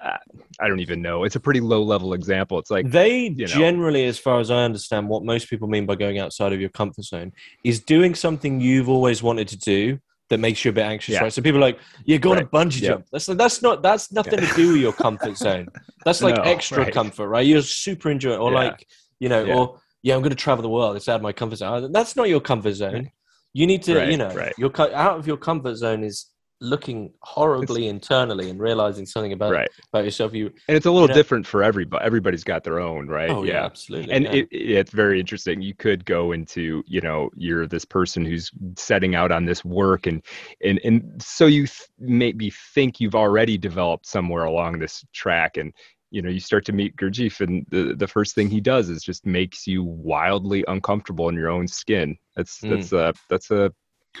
uh, 0.00 0.16
I 0.58 0.68
don't 0.68 0.80
even 0.80 1.02
know. 1.02 1.24
It's 1.24 1.36
a 1.36 1.40
pretty 1.40 1.60
low-level 1.60 2.14
example. 2.14 2.58
It's 2.58 2.70
like 2.70 2.90
they 2.90 3.28
you 3.28 3.46
know, 3.46 3.46
generally, 3.46 4.06
as 4.06 4.18
far 4.18 4.40
as 4.40 4.50
I 4.50 4.64
understand, 4.64 5.08
what 5.08 5.22
most 5.24 5.50
people 5.50 5.68
mean 5.68 5.86
by 5.86 5.96
going 5.96 6.18
outside 6.18 6.52
of 6.52 6.60
your 6.60 6.70
comfort 6.70 7.04
zone 7.04 7.32
is 7.62 7.80
doing 7.80 8.14
something 8.14 8.60
you've 8.60 8.88
always 8.88 9.22
wanted 9.22 9.48
to 9.48 9.58
do 9.58 10.00
that 10.30 10.38
makes 10.38 10.64
you 10.64 10.70
a 10.70 10.74
bit 10.74 10.84
anxious, 10.84 11.14
yeah. 11.14 11.20
right? 11.20 11.32
So 11.32 11.42
people 11.42 11.58
are 11.58 11.68
like, 11.68 11.78
"You're 12.04 12.18
going 12.18 12.38
right. 12.38 12.50
to 12.50 12.56
bungee 12.56 12.82
jump." 12.82 13.06
That's 13.10 13.26
that's 13.26 13.62
not 13.62 13.82
that's 13.82 14.12
nothing 14.12 14.40
yeah. 14.40 14.48
to 14.48 14.54
do 14.54 14.72
with 14.72 14.80
your 14.80 14.92
comfort 14.92 15.36
zone. 15.46 15.68
That's 16.04 16.22
like 16.22 16.36
no, 16.36 16.42
extra 16.42 16.84
right. 16.84 16.92
comfort, 16.92 17.28
right? 17.28 17.46
You're 17.46 17.62
super 17.62 18.10
enjoying, 18.10 18.38
or 18.38 18.52
like 18.52 18.86
you 19.20 19.28
know, 19.28 19.46
or 19.46 19.80
yeah, 20.02 20.14
I'm 20.14 20.20
going 20.20 20.30
to 20.30 20.36
travel 20.36 20.62
the 20.62 20.68
world. 20.68 20.96
It's 20.96 21.08
out 21.08 21.16
of 21.16 21.22
my 21.22 21.32
comfort 21.32 21.56
zone. 21.56 21.92
That's 21.92 22.16
not 22.16 22.28
your 22.28 22.40
comfort 22.40 22.74
zone. 22.74 23.10
You 23.54 23.66
need 23.66 23.82
to, 23.84 24.10
you 24.10 24.16
know, 24.16 24.50
your 24.58 24.70
out 24.94 25.18
of 25.18 25.26
your 25.26 25.38
comfort 25.38 25.76
zone 25.76 26.04
is 26.04 26.26
looking 26.60 27.12
horribly 27.22 27.86
it's, 27.86 27.92
internally 27.92 28.50
and 28.50 28.58
realizing 28.60 29.06
something 29.06 29.32
about 29.32 29.52
right. 29.52 29.68
about 29.92 30.04
yourself 30.04 30.34
you 30.34 30.46
and 30.66 30.76
it's 30.76 30.86
a 30.86 30.90
little 30.90 31.08
you 31.08 31.08
know, 31.08 31.14
different 31.14 31.46
for 31.46 31.62
everybody 31.62 32.04
everybody's 32.04 32.42
got 32.42 32.64
their 32.64 32.80
own 32.80 33.06
right 33.06 33.30
oh, 33.30 33.44
yeah. 33.44 33.52
yeah 33.52 33.64
absolutely 33.64 34.12
and 34.12 34.24
yeah. 34.24 34.32
It, 34.32 34.48
it's 34.50 34.90
very 34.90 35.20
interesting 35.20 35.62
you 35.62 35.74
could 35.74 36.04
go 36.04 36.32
into 36.32 36.82
you 36.86 37.00
know 37.00 37.30
you're 37.36 37.66
this 37.66 37.84
person 37.84 38.24
who's 38.24 38.50
setting 38.76 39.14
out 39.14 39.30
on 39.30 39.44
this 39.44 39.64
work 39.64 40.06
and 40.06 40.22
and 40.64 40.80
and 40.82 41.22
so 41.22 41.46
you 41.46 41.66
th- 41.66 41.88
maybe 41.98 42.50
think 42.74 43.00
you've 43.00 43.14
already 43.14 43.56
developed 43.56 44.06
somewhere 44.06 44.44
along 44.44 44.80
this 44.80 45.04
track 45.12 45.58
and 45.58 45.72
you 46.10 46.22
know 46.22 46.30
you 46.30 46.40
start 46.40 46.64
to 46.64 46.72
meet 46.72 46.96
Gurdjieff 46.96 47.40
and 47.40 47.66
the, 47.68 47.94
the 47.94 48.08
first 48.08 48.34
thing 48.34 48.48
he 48.48 48.60
does 48.60 48.88
is 48.88 49.02
just 49.02 49.26
makes 49.26 49.66
you 49.66 49.84
wildly 49.84 50.64
uncomfortable 50.66 51.28
in 51.28 51.34
your 51.36 51.50
own 51.50 51.68
skin 51.68 52.16
that's 52.34 52.60
mm. 52.60 52.70
that's 52.70 52.92
a 52.92 53.12
that's 53.28 53.50
a 53.50 53.72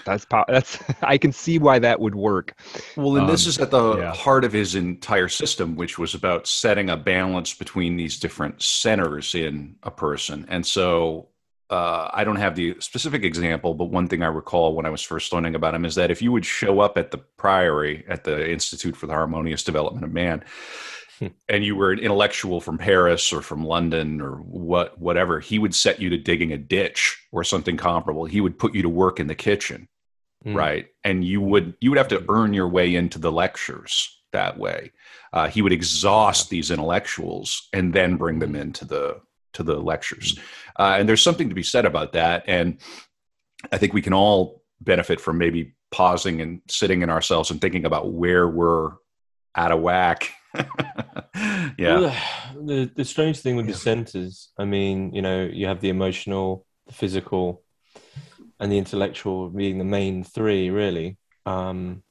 that's 0.04 0.26
that's 0.48 0.78
I 1.02 1.18
can 1.18 1.32
see 1.32 1.58
why 1.58 1.78
that 1.78 2.00
would 2.00 2.14
work. 2.14 2.54
Well, 2.96 3.16
and 3.16 3.24
um, 3.24 3.30
this 3.30 3.46
is 3.46 3.58
at 3.58 3.70
the 3.70 3.98
yeah. 3.98 4.14
heart 4.14 4.44
of 4.44 4.52
his 4.52 4.74
entire 4.74 5.28
system, 5.28 5.76
which 5.76 5.98
was 5.98 6.14
about 6.14 6.46
setting 6.46 6.90
a 6.90 6.96
balance 6.96 7.54
between 7.54 7.96
these 7.96 8.18
different 8.18 8.62
centers 8.62 9.34
in 9.34 9.76
a 9.82 9.90
person. 9.90 10.46
And 10.48 10.66
so 10.66 11.28
uh, 11.70 12.08
I 12.12 12.24
don't 12.24 12.36
have 12.36 12.54
the 12.54 12.76
specific 12.80 13.24
example, 13.24 13.74
but 13.74 13.86
one 13.86 14.08
thing 14.08 14.22
I 14.22 14.28
recall 14.28 14.74
when 14.74 14.86
I 14.86 14.90
was 14.90 15.02
first 15.02 15.32
learning 15.32 15.54
about 15.54 15.74
him 15.74 15.84
is 15.84 15.94
that 15.96 16.10
if 16.10 16.22
you 16.22 16.32
would 16.32 16.46
show 16.46 16.80
up 16.80 16.96
at 16.96 17.10
the 17.10 17.18
Priory 17.18 18.04
at 18.08 18.24
the 18.24 18.50
Institute 18.50 18.96
for 18.96 19.06
the 19.06 19.12
Harmonious 19.12 19.62
Development 19.62 20.04
of 20.04 20.12
Man, 20.12 20.42
and 21.48 21.64
you 21.64 21.76
were 21.76 21.92
an 21.92 21.98
intellectual 21.98 22.60
from 22.60 22.78
Paris 22.78 23.32
or 23.32 23.42
from 23.42 23.64
London 23.64 24.20
or 24.20 24.36
what 24.36 24.98
whatever, 24.98 25.40
he 25.40 25.58
would 25.58 25.74
set 25.74 26.00
you 26.00 26.10
to 26.10 26.18
digging 26.18 26.52
a 26.52 26.58
ditch 26.58 27.22
or 27.32 27.44
something 27.44 27.76
comparable. 27.76 28.24
He 28.24 28.40
would 28.40 28.58
put 28.58 28.74
you 28.74 28.82
to 28.82 28.88
work 28.88 29.20
in 29.20 29.26
the 29.26 29.34
kitchen, 29.34 29.88
mm. 30.44 30.54
right? 30.54 30.86
And 31.04 31.24
you 31.24 31.40
would 31.40 31.74
you 31.80 31.90
would 31.90 31.98
have 31.98 32.08
to 32.08 32.24
earn 32.28 32.54
your 32.54 32.68
way 32.68 32.94
into 32.94 33.18
the 33.18 33.32
lectures 33.32 34.18
that 34.32 34.58
way. 34.58 34.92
Uh, 35.32 35.48
he 35.48 35.62
would 35.62 35.72
exhaust 35.72 36.50
these 36.50 36.70
intellectuals 36.70 37.68
and 37.72 37.92
then 37.92 38.16
bring 38.16 38.38
them 38.38 38.50
hmm. 38.50 38.56
into 38.56 38.84
the 38.84 39.20
to 39.54 39.62
the 39.62 39.76
lectures. 39.76 40.38
Hmm. 40.38 40.82
Uh, 40.82 40.96
and 40.98 41.08
there's 41.08 41.22
something 41.22 41.48
to 41.48 41.54
be 41.54 41.62
said 41.62 41.84
about 41.84 42.12
that. 42.12 42.44
And 42.46 42.78
I 43.72 43.78
think 43.78 43.92
we 43.92 44.02
can 44.02 44.12
all 44.12 44.62
benefit 44.80 45.20
from 45.20 45.38
maybe 45.38 45.74
pausing 45.90 46.40
and 46.40 46.60
sitting 46.68 47.02
in 47.02 47.10
ourselves 47.10 47.50
and 47.50 47.60
thinking 47.60 47.84
about 47.84 48.12
where 48.12 48.46
we're 48.46 48.92
out 49.56 49.72
of 49.72 49.80
whack 49.80 50.32
yeah. 51.78 51.98
Well, 51.98 52.16
the 52.64 52.90
the 52.94 53.04
strange 53.04 53.40
thing 53.40 53.56
with 53.56 53.66
yeah. 53.66 53.72
the 53.72 53.78
centers, 53.78 54.50
I 54.58 54.64
mean, 54.64 55.12
you 55.12 55.22
know, 55.22 55.48
you 55.50 55.66
have 55.66 55.80
the 55.80 55.88
emotional, 55.88 56.66
the 56.86 56.92
physical, 56.92 57.62
and 58.60 58.70
the 58.70 58.78
intellectual 58.78 59.50
being 59.50 59.78
the 59.78 59.84
main 59.84 60.24
three, 60.24 60.70
really. 60.70 61.18
Um, 61.46 62.02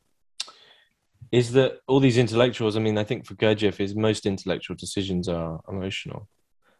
is 1.31 1.51
that 1.53 1.79
all 1.87 1.99
these 1.99 2.17
intellectuals? 2.17 2.77
I 2.77 2.79
mean, 2.79 2.97
I 2.97 3.03
think 3.03 3.25
for 3.25 3.35
Gurdjieff, 3.35 3.79
is 3.79 3.95
most 3.95 4.25
intellectual 4.25 4.75
decisions 4.77 5.27
are 5.27 5.59
emotional. 5.67 6.27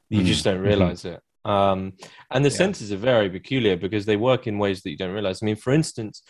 You 0.10 0.22
mm. 0.22 0.26
just 0.26 0.44
don't 0.44 0.56
mm-hmm. 0.56 0.66
realize 0.66 1.04
mm-hmm. 1.04 1.16
it. 1.16 1.22
Um, 1.52 1.94
and 2.32 2.44
the 2.44 2.50
yeah. 2.50 2.58
centers 2.58 2.92
are 2.92 2.98
very 2.98 3.30
peculiar 3.30 3.78
because 3.78 4.06
they 4.06 4.18
work 4.18 4.48
in 4.48 4.58
ways 4.58 4.82
that 4.82 4.90
you 4.90 4.98
don't 4.98 5.14
realize. 5.14 5.42
I 5.42 5.46
mean, 5.46 5.56
for 5.56 5.74
instance, 5.74 6.22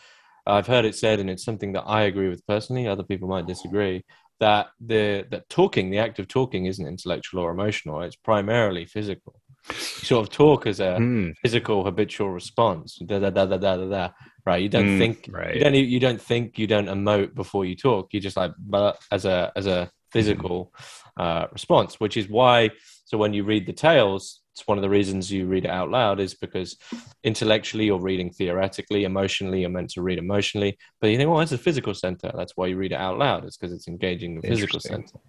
I've 0.46 0.68
heard 0.68 0.86
it 0.86 0.96
said, 0.96 1.20
and 1.20 1.30
it's 1.30 1.44
something 1.44 1.74
that 1.74 1.84
I 1.84 2.04
agree 2.04 2.30
with 2.30 2.46
personally. 2.48 2.88
Other 2.88 3.04
people 3.04 3.28
might 3.28 3.48
disagree 3.48 4.04
that 4.40 4.68
the 4.80 5.26
that 5.32 5.50
talking, 5.50 5.90
the 5.90 6.00
act 6.00 6.20
of 6.20 6.28
talking, 6.28 6.66
isn't 6.66 6.86
intellectual 6.86 7.42
or 7.42 7.52
emotional. 7.52 8.02
It's 8.02 8.16
primarily 8.16 8.86
physical. 8.86 9.40
You 9.70 9.76
sort 9.76 10.28
of 10.28 10.34
talk 10.34 10.66
as 10.66 10.80
a 10.80 10.98
mm. 11.00 11.36
physical 11.42 11.84
habitual 11.84 12.32
response. 12.32 12.98
Da, 13.06 13.20
da, 13.20 13.30
da, 13.30 13.46
da, 13.46 13.58
da, 13.58 13.76
da, 13.76 14.10
right? 14.46 14.62
You 14.62 14.70
don't 14.70 14.86
mm, 14.86 14.98
think. 14.98 15.30
Right. 15.30 15.56
You 15.56 15.62
don't. 15.62 15.74
You 15.74 16.00
don't 16.00 16.22
think. 16.22 16.58
You 16.58 16.68
don't 16.68 16.88
emote 16.88 17.36
before 17.36 17.66
you 17.66 17.76
talk. 17.76 18.14
You 18.14 18.20
just 18.20 18.38
like, 18.38 18.52
but 18.58 19.00
as 19.12 19.26
a 19.26 19.52
as 19.56 19.68
a 19.68 19.92
physical 20.12 20.74
mm. 21.18 21.24
uh, 21.24 21.48
response, 21.52 22.00
which 22.00 22.18
is 22.18 22.30
why. 22.30 22.70
So 23.06 23.18
when 23.18 23.34
you 23.34 23.44
read 23.44 23.66
the 23.66 23.74
tales, 23.74 24.42
it's 24.58 24.68
one 24.68 24.80
of 24.80 24.82
the 24.82 24.90
reasons 24.90 25.32
you 25.32 25.46
read 25.46 25.66
it 25.66 25.70
out 25.70 25.92
loud 25.92 26.20
is 26.20 26.34
because 26.34 26.78
intellectually 27.24 27.86
you're 27.86 28.00
reading 28.00 28.32
theoretically, 28.32 29.04
emotionally 29.04 29.62
you're 29.62 29.70
meant 29.70 29.92
to 29.92 30.02
read 30.02 30.18
emotionally. 30.18 30.80
But 31.00 31.12
you 31.12 31.18
think, 31.18 31.30
well, 31.30 31.42
it's 31.42 31.52
a 31.52 31.60
physical 31.60 31.94
center. 31.94 32.32
That's 32.36 32.54
why 32.58 32.66
you 32.66 32.76
read 32.76 32.92
it 32.92 32.96
out 32.96 33.20
loud. 33.20 33.46
It's 33.46 33.56
because 33.56 33.72
it's 33.72 33.88
engaging 33.88 34.42
the 34.42 34.48
physical 34.48 34.80
center. 34.80 35.20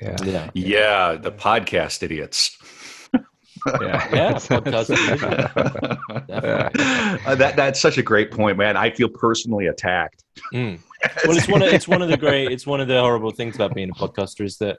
Yeah. 0.00 0.16
yeah. 0.24 0.50
Yeah. 0.54 1.16
The 1.16 1.32
podcast 1.32 2.02
idiots. 2.02 2.56
yeah, 3.12 4.08
yeah, 4.14 4.32
podcast. 4.32 4.90
uh, 7.26 7.34
that 7.34 7.56
that's 7.56 7.80
such 7.80 7.98
a 7.98 8.02
great 8.02 8.30
point, 8.30 8.56
man. 8.56 8.76
I 8.76 8.90
feel 8.90 9.08
personally 9.10 9.66
attacked. 9.66 10.24
Mm. 10.52 10.78
Well, 11.26 11.36
it's 11.36 11.48
one 11.48 11.60
of 11.60 11.68
it's 11.68 11.86
one 11.86 12.00
of 12.00 12.08
the 12.08 12.16
great 12.16 12.50
it's 12.50 12.66
one 12.66 12.80
of 12.80 12.88
the 12.88 12.98
horrible 12.98 13.30
things 13.30 13.56
about 13.56 13.74
being 13.74 13.90
a 13.90 13.92
podcaster 13.92 14.42
is 14.42 14.56
that 14.56 14.78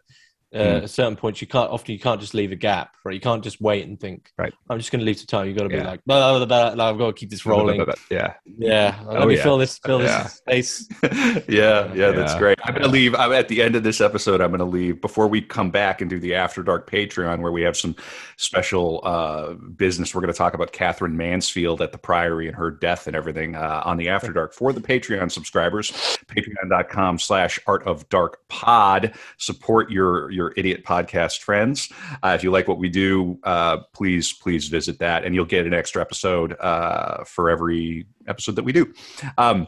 uh, 0.54 0.58
mm. 0.58 0.84
at 0.84 0.90
certain 0.90 1.16
points 1.16 1.42
you 1.42 1.48
can't 1.48 1.70
often 1.70 1.94
you 1.94 2.00
can't 2.00 2.22
just 2.22 2.34
leave 2.34 2.52
a 2.52 2.56
gap 2.56 2.96
right? 3.04 3.14
You 3.14 3.20
can't 3.20 3.44
just 3.44 3.62
wait 3.62 3.88
and 3.88 4.00
think 4.00 4.32
right. 4.38 4.54
I'm 4.70 4.78
just 4.78 4.92
going 4.92 5.00
to 5.00 5.06
leave 5.06 5.18
some 5.18 5.28
time. 5.28 5.48
You've 5.48 5.58
got 5.58 5.64
to 5.64 5.70
be 5.70 5.80
like 5.80 6.04
blah, 6.06 6.38
blah, 6.38 6.46
blah, 6.46 6.76
blah, 6.76 6.90
i've 6.90 6.98
got 6.98 7.08
to 7.08 7.14
keep 7.14 7.30
this 7.30 7.46
rolling. 7.46 7.86
yeah. 8.10 8.34
Yeah. 8.46 9.00
Let 9.06 9.22
oh, 9.22 9.26
me 9.26 9.36
yeah. 9.36 9.44
fill 9.44 9.58
this 9.58 9.78
fill 9.78 10.00
this 10.00 10.34
space. 10.34 10.88
Yeah, 11.48 11.94
yeah 11.94 12.12
that's 12.12 12.36
great. 12.36 12.58
I'm 12.64 12.74
going 12.74 12.84
to 12.84 12.90
leave 12.90 13.16
i'm 13.16 13.32
at 13.32 13.48
the 13.48 13.62
end 13.62 13.76
of 13.76 13.84
this 13.84 14.02
episode 14.02 14.42
i'm 14.42 14.50
going 14.50 14.60
to 14.60 14.66
leave 14.66 15.02
before 15.02 15.28
we 15.28 15.42
come 15.42 15.70
back 15.70 16.02
and 16.02 16.10
do 16.10 16.20
the 16.20 16.34
after 16.34 16.64
dark 16.64 16.90
patreon 16.90 17.42
where 17.42 17.52
we 17.52 17.62
have 17.62 17.78
some 17.78 17.96
special 18.38 19.02
uh, 19.04 19.54
business 19.54 20.14
we're 20.14 20.22
going 20.22 20.34
to 20.34 20.38
talk 20.38 20.54
about 20.54 20.72
katherine 20.72 21.16
mansfield 21.16 21.82
at 21.82 21.92
the 21.92 21.98
priory 21.98 22.48
and 22.48 22.56
her 22.56 22.72
death 22.72 23.08
and 23.08 23.16
everything 23.16 23.56
uh, 23.56 23.82
on 23.86 23.98
the 23.98 24.10
after 24.10 24.32
dark 24.32 24.54
for 24.54 24.74
the 24.74 24.82
patreon 24.82 25.32
subscribers. 25.32 25.92
Patreon.com 26.28 27.20
slash 27.20 27.60
art 27.68 27.86
of 27.86 28.08
dark 28.10 28.48
pod. 28.48 29.14
Support 29.38 29.92
your 29.92 30.32
your 30.36 30.54
idiot 30.58 30.84
podcast 30.84 31.40
friends. 31.40 31.92
Uh, 32.22 32.34
if 32.36 32.44
you 32.44 32.52
like 32.52 32.68
what 32.68 32.78
we 32.78 32.90
do, 32.90 33.40
uh, 33.44 33.78
please 33.94 34.34
please 34.34 34.68
visit 34.68 35.00
that, 35.00 35.24
and 35.24 35.34
you'll 35.34 35.46
get 35.46 35.66
an 35.66 35.74
extra 35.74 36.02
episode 36.02 36.56
uh, 36.60 37.24
for 37.24 37.50
every 37.50 38.06
episode 38.28 38.56
that 38.56 38.64
we 38.64 38.72
do. 38.72 38.94
Um, 39.38 39.68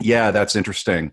yeah, 0.00 0.30
that's 0.30 0.56
interesting. 0.56 1.12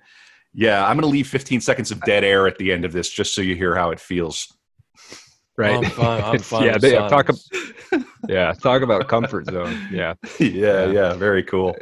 Yeah, 0.53 0.85
I'm 0.85 0.97
going 0.97 1.01
to 1.01 1.07
leave 1.07 1.27
15 1.27 1.61
seconds 1.61 1.89
of 1.91 1.99
dead 2.01 2.23
air 2.23 2.47
at 2.47 2.57
the 2.57 2.71
end 2.71 2.85
of 2.85 2.91
this, 2.91 3.09
just 3.09 3.33
so 3.33 3.41
you 3.41 3.55
hear 3.55 3.75
how 3.75 3.89
it 3.89 3.99
feels. 3.99 4.55
Right. 5.57 5.75
I'm 5.75 5.89
fine, 5.91 6.23
I'm 6.23 6.39
fine 6.39 6.65
yeah. 6.65 6.77
They, 6.77 6.91
talk. 6.93 7.29
yeah. 8.27 8.53
Talk 8.53 8.81
about 8.81 9.07
comfort 9.07 9.45
zone. 9.45 9.87
Yeah. 9.91 10.13
Yeah. 10.39 10.85
Yeah. 10.85 11.13
Very 11.13 11.43
cool. 11.43 11.75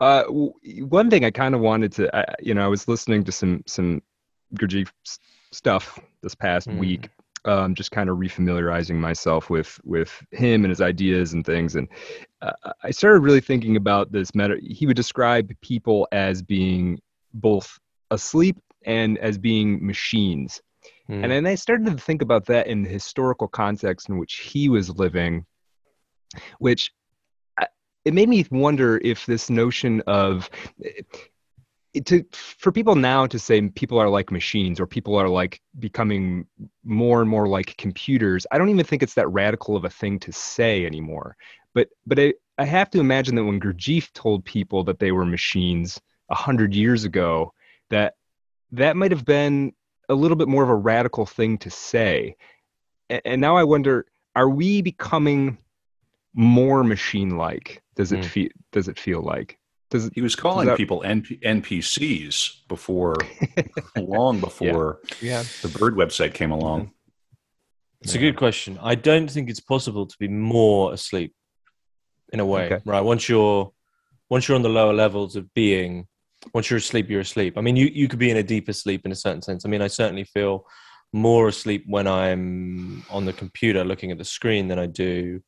Uh, 0.00 0.24
one 0.24 1.08
thing 1.08 1.24
I 1.24 1.30
kind 1.30 1.54
of 1.54 1.60
wanted 1.60 1.92
to, 1.92 2.14
uh, 2.14 2.34
you 2.40 2.54
know, 2.54 2.64
I 2.64 2.68
was 2.68 2.88
listening 2.88 3.24
to 3.24 3.32
some 3.32 3.62
some 3.66 4.02
Gurdjieff 4.54 4.90
stuff 5.54 5.98
this 6.22 6.34
past 6.34 6.68
mm. 6.68 6.78
week 6.78 7.08
um, 7.46 7.74
just 7.74 7.90
kind 7.90 8.08
of 8.08 8.16
refamiliarizing 8.16 8.96
myself 8.96 9.50
with 9.50 9.78
with 9.84 10.22
him 10.30 10.64
and 10.64 10.70
his 10.70 10.80
ideas 10.80 11.32
and 11.34 11.44
things 11.44 11.76
and 11.76 11.88
uh, 12.42 12.52
i 12.82 12.90
started 12.90 13.20
really 13.20 13.40
thinking 13.40 13.76
about 13.76 14.10
this 14.12 14.34
meta 14.34 14.56
he 14.62 14.86
would 14.86 14.96
describe 14.96 15.52
people 15.60 16.08
as 16.12 16.42
being 16.42 16.98
both 17.34 17.78
asleep 18.10 18.56
and 18.86 19.18
as 19.18 19.38
being 19.38 19.84
machines 19.84 20.60
Mm. 21.10 21.22
And 21.22 21.32
then 21.32 21.46
I 21.46 21.54
started 21.54 21.86
to 21.86 21.96
think 21.96 22.22
about 22.22 22.46
that 22.46 22.66
in 22.66 22.82
the 22.82 22.88
historical 22.88 23.48
context 23.48 24.08
in 24.08 24.18
which 24.18 24.36
he 24.36 24.68
was 24.68 24.90
living, 24.90 25.44
which 26.58 26.92
it 28.04 28.12
made 28.12 28.28
me 28.28 28.44
wonder 28.50 29.00
if 29.02 29.24
this 29.26 29.48
notion 29.48 30.02
of 30.06 30.50
to 32.00 32.24
for 32.32 32.72
people 32.72 32.96
now 32.96 33.26
to 33.26 33.38
say 33.38 33.60
people 33.68 33.98
are 33.98 34.08
like 34.08 34.30
machines 34.30 34.80
or 34.80 34.86
people 34.86 35.14
are 35.16 35.28
like 35.28 35.60
becoming 35.78 36.46
more 36.84 37.20
and 37.20 37.30
more 37.30 37.46
like 37.46 37.76
computers 37.76 38.46
i 38.50 38.58
don't 38.58 38.68
even 38.68 38.84
think 38.84 39.02
it's 39.02 39.14
that 39.14 39.28
radical 39.28 39.76
of 39.76 39.84
a 39.84 39.90
thing 39.90 40.18
to 40.18 40.32
say 40.32 40.86
anymore. 40.86 41.36
But 41.72 41.88
but 42.06 42.18
i, 42.18 42.34
I 42.58 42.64
have 42.64 42.90
to 42.90 43.00
imagine 43.00 43.34
that 43.36 43.44
when 43.44 43.60
gurdjieff 43.60 44.12
told 44.12 44.44
people 44.44 44.84
that 44.84 44.98
they 44.98 45.12
were 45.12 45.24
machines 45.24 46.00
a 46.30 46.34
hundred 46.34 46.74
years 46.74 47.04
ago 47.04 47.52
that 47.90 48.14
that 48.72 48.96
might 48.96 49.12
have 49.12 49.24
been 49.24 49.72
a 50.08 50.14
little 50.14 50.36
bit 50.36 50.48
more 50.48 50.62
of 50.62 50.68
a 50.68 50.74
radical 50.74 51.26
thing 51.26 51.58
to 51.58 51.70
say. 51.70 52.36
And, 53.10 53.22
and 53.24 53.40
now 53.40 53.56
i 53.56 53.64
wonder 53.64 54.06
are 54.36 54.48
we 54.48 54.82
becoming 54.82 55.58
more 56.34 56.82
machine 56.82 57.36
like 57.36 57.82
does 57.94 58.10
it 58.10 58.20
mm. 58.20 58.24
feel 58.24 58.48
does 58.72 58.88
it 58.88 58.98
feel 58.98 59.22
like 59.22 59.58
does, 59.90 60.10
he 60.14 60.20
was 60.20 60.34
calling 60.34 60.66
that... 60.66 60.76
people 60.76 61.02
NP- 61.04 61.42
NPCs 61.42 62.66
before, 62.68 63.16
long 63.96 64.40
before 64.40 65.00
yeah. 65.20 65.40
yeah. 65.40 65.44
the 65.62 65.68
Bird 65.68 65.94
website 65.94 66.34
came 66.34 66.50
along. 66.50 66.90
It's 68.00 68.14
yeah. 68.14 68.20
a 68.20 68.24
good 68.24 68.36
question. 68.36 68.78
I 68.82 68.94
don't 68.94 69.30
think 69.30 69.48
it's 69.48 69.60
possible 69.60 70.06
to 70.06 70.16
be 70.18 70.28
more 70.28 70.92
asleep, 70.92 71.34
in 72.32 72.40
a 72.40 72.44
way. 72.44 72.66
Okay. 72.66 72.82
Right? 72.84 73.00
Once 73.00 73.28
you're, 73.28 73.72
once 74.28 74.48
you're 74.48 74.56
on 74.56 74.62
the 74.62 74.68
lower 74.68 74.92
levels 74.92 75.36
of 75.36 75.52
being, 75.54 76.06
once 76.52 76.68
you're 76.68 76.78
asleep, 76.78 77.08
you're 77.08 77.20
asleep. 77.20 77.56
I 77.56 77.60
mean, 77.60 77.76
you 77.76 77.86
you 77.86 78.08
could 78.08 78.18
be 78.18 78.30
in 78.30 78.36
a 78.36 78.42
deeper 78.42 78.72
sleep 78.72 79.06
in 79.06 79.12
a 79.12 79.16
certain 79.16 79.40
sense. 79.40 79.64
I 79.64 79.68
mean, 79.68 79.80
I 79.80 79.86
certainly 79.86 80.24
feel 80.24 80.66
more 81.12 81.48
asleep 81.48 81.84
when 81.86 82.06
I'm 82.06 83.04
on 83.08 83.24
the 83.24 83.32
computer 83.32 83.84
looking 83.84 84.10
at 84.10 84.18
the 84.18 84.24
screen 84.24 84.68
than 84.68 84.78
I 84.78 84.86
do 84.86 85.40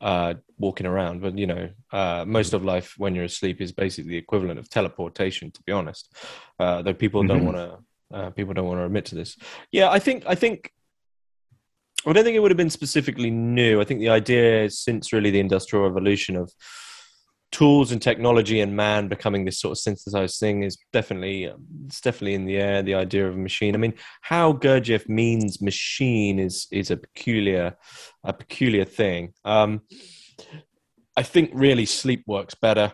uh, 0.00 0.34
walking 0.58 0.86
around. 0.86 1.20
But 1.20 1.38
you 1.38 1.46
know, 1.46 1.70
uh, 1.92 2.24
most 2.26 2.52
of 2.52 2.64
life 2.64 2.94
when 2.98 3.14
you're 3.14 3.24
asleep 3.24 3.60
is 3.60 3.72
basically 3.72 4.10
the 4.10 4.16
equivalent 4.16 4.58
of 4.58 4.68
teleportation, 4.68 5.50
to 5.50 5.62
be 5.62 5.72
honest. 5.72 6.14
Uh, 6.58 6.82
though 6.82 6.94
people 6.94 7.22
mm-hmm. 7.22 7.28
don't 7.28 7.44
want 7.44 7.56
to, 7.56 8.16
uh, 8.16 8.30
people 8.30 8.54
don't 8.54 8.66
want 8.66 8.80
to 8.80 8.84
admit 8.84 9.04
to 9.06 9.14
this. 9.14 9.36
Yeah, 9.72 9.90
I 9.90 9.98
think, 9.98 10.24
I 10.26 10.34
think, 10.34 10.72
I 12.06 12.12
don't 12.12 12.24
think 12.24 12.36
it 12.36 12.40
would 12.40 12.50
have 12.50 12.56
been 12.56 12.70
specifically 12.70 13.30
new. 13.30 13.80
I 13.80 13.84
think 13.84 14.00
the 14.00 14.08
idea 14.08 14.70
since 14.70 15.12
really 15.12 15.30
the 15.30 15.40
industrial 15.40 15.84
revolution 15.84 16.36
of 16.36 16.52
tools 17.52 17.90
and 17.90 18.00
technology 18.00 18.60
and 18.60 18.76
man 18.76 19.08
becoming 19.08 19.44
this 19.44 19.58
sort 19.58 19.72
of 19.72 19.78
synthesized 19.78 20.38
thing 20.38 20.62
is 20.62 20.78
definitely 20.92 21.48
um, 21.48 21.64
it's 21.86 22.00
definitely 22.00 22.34
in 22.34 22.46
the 22.46 22.56
air 22.56 22.82
the 22.82 22.94
idea 22.94 23.26
of 23.26 23.34
a 23.34 23.38
machine. 23.38 23.74
I 23.74 23.78
mean 23.78 23.94
how 24.20 24.52
gurdjieff 24.52 25.08
means 25.08 25.60
machine 25.60 26.38
is 26.38 26.68
is 26.70 26.90
a 26.90 26.96
peculiar 26.96 27.76
a 28.24 28.32
peculiar 28.32 28.84
thing. 28.84 29.34
Um 29.44 29.82
i 31.16 31.22
think 31.22 31.50
really 31.52 31.84
sleep 31.84 32.22
works 32.26 32.54
better 32.54 32.92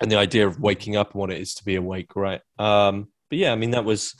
and 0.00 0.10
the 0.10 0.16
idea 0.16 0.46
of 0.46 0.58
waking 0.58 0.96
up 0.96 1.12
and 1.12 1.20
what 1.20 1.30
it 1.30 1.40
is 1.40 1.54
to 1.54 1.64
be 1.64 1.76
awake 1.76 2.16
right? 2.16 2.40
Um 2.58 3.08
but 3.28 3.38
yeah 3.38 3.52
i 3.52 3.56
mean 3.56 3.72
that 3.72 3.84
was 3.84 4.14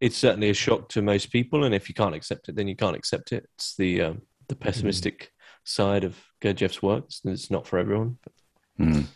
it's 0.00 0.16
certainly 0.16 0.50
a 0.50 0.54
shock 0.54 0.88
to 0.90 1.02
most 1.02 1.32
people 1.32 1.64
and 1.64 1.74
if 1.74 1.88
you 1.88 1.94
can't 1.94 2.14
accept 2.14 2.48
it 2.48 2.54
then 2.54 2.68
you 2.68 2.76
can't 2.76 2.96
accept 2.96 3.32
it. 3.32 3.48
It's 3.56 3.74
the 3.76 4.02
um, 4.02 4.22
the 4.48 4.56
pessimistic 4.56 5.24
mm. 5.24 5.28
side 5.64 6.04
of 6.04 6.16
gurdjieff's 6.40 6.82
works 6.82 7.20
it's 7.24 7.50
not 7.50 7.66
for 7.66 7.78
everyone 7.78 8.16
but 8.22 8.32
Mm. 8.78 9.06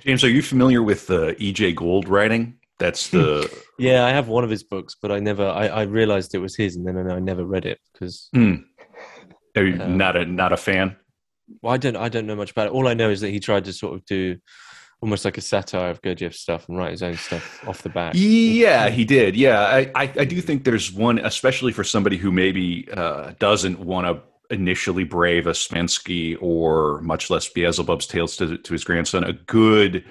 James, 0.00 0.24
are 0.24 0.30
you 0.30 0.42
familiar 0.42 0.82
with 0.82 1.06
the 1.06 1.34
E.J. 1.42 1.72
Gold 1.72 2.08
writing? 2.08 2.58
That's 2.78 3.08
the 3.08 3.50
yeah. 3.78 4.04
I 4.04 4.10
have 4.10 4.28
one 4.28 4.44
of 4.44 4.50
his 4.50 4.62
books, 4.62 4.94
but 5.00 5.10
I 5.10 5.18
never. 5.18 5.46
I, 5.46 5.66
I 5.68 5.82
realized 5.82 6.34
it 6.34 6.38
was 6.38 6.56
his, 6.56 6.76
and 6.76 6.86
then 6.86 7.10
I 7.10 7.18
never 7.18 7.44
read 7.44 7.66
it 7.66 7.78
because. 7.92 8.28
Mm. 8.34 8.64
Are 9.56 9.64
you 9.64 9.82
uh, 9.82 9.88
not 9.88 10.16
a 10.16 10.24
not 10.24 10.52
a 10.52 10.56
fan? 10.56 10.96
Well, 11.62 11.74
I 11.74 11.76
don't. 11.76 11.96
I 11.96 12.08
don't 12.08 12.26
know 12.26 12.36
much 12.36 12.52
about 12.52 12.68
it. 12.68 12.72
All 12.72 12.86
I 12.86 12.94
know 12.94 13.10
is 13.10 13.20
that 13.22 13.30
he 13.30 13.40
tried 13.40 13.64
to 13.64 13.72
sort 13.72 13.94
of 13.94 14.04
do 14.04 14.36
almost 15.00 15.24
like 15.24 15.38
a 15.38 15.40
satire 15.40 15.90
of 15.90 16.02
Gurdjieff's 16.02 16.40
stuff 16.40 16.68
and 16.68 16.76
write 16.76 16.90
his 16.90 17.02
own 17.02 17.16
stuff 17.16 17.66
off 17.68 17.82
the 17.82 17.88
bat. 17.88 18.14
Yeah, 18.14 18.88
he 18.90 19.04
did. 19.04 19.36
Yeah, 19.36 19.60
I, 19.60 19.90
I, 19.94 20.12
I 20.18 20.24
do 20.24 20.40
think 20.40 20.64
there's 20.64 20.92
one, 20.92 21.18
especially 21.18 21.72
for 21.72 21.84
somebody 21.84 22.16
who 22.16 22.32
maybe 22.32 22.88
uh, 22.92 23.32
doesn't 23.38 23.78
want 23.78 24.06
to 24.06 24.22
initially 24.50 25.04
brave 25.04 25.44
Ouspensky 25.44 26.36
or 26.40 27.00
much 27.02 27.30
less 27.30 27.48
Beelzebub's 27.48 28.06
tales 28.06 28.36
to, 28.36 28.58
to 28.58 28.72
his 28.72 28.84
grandson, 28.84 29.24
a 29.24 29.32
good, 29.32 30.04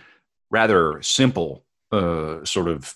rather 0.50 1.02
simple 1.02 1.66
uh, 1.92 2.44
sort 2.46 2.68
of 2.68 2.96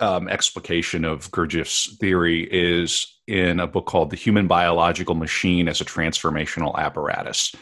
um, 0.00 0.28
explication 0.28 1.04
of 1.04 1.30
Gurdjieff's 1.30 1.96
theory 1.96 2.48
is 2.50 3.18
in 3.26 3.60
a 3.60 3.66
book 3.66 3.86
called 3.86 4.10
The 4.10 4.16
Human 4.16 4.46
Biological 4.46 5.14
Machine 5.14 5.68
as 5.68 5.80
a 5.80 5.84
Transformational 5.84 6.76
Apparatus. 6.76 7.54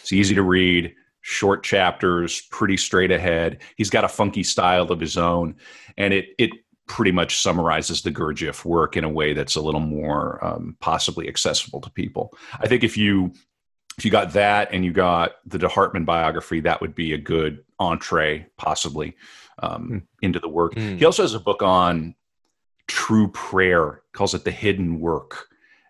It's 0.00 0.12
easy 0.12 0.34
to 0.36 0.42
read, 0.42 0.94
short 1.20 1.64
chapters, 1.64 2.40
pretty 2.50 2.76
straight 2.76 3.10
ahead. 3.10 3.58
He's 3.76 3.90
got 3.90 4.04
a 4.04 4.08
funky 4.08 4.42
style 4.44 4.90
of 4.92 5.00
his 5.00 5.16
own, 5.16 5.56
and 5.96 6.14
it 6.14 6.28
it 6.38 6.50
pretty 6.88 7.12
much 7.12 7.40
summarizes 7.40 8.02
the 8.02 8.10
Gurdjieff 8.10 8.64
work 8.64 8.96
in 8.96 9.04
a 9.04 9.08
way 9.08 9.34
that's 9.34 9.56
a 9.56 9.60
little 9.60 9.80
more 9.80 10.44
um, 10.44 10.76
possibly 10.80 11.28
accessible 11.28 11.80
to 11.82 11.90
people. 11.90 12.32
I 12.58 12.66
think 12.66 12.82
if 12.82 12.96
you 12.96 13.32
if 13.98 14.04
you 14.04 14.10
got 14.10 14.32
that 14.32 14.72
and 14.72 14.84
you 14.84 14.92
got 14.92 15.36
the 15.44 15.58
de 15.58 15.68
Hartmann 15.68 16.04
biography, 16.04 16.60
that 16.60 16.80
would 16.80 16.94
be 16.94 17.12
a 17.12 17.18
good 17.18 17.64
entree, 17.80 18.46
possibly, 18.56 19.16
um, 19.58 19.88
mm. 19.90 20.02
into 20.22 20.38
the 20.38 20.48
work. 20.48 20.74
Mm. 20.74 20.98
He 20.98 21.04
also 21.04 21.22
has 21.22 21.34
a 21.34 21.40
book 21.40 21.62
on 21.62 22.14
true 22.86 23.28
prayer, 23.28 24.02
calls 24.12 24.34
it 24.34 24.44
the 24.44 24.52
hidden 24.52 25.00
work. 25.00 25.48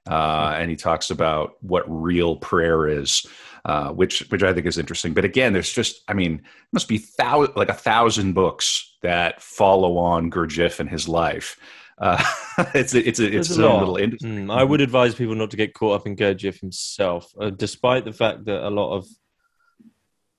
Uh, 0.09 0.57
and 0.59 0.71
he 0.71 0.77
talks 0.77 1.11
about 1.11 1.63
what 1.63 1.85
real 1.87 2.37
prayer 2.37 2.89
is, 2.89 3.27
uh, 3.65 3.91
which 3.91 4.21
which 4.31 4.43
I 4.43 4.53
think 4.53 4.67
is 4.67 4.79
interesting. 4.79 5.15
But 5.15 5.25
again, 5.25 5.53
there's 5.53 5.73
just, 5.73 6.03
I 6.09 6.15
mean, 6.15 6.43
must 6.73 6.89
be 6.89 7.05
thou- 7.19 7.53
like 7.57 7.69
a 7.69 7.75
thousand 7.75 8.35
books 8.35 8.97
that 9.03 9.43
follow 9.43 9.97
on 9.97 10.31
Gurdjieff 10.31 10.81
and 10.81 10.89
his 10.89 11.09
life. 11.09 11.59
Uh, 11.99 12.23
it's 12.75 12.95
a, 12.95 13.07
it's 13.07 13.21
a, 13.21 13.37
it's 13.37 13.51
a, 13.51 13.61
little 13.61 13.97
industry. 13.97 14.31
Mm, 14.31 14.57
I 14.57 14.65
would 14.65 14.81
advise 14.81 15.15
people 15.15 15.35
not 15.35 15.51
to 15.51 15.57
get 15.57 15.75
caught 15.75 16.01
up 16.01 16.07
in 16.07 16.17
Gurdjieff 16.17 16.61
himself, 16.61 17.33
uh, 17.41 17.51
despite 17.51 18.05
the 18.05 18.13
fact 18.13 18.45
that 18.45 18.67
a 18.67 18.71
lot 18.71 18.95
of 18.97 19.07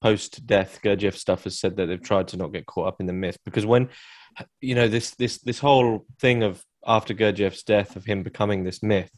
post-death 0.01 0.79
Gurdjieff 0.83 1.15
stuff 1.15 1.43
has 1.43 1.59
said 1.59 1.75
that 1.77 1.87
they've 1.87 2.01
tried 2.01 2.29
to 2.29 2.37
not 2.37 2.53
get 2.53 2.65
caught 2.65 2.87
up 2.87 3.01
in 3.01 3.05
the 3.05 3.13
myth 3.13 3.37
because 3.43 3.65
when 3.65 3.89
you 4.61 4.75
know 4.75 4.87
this 4.87 5.11
this 5.15 5.39
this 5.39 5.59
whole 5.59 6.05
thing 6.19 6.43
of 6.43 6.63
after 6.85 7.13
Gurdjieff's 7.13 7.63
death 7.63 7.97
of 7.97 8.05
him 8.05 8.23
becoming 8.23 8.63
this 8.63 8.81
myth, 8.81 9.11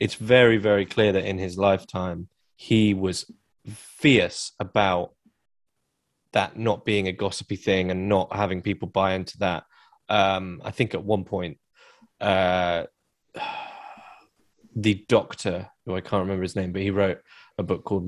it's 0.00 0.14
very 0.14 0.56
very 0.56 0.86
clear 0.86 1.12
that 1.12 1.24
in 1.24 1.38
his 1.38 1.56
lifetime 1.56 2.28
he 2.56 2.94
was 2.94 3.30
fierce 3.66 4.52
about 4.60 5.14
that 6.32 6.58
not 6.58 6.84
being 6.84 7.08
a 7.08 7.12
gossipy 7.12 7.56
thing 7.56 7.90
and 7.90 8.08
not 8.08 8.34
having 8.34 8.60
people 8.60 8.88
buy 8.88 9.14
into 9.14 9.38
that. 9.38 9.64
Um, 10.08 10.60
I 10.64 10.70
think 10.70 10.92
at 10.94 11.04
one 11.04 11.24
point, 11.24 11.58
uh, 12.20 12.84
the 14.76 15.04
doctor, 15.08 15.68
who 15.86 15.94
I 15.94 16.00
can't 16.00 16.22
remember 16.22 16.42
his 16.42 16.56
name, 16.56 16.72
but 16.72 16.82
he 16.82 16.90
wrote 16.90 17.18
a 17.58 17.62
book 17.62 17.84
called 17.84 18.04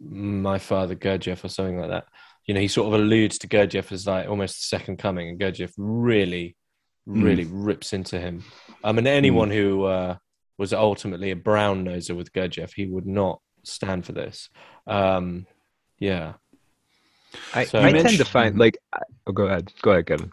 My 0.00 0.58
Father 0.58 0.94
Gurdjieff 0.94 1.44
or 1.44 1.48
something 1.48 1.78
like 1.78 1.90
that. 1.90 2.04
You 2.46 2.54
know, 2.54 2.60
he 2.60 2.68
sort 2.68 2.92
of 2.92 3.00
alludes 3.00 3.38
to 3.38 3.48
Gurdjieff 3.48 3.92
as 3.92 4.06
like 4.06 4.28
almost 4.28 4.56
the 4.56 4.76
second 4.76 4.98
coming, 4.98 5.28
and 5.28 5.40
Gurdjieff 5.40 5.72
really, 5.76 6.56
really 7.06 7.46
mm. 7.46 7.50
rips 7.52 7.92
into 7.92 8.20
him. 8.20 8.44
I 8.84 8.92
mean, 8.92 9.06
anyone 9.06 9.48
mm. 9.48 9.54
who 9.54 9.84
uh, 9.84 10.16
was 10.58 10.72
ultimately 10.72 11.30
a 11.30 11.36
brown 11.36 11.84
noser 11.84 12.16
with 12.16 12.32
Gurdjieff, 12.32 12.72
he 12.74 12.86
would 12.86 13.06
not 13.06 13.40
stand 13.64 14.04
for 14.04 14.12
this. 14.12 14.48
Um, 14.86 15.46
yeah. 15.98 16.34
I, 17.54 17.64
so, 17.64 17.80
I 17.80 17.92
tend 17.92 18.18
to 18.18 18.24
find 18.24 18.58
like 18.58 18.76
oh 19.26 19.32
go 19.32 19.44
ahead. 19.44 19.72
Go 19.82 19.92
ahead 19.92 20.06
Kevin. 20.06 20.32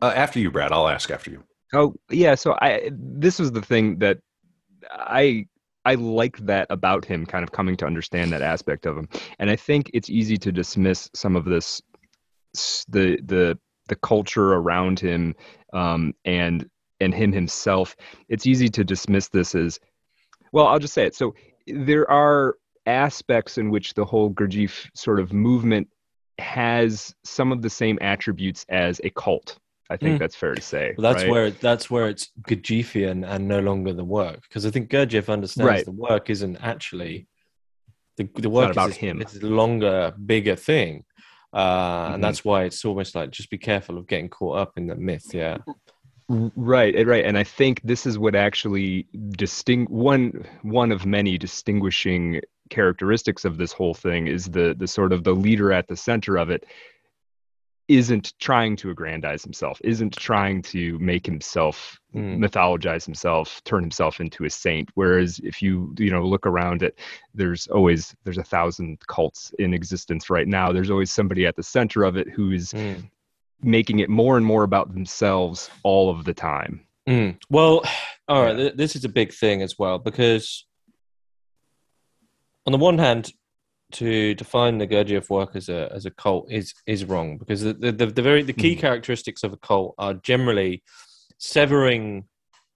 Uh, 0.00 0.12
after 0.14 0.38
you 0.38 0.50
Brad. 0.50 0.72
I'll 0.72 0.88
ask 0.88 1.10
after 1.10 1.30
you. 1.30 1.42
Oh 1.74 1.94
yeah. 2.10 2.34
So 2.34 2.56
I 2.60 2.90
this 2.92 3.38
was 3.38 3.52
the 3.52 3.62
thing 3.62 3.98
that 3.98 4.18
I 4.90 5.46
I 5.84 5.94
like 5.94 6.38
that 6.38 6.66
about 6.70 7.04
him 7.04 7.26
kind 7.26 7.42
of 7.42 7.52
coming 7.52 7.76
to 7.78 7.86
understand 7.86 8.32
that 8.32 8.42
aspect 8.42 8.86
of 8.86 8.96
him. 8.96 9.08
And 9.38 9.50
I 9.50 9.56
think 9.56 9.90
it's 9.94 10.10
easy 10.10 10.36
to 10.38 10.52
dismiss 10.52 11.10
some 11.14 11.36
of 11.36 11.44
this 11.44 11.82
the 12.88 13.18
the 13.24 13.58
the 13.88 13.96
culture 13.96 14.54
around 14.54 15.00
him 15.00 15.34
um, 15.72 16.14
and 16.24 16.68
and 17.00 17.14
him 17.14 17.32
himself. 17.32 17.96
It's 18.28 18.46
easy 18.46 18.68
to 18.68 18.84
dismiss 18.84 19.28
this 19.28 19.54
as 19.54 19.78
well 20.52 20.66
I'll 20.66 20.78
just 20.78 20.94
say 20.94 21.06
it. 21.06 21.14
So 21.14 21.34
there 21.66 22.10
are 22.10 22.56
aspects 22.88 23.58
in 23.58 23.70
which 23.70 23.94
the 23.94 24.04
whole 24.04 24.30
Gurdjieff 24.30 24.88
sort 24.94 25.20
of 25.20 25.32
movement 25.32 25.88
has 26.38 27.14
some 27.24 27.52
of 27.52 27.62
the 27.62 27.70
same 27.70 27.98
attributes 28.00 28.64
as 28.68 29.00
a 29.04 29.10
cult. 29.10 29.58
I 29.90 29.96
think 29.96 30.16
mm. 30.16 30.18
that's 30.18 30.36
fair 30.36 30.54
to 30.54 30.60
say. 30.60 30.94
Well, 30.96 31.12
that's 31.12 31.24
right? 31.24 31.32
where 31.32 31.50
that's 31.50 31.90
where 31.90 32.08
it's 32.08 32.30
Gurdjieffian 32.42 33.26
and 33.26 33.48
no 33.48 33.60
longer 33.60 33.94
the 33.94 34.04
work 34.04 34.42
because 34.42 34.66
I 34.66 34.70
think 34.70 34.90
Gurdjieff 34.90 35.32
understands 35.32 35.68
right. 35.68 35.84
the 35.84 35.92
work 35.92 36.28
isn't 36.28 36.56
actually 36.56 37.26
the 38.18 38.28
the 38.34 38.50
work 38.50 38.72
about 38.72 38.90
is, 38.90 38.96
him. 38.96 39.22
It's 39.22 39.36
a 39.36 39.46
longer, 39.46 40.12
bigger 40.26 40.56
thing, 40.56 41.04
uh, 41.54 42.04
mm-hmm. 42.04 42.14
and 42.14 42.24
that's 42.24 42.44
why 42.44 42.64
it's 42.64 42.84
almost 42.84 43.14
like 43.14 43.30
just 43.30 43.48
be 43.48 43.58
careful 43.58 43.96
of 43.96 44.06
getting 44.06 44.28
caught 44.28 44.58
up 44.58 44.72
in 44.76 44.86
the 44.86 44.96
myth. 44.96 45.26
Yeah. 45.32 45.58
Right, 46.30 47.06
right, 47.06 47.24
and 47.24 47.38
I 47.38 47.44
think 47.44 47.80
this 47.84 48.04
is 48.04 48.18
what 48.18 48.34
actually 48.34 49.06
distinct 49.30 49.90
one 49.90 50.44
one 50.60 50.92
of 50.92 51.06
many 51.06 51.38
distinguishing 51.38 52.42
characteristics 52.70 53.44
of 53.44 53.58
this 53.58 53.72
whole 53.72 53.94
thing 53.94 54.26
is 54.26 54.46
the 54.46 54.74
the 54.78 54.86
sort 54.86 55.12
of 55.12 55.24
the 55.24 55.34
leader 55.34 55.72
at 55.72 55.88
the 55.88 55.96
center 55.96 56.36
of 56.36 56.50
it 56.50 56.64
isn't 57.88 58.34
trying 58.38 58.76
to 58.76 58.90
aggrandize 58.90 59.42
himself, 59.42 59.80
isn't 59.82 60.14
trying 60.14 60.60
to 60.60 60.98
make 60.98 61.24
himself 61.24 61.98
mm. 62.14 62.36
mythologize 62.38 63.04
himself, 63.04 63.62
turn 63.64 63.82
himself 63.82 64.20
into 64.20 64.44
a 64.44 64.50
saint. 64.50 64.90
Whereas 64.94 65.40
if 65.42 65.62
you 65.62 65.94
you 65.98 66.10
know 66.10 66.22
look 66.22 66.46
around 66.46 66.82
it, 66.82 66.98
there's 67.34 67.66
always 67.68 68.14
there's 68.24 68.38
a 68.38 68.44
thousand 68.44 68.98
cults 69.06 69.54
in 69.58 69.72
existence 69.72 70.28
right 70.28 70.46
now. 70.46 70.70
There's 70.70 70.90
always 70.90 71.10
somebody 71.10 71.46
at 71.46 71.56
the 71.56 71.62
center 71.62 72.04
of 72.04 72.16
it 72.18 72.28
who 72.28 72.52
is 72.52 72.72
mm. 72.72 73.08
making 73.62 74.00
it 74.00 74.10
more 74.10 74.36
and 74.36 74.44
more 74.44 74.64
about 74.64 74.92
themselves 74.92 75.70
all 75.82 76.10
of 76.10 76.24
the 76.26 76.34
time. 76.34 76.86
Mm. 77.08 77.38
Well, 77.48 77.82
all 78.28 78.42
right, 78.42 78.58
yeah. 78.58 78.70
this 78.74 78.96
is 78.96 79.06
a 79.06 79.08
big 79.08 79.32
thing 79.32 79.62
as 79.62 79.78
well 79.78 79.98
because 79.98 80.66
on 82.68 82.72
the 82.72 82.78
one 82.78 82.98
hand, 82.98 83.32
to 83.92 84.34
define 84.34 84.76
the 84.76 84.86
Gurdjieff 84.86 85.30
work 85.30 85.56
as 85.56 85.70
a 85.70 85.90
as 85.90 86.04
a 86.04 86.10
cult 86.10 86.52
is 86.52 86.74
is 86.86 87.06
wrong 87.06 87.38
because 87.38 87.62
the 87.62 87.72
the, 87.72 87.92
the 87.92 88.20
very 88.20 88.42
the 88.42 88.52
key 88.52 88.76
mm. 88.76 88.78
characteristics 88.78 89.42
of 89.42 89.54
a 89.54 89.56
cult 89.56 89.94
are 89.96 90.12
generally 90.12 90.82
severing 91.38 92.24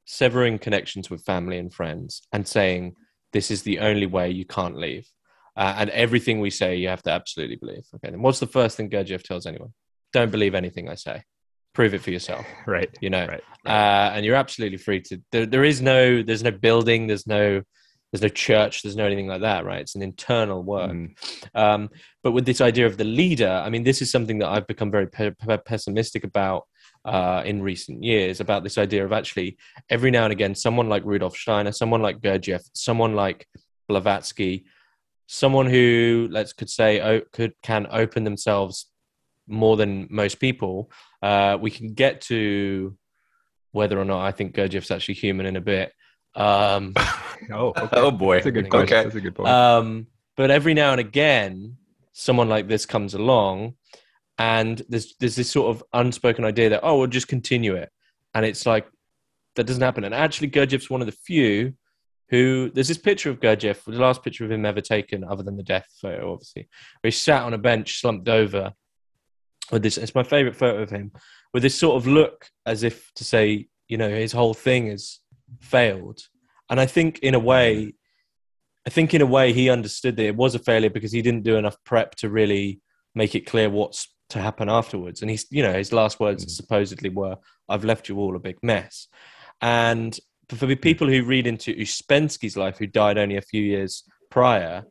severing 0.07 0.59
connections 0.59 1.11
with 1.11 1.23
family 1.23 1.59
and 1.59 1.75
friends 1.75 2.23
and 2.33 2.49
saying 2.49 2.95
this 3.35 3.51
is 3.51 3.63
the 3.63 3.81
only 3.81 4.07
way 4.07 4.31
you 4.31 4.47
can't 4.47 4.79
leave. 4.79 5.07
Uh, 5.55 5.75
and 5.77 5.91
everything 5.91 6.41
we 6.41 6.49
say 6.49 6.77
you 6.77 6.89
have 6.89 7.03
to 7.03 7.11
absolutely 7.11 7.57
believe. 7.57 7.85
Okay 7.97 8.11
then 8.11 8.23
what's 8.23 8.41
the 8.41 8.47
first 8.47 8.79
thing 8.79 8.89
Gurdjieff 8.89 9.23
tells 9.23 9.45
anyone? 9.45 9.75
Don't 10.15 10.33
believe 10.33 10.55
anything 10.55 10.89
I 10.89 10.95
say. 10.95 11.25
Prove 11.75 11.93
it 11.93 12.01
for 12.01 12.11
yourself. 12.11 12.47
Right 12.67 12.89
you 13.03 13.11
know? 13.11 13.27
right, 13.27 13.45
right. 13.67 14.07
Uh, 14.07 14.13
and 14.15 14.25
you're 14.25 14.37
absolutely 14.37 14.79
free 14.79 15.03
to 15.03 15.21
there, 15.31 15.45
there 15.45 15.65
is 15.65 15.83
no 15.83 16.23
there's 16.23 16.43
no 16.43 16.53
building 16.53 17.07
there's 17.07 17.27
no 17.27 17.61
there's 18.13 18.23
no 18.23 18.29
church 18.29 18.83
there's 18.83 18.97
no 18.97 19.07
anything 19.07 19.27
like 19.27 19.41
that 19.41 19.65
right? 19.65 19.81
It's 19.81 19.95
an 19.95 20.03
internal 20.03 20.63
work. 20.63 20.91
Mm. 20.91 21.15
um, 21.55 21.91
but 22.23 22.33
with 22.33 22.45
this 22.45 22.61
idea 22.61 22.87
of 22.87 22.97
the 22.97 23.05
leader 23.05 23.63
i 23.65 23.71
mean 23.71 23.83
this 23.83 24.03
is 24.03 24.11
something 24.11 24.39
that 24.39 24.49
i've 24.49 24.67
become 24.67 24.91
very 24.91 25.07
pe- 25.07 25.33
pessimistic 25.65 26.25
about 26.25 26.67
uh, 27.05 27.43
in 27.45 27.63
recent 27.63 28.03
years 28.05 28.41
about 28.41 28.63
this 28.63 28.79
idea 28.79 29.05
of 29.05 29.13
actually 29.13 29.57
every 29.91 30.11
now 30.11 30.25
and 30.25 30.33
again 30.33 30.55
someone 30.55 30.89
like 30.89 31.05
rudolf 31.05 31.37
steiner 31.37 31.73
someone 31.73 32.01
like 32.01 32.21
gurdjieff 32.21 32.63
someone 32.75 33.15
like 33.15 33.47
blavatsky 33.89 34.65
someone 35.27 35.67
who 35.67 36.29
let's 36.31 36.53
could 36.53 36.71
say 36.71 37.01
oh, 37.01 37.21
could 37.33 37.55
can 37.63 37.87
open 37.91 38.23
themselves 38.23 38.87
more 39.49 39.77
than 39.77 40.07
most 40.11 40.39
people 40.39 40.91
uh, 41.23 41.59
we 41.61 41.71
can 41.71 41.93
get 41.95 42.21
to 42.21 42.97
whether 43.73 43.99
or 43.99 44.05
not 44.05 44.23
i 44.23 44.31
think 44.31 44.55
gurdjieff's 44.55 44.91
actually 44.91 45.15
human 45.15 45.47
in 45.47 45.57
a 45.57 45.61
bit 45.61 45.93
um, 46.35 46.95
oh, 47.53 47.69
okay. 47.69 47.89
oh 47.93 48.11
boy, 48.11 48.37
that's 48.37 48.47
a 48.47 48.51
good 48.51 48.71
question. 48.71 48.97
Okay. 48.97 49.05
That's 49.05 49.17
a 49.17 49.21
good 49.21 49.35
point. 49.35 49.49
Um, 49.49 50.07
but 50.37 50.51
every 50.51 50.75
now 50.75 50.93
and 50.93 51.01
again, 51.01 51.77
someone 52.13 52.49
like 52.49 52.69
this 52.69 52.87
comes 52.87 53.15
along, 53.15 53.75
and 54.39 54.83
there's 54.89 55.15
there's 55.21 55.37
this 55.37 55.51
sort 55.51 55.75
of 55.75 55.85
unspoken 55.93 56.45
idea 56.45 56.71
that 56.71 56.81
oh, 56.83 56.99
we'll 56.99 57.07
just 57.07 57.29
continue 57.29 57.75
it, 57.75 57.91
and 58.35 58.45
it's 58.47 58.67
like 58.67 58.87
that 59.57 59.65
doesn't 59.65 59.83
happen. 59.83 60.05
And 60.05 60.15
actually, 60.15 60.51
Gurdjieff's 60.51 60.91
one 60.91 61.03
of 61.03 61.07
the 61.07 61.13
few 61.13 61.75
who 62.31 62.71
there's 62.71 62.89
this 62.89 62.99
picture 62.99 63.29
of 63.29 63.41
Gurdjieff, 63.41 63.85
the 63.85 63.93
last 63.93 64.25
picture 64.25 64.45
of 64.45 64.51
him 64.51 64.65
ever 64.65 64.81
taken, 64.81 65.23
other 65.23 65.43
than 65.43 65.57
the 65.57 65.63
death 65.63 65.87
photo, 66.01 66.33
obviously, 66.33 66.69
where 67.01 67.09
he 67.09 67.11
sat 67.11 67.43
on 67.43 67.55
a 67.55 67.59
bench, 67.59 68.01
slumped 68.01 68.29
over. 68.29 68.73
With 69.71 69.83
this, 69.83 69.97
it's 69.97 70.15
my 70.15 70.23
favorite 70.25 70.57
photo 70.57 70.83
of 70.83 70.91
him, 70.91 71.13
with 71.55 71.63
this 71.63 71.79
sort 71.79 71.97
of 71.97 72.07
look 72.07 72.47
as 72.67 72.83
if 72.83 73.11
to 73.15 73.25
say, 73.25 73.69
you 73.89 73.97
know, 73.97 74.09
his 74.09 74.33
whole 74.33 74.55
thing 74.55 74.89
is 74.89 75.21
failed. 75.61 76.21
And 76.71 76.81
I 76.81 76.87
think 76.87 77.19
in 77.21 77.35
a 77.35 77.39
way, 77.39 77.95
I 78.87 78.91
think 78.91 79.15
in 79.15 79.23
a 79.23 79.27
way 79.27 79.53
he 79.53 79.71
understood 79.71 80.17
that 80.17 80.27
it 80.27 80.37
was 80.37 80.55
a 80.55 80.59
failure 80.59 80.91
because 80.91 81.13
he 81.13 81.23
didn't 81.23 81.45
do 81.45 81.57
enough 81.57 81.77
prep 81.85 82.15
to 82.17 82.29
really 82.29 82.81
make 83.15 83.35
it 83.35 83.47
clear 83.47 83.69
what's 83.69 84.09
to 84.31 84.41
happen 84.41 84.69
afterwards. 84.69 85.21
And 85.21 85.31
he's, 85.31 85.47
you 85.51 85.63
know, 85.63 85.75
his 85.75 85.93
last 85.93 86.19
words 86.19 86.45
mm. 86.45 86.51
supposedly 86.51 87.11
were, 87.11 87.37
"I've 87.69 87.85
left 87.85 88.09
you 88.09 88.19
all 88.19 88.37
a 88.37 88.41
big 88.41 88.59
mess." 88.63 89.09
And 89.61 90.19
for 90.49 90.67
the 90.67 90.77
people 90.77 91.09
who 91.09 91.25
read 91.25 91.47
into 91.47 91.75
Ouspensky's 91.75 92.57
life, 92.57 92.79
who 92.79 92.87
died 92.87 93.19
only 93.19 93.37
a 93.37 93.43
few 93.43 93.63
years 93.63 94.05
prior, 94.31 94.85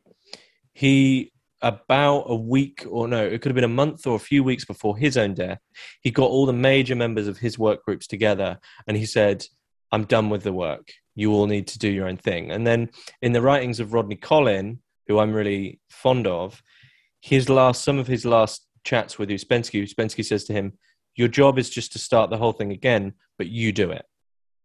he 0.72 1.32
about 1.62 2.24
a 2.26 2.34
week 2.34 2.84
or 2.90 3.06
no, 3.06 3.24
it 3.24 3.40
could 3.40 3.50
have 3.50 3.54
been 3.54 3.64
a 3.64 3.68
month 3.68 4.06
or 4.06 4.16
a 4.16 4.20
few 4.20 4.42
weeks 4.42 4.64
before 4.64 4.98
his 4.98 5.16
own 5.16 5.32
death, 5.32 5.60
he 6.00 6.10
got 6.10 6.28
all 6.28 6.44
the 6.44 6.52
major 6.52 6.96
members 6.96 7.28
of 7.28 7.38
his 7.38 7.58
work 7.58 7.84
groups 7.84 8.06
together 8.06 8.58
and 8.88 8.96
he 8.96 9.06
said, 9.06 9.44
I'm 9.92 10.04
done 10.04 10.30
with 10.30 10.42
the 10.42 10.52
work. 10.52 10.90
You 11.14 11.32
all 11.34 11.46
need 11.46 11.66
to 11.68 11.78
do 11.78 11.90
your 11.90 12.08
own 12.08 12.16
thing. 12.16 12.50
And 12.50 12.66
then 12.66 12.88
in 13.20 13.32
the 13.32 13.42
writings 13.42 13.78
of 13.78 13.92
Rodney 13.92 14.16
Collin, 14.16 14.80
who 15.06 15.18
I'm 15.18 15.34
really 15.34 15.80
fond 15.90 16.26
of, 16.26 16.62
his 17.20 17.48
last 17.48 17.84
some 17.84 17.98
of 17.98 18.06
his 18.06 18.24
last 18.24 18.66
chats 18.84 19.18
with 19.18 19.28
Ouspensky, 19.28 19.82
Ouspensky 19.82 20.24
says 20.24 20.44
to 20.44 20.54
him, 20.54 20.72
Your 21.14 21.28
job 21.28 21.58
is 21.58 21.68
just 21.70 21.92
to 21.92 21.98
start 21.98 22.30
the 22.30 22.38
whole 22.38 22.52
thing 22.52 22.72
again, 22.72 23.12
but 23.36 23.48
you 23.48 23.70
do 23.70 23.90
it. 23.90 24.06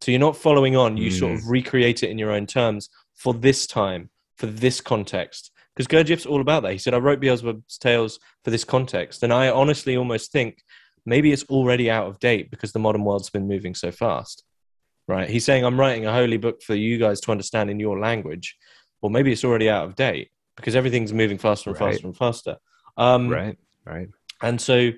So 0.02 0.12
you're 0.12 0.20
not 0.20 0.38
following 0.38 0.78
on, 0.78 0.96
you 0.96 1.12
mm. 1.12 1.20
sort 1.20 1.34
of 1.34 1.42
mm. 1.42 1.50
recreate 1.50 2.04
it 2.04 2.10
in 2.10 2.18
your 2.18 2.32
own 2.32 2.46
terms 2.46 2.90
for 3.16 3.34
this 3.34 3.68
time, 3.68 4.10
for 4.38 4.46
this 4.46 4.80
context. 4.80 5.52
Because 5.76 5.88
Gurdjieff's 5.88 6.26
all 6.26 6.42
about 6.42 6.64
that. 6.64 6.72
He 6.72 6.78
said, 6.78 6.94
I 6.94 6.98
wrote 6.98 7.20
Beelzebub's 7.20 7.78
Tales 7.78 8.20
for 8.44 8.50
this 8.50 8.64
context. 8.64 9.22
And 9.22 9.32
I 9.32 9.50
honestly 9.50 9.98
almost 9.98 10.32
think 10.32 10.64
maybe 11.06 11.32
it's 11.32 11.44
already 11.46 11.92
out 11.92 12.08
of 12.08 12.20
date 12.20 12.50
because 12.50 12.72
the 12.72 12.80
modern 12.80 13.04
world's 13.04 13.30
been 13.30 13.48
moving 13.48 13.76
so 13.76 13.92
fast 13.92 14.44
right? 15.08 15.30
He's 15.30 15.46
saying, 15.46 15.64
I'm 15.64 15.80
writing 15.80 16.06
a 16.06 16.14
holy 16.14 16.38
book 16.38 16.62
for 16.62 16.76
you 16.76 16.98
guys 16.98 17.20
to 17.22 17.32
understand 17.32 17.70
in 17.70 17.80
your 17.80 18.00
language. 18.00 18.56
Well, 19.02 19.10
maybe 19.10 19.32
it's 19.32 19.44
already 19.44 19.70
out 19.70 19.86
of 19.86 19.96
date 19.96 20.30
because 20.56 20.76
everything's 20.76 21.14
moving 21.14 21.38
faster 21.38 21.70
and 21.70 21.80
right. 21.80 21.94
faster 21.94 22.08
and 22.08 22.18
faster. 22.18 22.56
Um, 22.98 23.30
right, 23.30 23.58
right. 23.86 24.10
And 24.42 24.60
so 24.60 24.92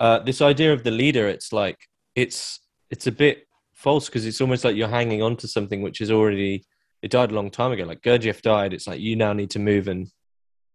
uh, 0.00 0.20
this 0.20 0.40
idea 0.40 0.72
of 0.72 0.84
the 0.84 0.90
leader, 0.90 1.28
it's 1.28 1.52
like, 1.52 1.78
it's, 2.14 2.60
it's 2.90 3.06
a 3.06 3.12
bit 3.12 3.46
false 3.74 4.06
because 4.06 4.26
it's 4.26 4.40
almost 4.40 4.64
like 4.64 4.76
you're 4.76 4.88
hanging 4.88 5.22
on 5.22 5.36
to 5.38 5.48
something 5.48 5.82
which 5.82 6.00
is 6.00 6.10
already, 6.10 6.64
it 7.00 7.10
died 7.10 7.32
a 7.32 7.34
long 7.34 7.50
time 7.50 7.72
ago. 7.72 7.84
Like 7.84 8.02
Gurdjieff 8.02 8.42
died. 8.42 8.72
It's 8.72 8.86
like 8.86 9.00
you 9.00 9.16
now 9.16 9.32
need 9.32 9.50
to 9.50 9.58
move 9.58 9.88
and 9.88 10.08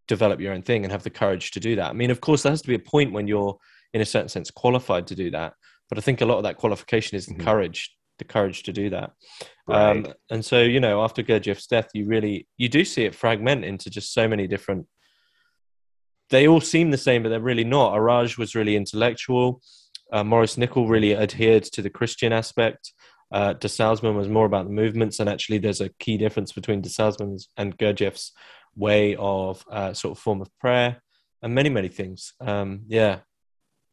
develop 0.08 0.40
your 0.40 0.54
own 0.54 0.62
thing 0.62 0.84
and 0.84 0.92
have 0.92 1.04
the 1.04 1.10
courage 1.10 1.52
to 1.52 1.60
do 1.60 1.76
that. 1.76 1.90
I 1.90 1.94
mean, 1.94 2.12
of 2.12 2.22
course, 2.22 2.44
there 2.44 2.52
has 2.52 2.62
to 2.62 2.68
be 2.68 2.76
a 2.76 2.80
point 2.80 3.14
when 3.14 3.28
you're, 3.28 3.58
in 3.94 4.02
a 4.02 4.06
certain 4.06 4.30
sense, 4.30 4.52
qualified 4.52 5.08
to 5.08 5.16
do 5.16 5.32
that. 5.32 5.54
But 5.90 5.98
I 5.98 6.02
think 6.02 6.22
a 6.22 6.26
lot 6.26 6.38
of 6.38 6.44
that 6.44 6.58
qualification 6.58 7.16
is 7.16 7.26
the 7.26 7.34
mm-hmm. 7.34 7.44
courage 7.44 7.96
the 8.18 8.26
courage 8.26 8.64
to 8.64 8.74
do 8.74 8.90
that. 8.90 9.12
Right. 9.68 9.92
Um, 9.92 10.08
and 10.30 10.44
so, 10.44 10.62
you 10.62 10.80
know, 10.80 11.04
after 11.04 11.24
Gurdjieff's 11.24 11.68
death, 11.68 11.90
you 11.94 12.06
really 12.06 12.48
you 12.58 12.70
do 12.70 12.86
see 12.86 13.06
it 13.06 13.16
fragment 13.16 13.66
into 13.66 13.90
just 13.90 14.14
so 14.14 14.28
many 14.28 14.48
different. 14.48 14.88
They 16.30 16.48
all 16.48 16.62
seem 16.62 16.92
the 16.92 16.98
same, 16.98 17.24
but 17.24 17.30
they're 17.30 17.40
really 17.40 17.64
not. 17.64 17.94
Orage 17.94 18.38
was 18.38 18.56
really 18.56 18.76
intellectual. 18.76 19.62
Uh, 20.12 20.24
Maurice 20.24 20.56
Nicoll 20.56 20.90
really 20.90 21.16
adhered 21.16 21.64
to 21.64 21.82
the 21.82 21.90
Christian 21.90 22.34
aspect. 22.34 22.94
Uh, 23.32 23.54
de 23.54 23.68
Salzmann 23.68 24.16
was 24.16 24.30
more 24.30 24.46
about 24.46 24.66
the 24.66 24.74
movements, 24.74 25.20
and 25.20 25.30
actually, 25.30 25.58
there's 25.58 25.82
a 25.82 25.90
key 26.00 26.18
difference 26.18 26.54
between 26.54 26.82
de 26.82 26.90
Salzmann's 26.90 27.50
and 27.58 27.78
Gurdjieff's 27.78 28.32
way 28.76 29.16
of 29.18 29.66
uh, 29.70 29.94
sort 29.94 30.18
of 30.18 30.24
form 30.24 30.42
of 30.42 30.50
prayer, 30.60 31.02
and 31.42 31.54
many, 31.54 31.70
many 31.70 31.90
things. 31.90 32.34
Um, 32.40 32.84
yeah. 32.88 33.20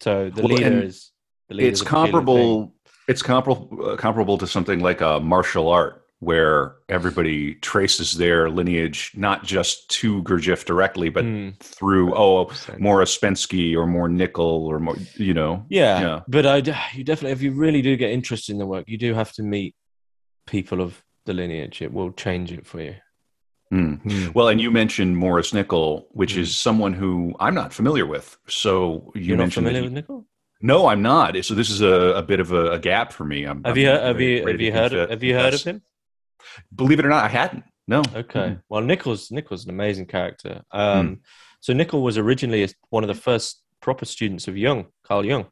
So 0.00 0.30
the 0.30 0.42
well, 0.42 0.54
leader 0.54 0.82
is. 0.82 1.10
The 1.48 1.56
leader 1.56 1.68
it's 1.68 1.82
comparable 1.82 2.73
it's 3.08 3.22
comparable 3.22 3.68
uh, 3.84 3.96
comparable 3.96 4.38
to 4.38 4.46
something 4.46 4.80
like 4.80 5.00
a 5.00 5.20
martial 5.20 5.68
art 5.68 6.04
where 6.20 6.76
everybody 6.88 7.54
traces 7.56 8.14
their 8.14 8.48
lineage 8.48 9.12
not 9.14 9.44
just 9.44 9.88
to 9.90 10.22
Gurdjieff 10.22 10.64
directly, 10.64 11.10
but 11.10 11.24
mm. 11.24 11.58
through 11.60 12.14
oh 12.16 12.50
more 12.78 13.00
Ouspensky 13.00 13.76
or 13.76 13.86
more 13.86 14.08
Nicoll 14.08 14.62
or 14.62 14.80
more 14.80 14.96
you 15.16 15.34
know. 15.34 15.66
Yeah, 15.68 16.00
yeah. 16.00 16.20
but 16.28 16.46
I 16.46 16.56
you 16.94 17.04
definitely 17.04 17.32
if 17.32 17.42
you 17.42 17.52
really 17.52 17.82
do 17.82 17.96
get 17.96 18.10
interested 18.10 18.52
in 18.52 18.58
the 18.58 18.66
work, 18.66 18.84
you 18.88 18.98
do 18.98 19.14
have 19.14 19.32
to 19.32 19.42
meet 19.42 19.74
people 20.46 20.80
of 20.80 21.02
the 21.26 21.34
lineage. 21.34 21.82
It 21.82 21.92
will 21.92 22.12
change 22.12 22.52
it 22.52 22.66
for 22.66 22.80
you. 22.80 22.94
Mm. 23.72 24.02
Mm. 24.04 24.34
Well, 24.34 24.48
and 24.48 24.60
you 24.60 24.70
mentioned 24.70 25.16
Maurice 25.16 25.52
Nicoll, 25.52 26.04
which 26.10 26.34
mm. 26.34 26.38
is 26.38 26.56
someone 26.56 26.92
who 26.92 27.34
I'm 27.40 27.54
not 27.54 27.72
familiar 27.72 28.06
with. 28.06 28.36
So 28.46 29.12
you 29.14 29.22
You're 29.22 29.38
mentioned 29.38 29.64
not 29.64 29.72
familiar 29.72 29.90
with 29.90 30.06
Nicoll? 30.06 30.24
No, 30.64 30.86
I'm 30.86 31.02
not. 31.02 31.36
So 31.44 31.54
this 31.54 31.68
is 31.68 31.82
a, 31.82 32.14
a 32.16 32.22
bit 32.22 32.40
of 32.40 32.50
a, 32.50 32.70
a, 32.70 32.78
gap 32.78 33.12
for 33.12 33.22
me. 33.22 33.44
I'm, 33.44 33.62
have 33.64 33.74
I'm 33.74 33.78
you 33.78 33.86
have 33.86 34.18
you 34.18 34.46
have 34.46 34.60
you 34.62 34.72
heard 34.72 34.94
of, 34.94 35.10
have 35.10 35.22
you 35.22 35.34
heard 35.34 35.52
of 35.52 35.62
him? 35.62 35.82
Believe 36.74 36.98
it 36.98 37.04
or 37.04 37.10
not, 37.10 37.22
I 37.22 37.28
hadn't. 37.28 37.64
No. 37.86 37.98
Okay. 38.00 38.40
Mm-hmm. 38.40 38.54
Well, 38.70 38.80
Nicoll's 38.80 39.28
Nicoll's 39.28 39.64
an 39.64 39.70
amazing 39.70 40.06
character. 40.06 40.62
Um, 40.70 41.08
mm. 41.08 41.18
So 41.60 41.74
Nicoll 41.74 42.00
was 42.00 42.16
originally 42.16 42.66
one 42.88 43.04
of 43.04 43.08
the 43.08 43.14
first 43.14 43.62
proper 43.82 44.06
students 44.06 44.48
of 44.48 44.56
Jung, 44.56 44.86
Carl 45.02 45.26
Jung, 45.26 45.48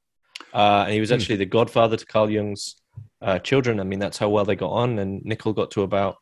uh, 0.55 0.85
and 0.87 0.95
he 0.95 1.01
was 1.01 1.11
hmm. 1.11 1.17
actually 1.17 1.35
mm. 1.37 1.41
the 1.41 1.47
godfather 1.47 1.99
to 1.99 2.07
Carl 2.07 2.31
Jung's 2.31 2.77
uh, 3.21 3.39
children. 3.39 3.81
I 3.81 3.85
mean, 3.85 3.99
that's 3.99 4.17
how 4.17 4.31
well 4.31 4.47
they 4.47 4.57
got 4.57 4.71
on. 4.71 4.99
And 4.99 5.23
Nicoll 5.25 5.55
got 5.55 5.73
to 5.73 5.83
about 5.83 6.17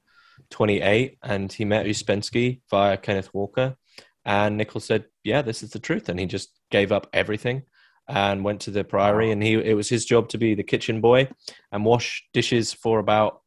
28, 0.51 1.16
and 1.22 1.53
he 1.53 1.64
met 1.64 1.86
Ouspensky 1.86 2.62
via 2.68 2.97
Kenneth 2.97 3.32
Walker. 3.32 3.76
And 4.24 4.61
Nicoll 4.61 4.82
said, 4.82 5.05
"Yeah, 5.22 5.43
this 5.43 5.62
is 5.62 5.70
the 5.70 5.78
truth," 5.78 6.09
and 6.09 6.18
he 6.18 6.26
just 6.26 6.51
gave 6.72 6.91
up 6.91 7.07
everything 7.12 7.62
and 8.11 8.44
went 8.44 8.61
to 8.62 8.70
the 8.70 8.84
priory, 8.84 9.30
and 9.30 9.42
he 9.42 9.54
it 9.54 9.74
was 9.74 9.88
his 9.88 10.04
job 10.04 10.28
to 10.30 10.38
be 10.38 10.54
the 10.54 10.62
kitchen 10.62 11.00
boy 11.00 11.28
and 11.72 11.84
wash 11.84 12.24
dishes 12.32 12.72
for 12.72 12.98
about 12.98 13.40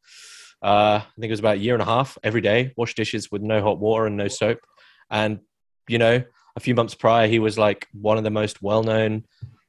uh, 0.62 1.00
I 1.02 1.20
think 1.20 1.28
it 1.28 1.32
was 1.32 1.40
about 1.40 1.56
a 1.56 1.60
year 1.60 1.74
and 1.74 1.82
a 1.82 1.86
half 1.86 2.16
every 2.22 2.40
day, 2.40 2.72
wash 2.76 2.94
dishes 2.94 3.30
with 3.30 3.42
no 3.42 3.62
hot 3.62 3.78
water 3.78 4.06
and 4.06 4.16
no 4.16 4.28
soap, 4.28 4.58
and 5.10 5.40
you 5.88 5.98
know 5.98 6.22
a 6.56 6.60
few 6.60 6.74
months 6.74 6.94
prior 6.94 7.26
he 7.26 7.38
was 7.38 7.58
like 7.58 7.88
one 7.92 8.16
of 8.16 8.24
the 8.24 8.30
most 8.30 8.62
well 8.62 8.82
known 8.82 9.24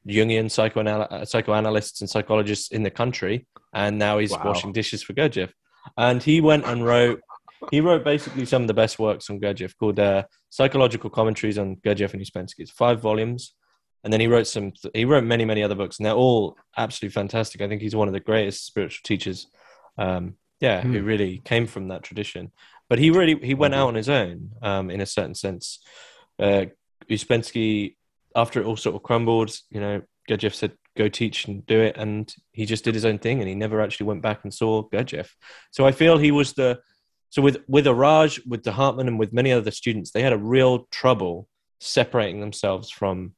Jungian 0.08 0.46
psychoanal- 0.46 1.26
psychoanalysts 1.26 2.00
and 2.00 2.08
psychologists 2.08 2.70
in 2.70 2.82
the 2.82 2.90
country, 2.90 3.46
and 3.74 3.98
now 3.98 4.18
he's 4.18 4.32
wow. 4.32 4.42
washing 4.44 4.72
dishes 4.72 5.02
for 5.02 5.12
Gurdjieff. 5.12 5.52
And 5.96 6.22
he 6.22 6.40
went 6.40 6.64
and 6.64 6.84
wrote 6.84 7.20
he 7.70 7.80
wrote 7.80 8.04
basically 8.04 8.44
some 8.44 8.62
of 8.62 8.68
the 8.68 8.74
best 8.74 8.98
works 8.98 9.28
on 9.30 9.40
Gurdjieff 9.40 9.76
called 9.78 9.98
uh, 9.98 10.24
Psychological 10.50 11.10
Commentaries 11.10 11.58
on 11.58 11.76
Gurdjieff 11.76 12.12
and 12.12 12.22
Ouspensky. 12.22 12.60
It's 12.60 12.70
five 12.70 13.00
volumes. 13.00 13.54
And 14.06 14.12
then 14.12 14.20
he 14.20 14.28
wrote 14.28 14.46
some, 14.46 14.72
he 14.94 15.04
wrote 15.04 15.24
many, 15.24 15.44
many 15.44 15.64
other 15.64 15.74
books, 15.74 15.98
and 15.98 16.06
they're 16.06 16.14
all 16.14 16.56
absolutely 16.76 17.12
fantastic. 17.12 17.60
I 17.60 17.66
think 17.66 17.82
he's 17.82 17.96
one 17.96 18.06
of 18.06 18.14
the 18.14 18.20
greatest 18.20 18.64
spiritual 18.64 19.02
teachers, 19.02 19.48
um, 19.98 20.34
yeah, 20.60 20.80
who 20.80 21.00
hmm. 21.00 21.04
really 21.04 21.42
came 21.44 21.66
from 21.66 21.88
that 21.88 22.04
tradition. 22.04 22.52
But 22.88 23.00
he 23.00 23.10
really, 23.10 23.34
he 23.44 23.54
went 23.54 23.74
out 23.74 23.88
on 23.88 23.96
his 23.96 24.08
own 24.08 24.52
um, 24.62 24.90
in 24.92 25.00
a 25.00 25.06
certain 25.06 25.34
sense. 25.34 25.80
Uh, 26.38 26.66
Ouspensky, 27.10 27.96
after 28.36 28.60
it 28.60 28.66
all 28.66 28.76
sort 28.76 28.94
of 28.94 29.02
crumbled, 29.02 29.50
you 29.70 29.80
know, 29.80 30.02
Gurdjieff 30.30 30.54
said, 30.54 30.74
go 30.96 31.08
teach 31.08 31.46
and 31.46 31.66
do 31.66 31.80
it. 31.80 31.96
And 31.96 32.32
he 32.52 32.64
just 32.64 32.84
did 32.84 32.94
his 32.94 33.04
own 33.04 33.18
thing 33.18 33.40
and 33.40 33.48
he 33.48 33.56
never 33.56 33.80
actually 33.80 34.06
went 34.06 34.22
back 34.22 34.44
and 34.44 34.54
saw 34.54 34.84
Gurdjieff. 34.88 35.30
So 35.72 35.84
I 35.84 35.90
feel 35.90 36.16
he 36.16 36.30
was 36.30 36.52
the, 36.52 36.78
so 37.30 37.42
with 37.42 37.58
with 37.66 37.88
Orage, 37.88 38.40
with 38.46 38.62
de 38.62 38.70
Hartmann, 38.70 39.08
and 39.08 39.18
with 39.18 39.32
many 39.32 39.50
other 39.50 39.72
students, 39.72 40.12
they 40.12 40.22
had 40.22 40.32
a 40.32 40.38
real 40.38 40.86
trouble 40.92 41.48
separating 41.80 42.40
themselves 42.40 42.88
from 42.88 43.32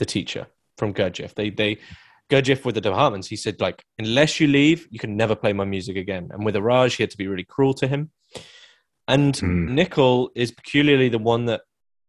the 0.00 0.04
teacher, 0.04 0.48
from 0.76 0.92
Gurdjieff. 0.92 1.34
They 1.34 1.50
they 1.50 1.78
Gurdjieff 2.28 2.64
with 2.64 2.74
the 2.74 2.80
de 2.80 2.90
Hartmanns, 2.90 3.28
he 3.28 3.36
said 3.36 3.60
like, 3.60 3.84
unless 3.98 4.40
you 4.40 4.48
leave, 4.48 4.88
you 4.90 4.98
can 4.98 5.16
never 5.16 5.36
play 5.36 5.52
my 5.52 5.64
music 5.64 5.96
again. 5.96 6.30
And 6.32 6.44
with 6.44 6.56
Orage, 6.56 6.94
he 6.94 7.02
had 7.04 7.10
to 7.10 7.16
be 7.16 7.26
really 7.26 7.44
cruel 7.44 7.74
to 7.74 7.86
him. 7.86 8.10
And 9.08 9.34
mm. 9.34 9.68
Nicoll 9.68 10.30
is 10.34 10.52
peculiarly 10.52 11.08
the 11.08 11.18
one 11.18 11.46
that 11.46 11.62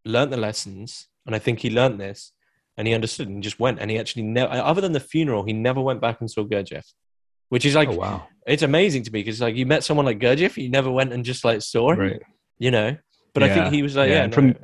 learned 0.05 0.33
the 0.33 0.37
lessons, 0.37 1.07
and 1.25 1.35
I 1.35 1.39
think 1.39 1.59
he 1.59 1.69
learned 1.69 1.99
this, 1.99 2.31
and 2.77 2.87
he 2.87 2.95
understood 2.95 3.27
and 3.29 3.43
just 3.43 3.59
went. 3.59 3.79
And 3.79 3.91
he 3.91 3.99
actually 3.99 4.23
never, 4.23 4.51
other 4.51 4.81
than 4.81 4.93
the 4.93 4.99
funeral, 4.99 5.43
he 5.43 5.53
never 5.53 5.81
went 5.81 6.01
back 6.01 6.19
and 6.21 6.29
saw 6.29 6.43
Gurdjieff 6.43 6.85
which 7.51 7.65
is 7.65 7.75
like 7.75 7.89
oh, 7.89 7.97
wow. 7.97 8.27
it's 8.47 8.63
amazing 8.63 9.03
to 9.03 9.11
me 9.11 9.19
because 9.19 9.41
like 9.41 9.57
you 9.57 9.65
met 9.65 9.83
someone 9.83 10.05
like 10.05 10.19
Gurdjieff, 10.19 10.55
you 10.55 10.69
never 10.69 10.89
went 10.89 11.11
and 11.11 11.25
just 11.25 11.43
like 11.43 11.61
saw 11.61 11.91
him, 11.91 11.99
right. 11.99 12.21
you 12.59 12.71
know. 12.71 12.95
But 13.33 13.43
yeah. 13.43 13.49
I 13.49 13.53
think 13.53 13.73
he 13.73 13.83
was 13.83 13.97
like, 13.97 14.07
yeah, 14.07 14.15
yeah 14.15 14.23
and 14.23 14.33
from 14.33 14.55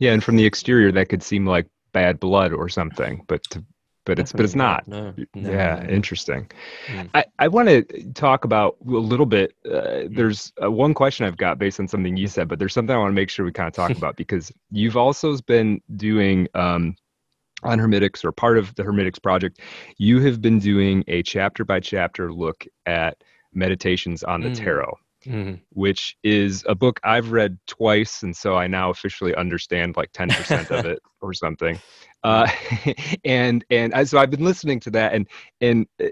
yeah, 0.00 0.12
and 0.12 0.22
from 0.22 0.34
the 0.34 0.44
exterior 0.44 0.90
that 0.90 1.08
could 1.08 1.22
seem 1.22 1.46
like 1.46 1.68
bad 1.94 2.20
blood 2.20 2.52
or 2.52 2.68
something, 2.68 3.24
but 3.26 3.42
to, 3.44 3.64
but 4.04 4.18
it's 4.18 4.32
but 4.32 4.42
it's 4.42 4.54
not. 4.54 4.86
No, 4.86 5.14
no, 5.16 5.50
yeah, 5.50 5.82
no. 5.82 5.88
interesting. 5.88 6.50
Mm. 6.88 7.08
I 7.14 7.24
I 7.38 7.48
want 7.48 7.68
to 7.68 7.82
talk 8.12 8.44
about 8.44 8.76
a 8.86 8.90
little 8.90 9.24
bit. 9.24 9.54
Uh, 9.64 9.70
mm. 9.70 10.14
there's 10.14 10.52
uh, 10.62 10.70
one 10.70 10.92
question 10.92 11.24
I've 11.24 11.38
got 11.38 11.58
based 11.58 11.80
on 11.80 11.88
something 11.88 12.14
you 12.16 12.26
said, 12.26 12.46
but 12.48 12.58
there's 12.58 12.74
something 12.74 12.94
I 12.94 12.98
want 12.98 13.12
to 13.12 13.14
make 13.14 13.30
sure 13.30 13.46
we 13.46 13.52
kind 13.52 13.68
of 13.68 13.72
talk 13.72 13.90
about 13.96 14.16
because 14.16 14.52
you've 14.70 14.98
also 14.98 15.34
been 15.46 15.80
doing 15.96 16.48
um, 16.54 16.96
on 17.62 17.78
Hermitix 17.78 18.24
or 18.24 18.32
part 18.32 18.58
of 18.58 18.74
the 18.74 18.82
Hermitix 18.82 19.22
project, 19.22 19.60
you 19.96 20.20
have 20.20 20.42
been 20.42 20.58
doing 20.58 21.02
a 21.08 21.22
chapter 21.22 21.64
by 21.64 21.80
chapter 21.80 22.30
look 22.30 22.66
at 22.84 23.16
meditations 23.54 24.22
on 24.22 24.42
the 24.42 24.50
mm. 24.50 24.56
tarot. 24.56 24.98
Mm-hmm. 25.26 25.54
Which 25.70 26.16
is 26.22 26.64
a 26.68 26.74
book 26.74 27.00
I've 27.02 27.32
read 27.32 27.58
twice, 27.66 28.22
and 28.22 28.36
so 28.36 28.56
I 28.56 28.66
now 28.66 28.90
officially 28.90 29.34
understand 29.34 29.96
like 29.96 30.12
ten 30.12 30.28
percent 30.28 30.70
of 30.70 30.84
it 30.84 31.00
or 31.20 31.32
something. 31.32 31.80
Uh, 32.22 32.48
and 33.24 33.64
and 33.70 34.08
so 34.08 34.18
I've 34.18 34.30
been 34.30 34.44
listening 34.44 34.80
to 34.80 34.90
that, 34.90 35.14
and 35.14 35.28
and 35.60 35.86
uh, 36.02 36.08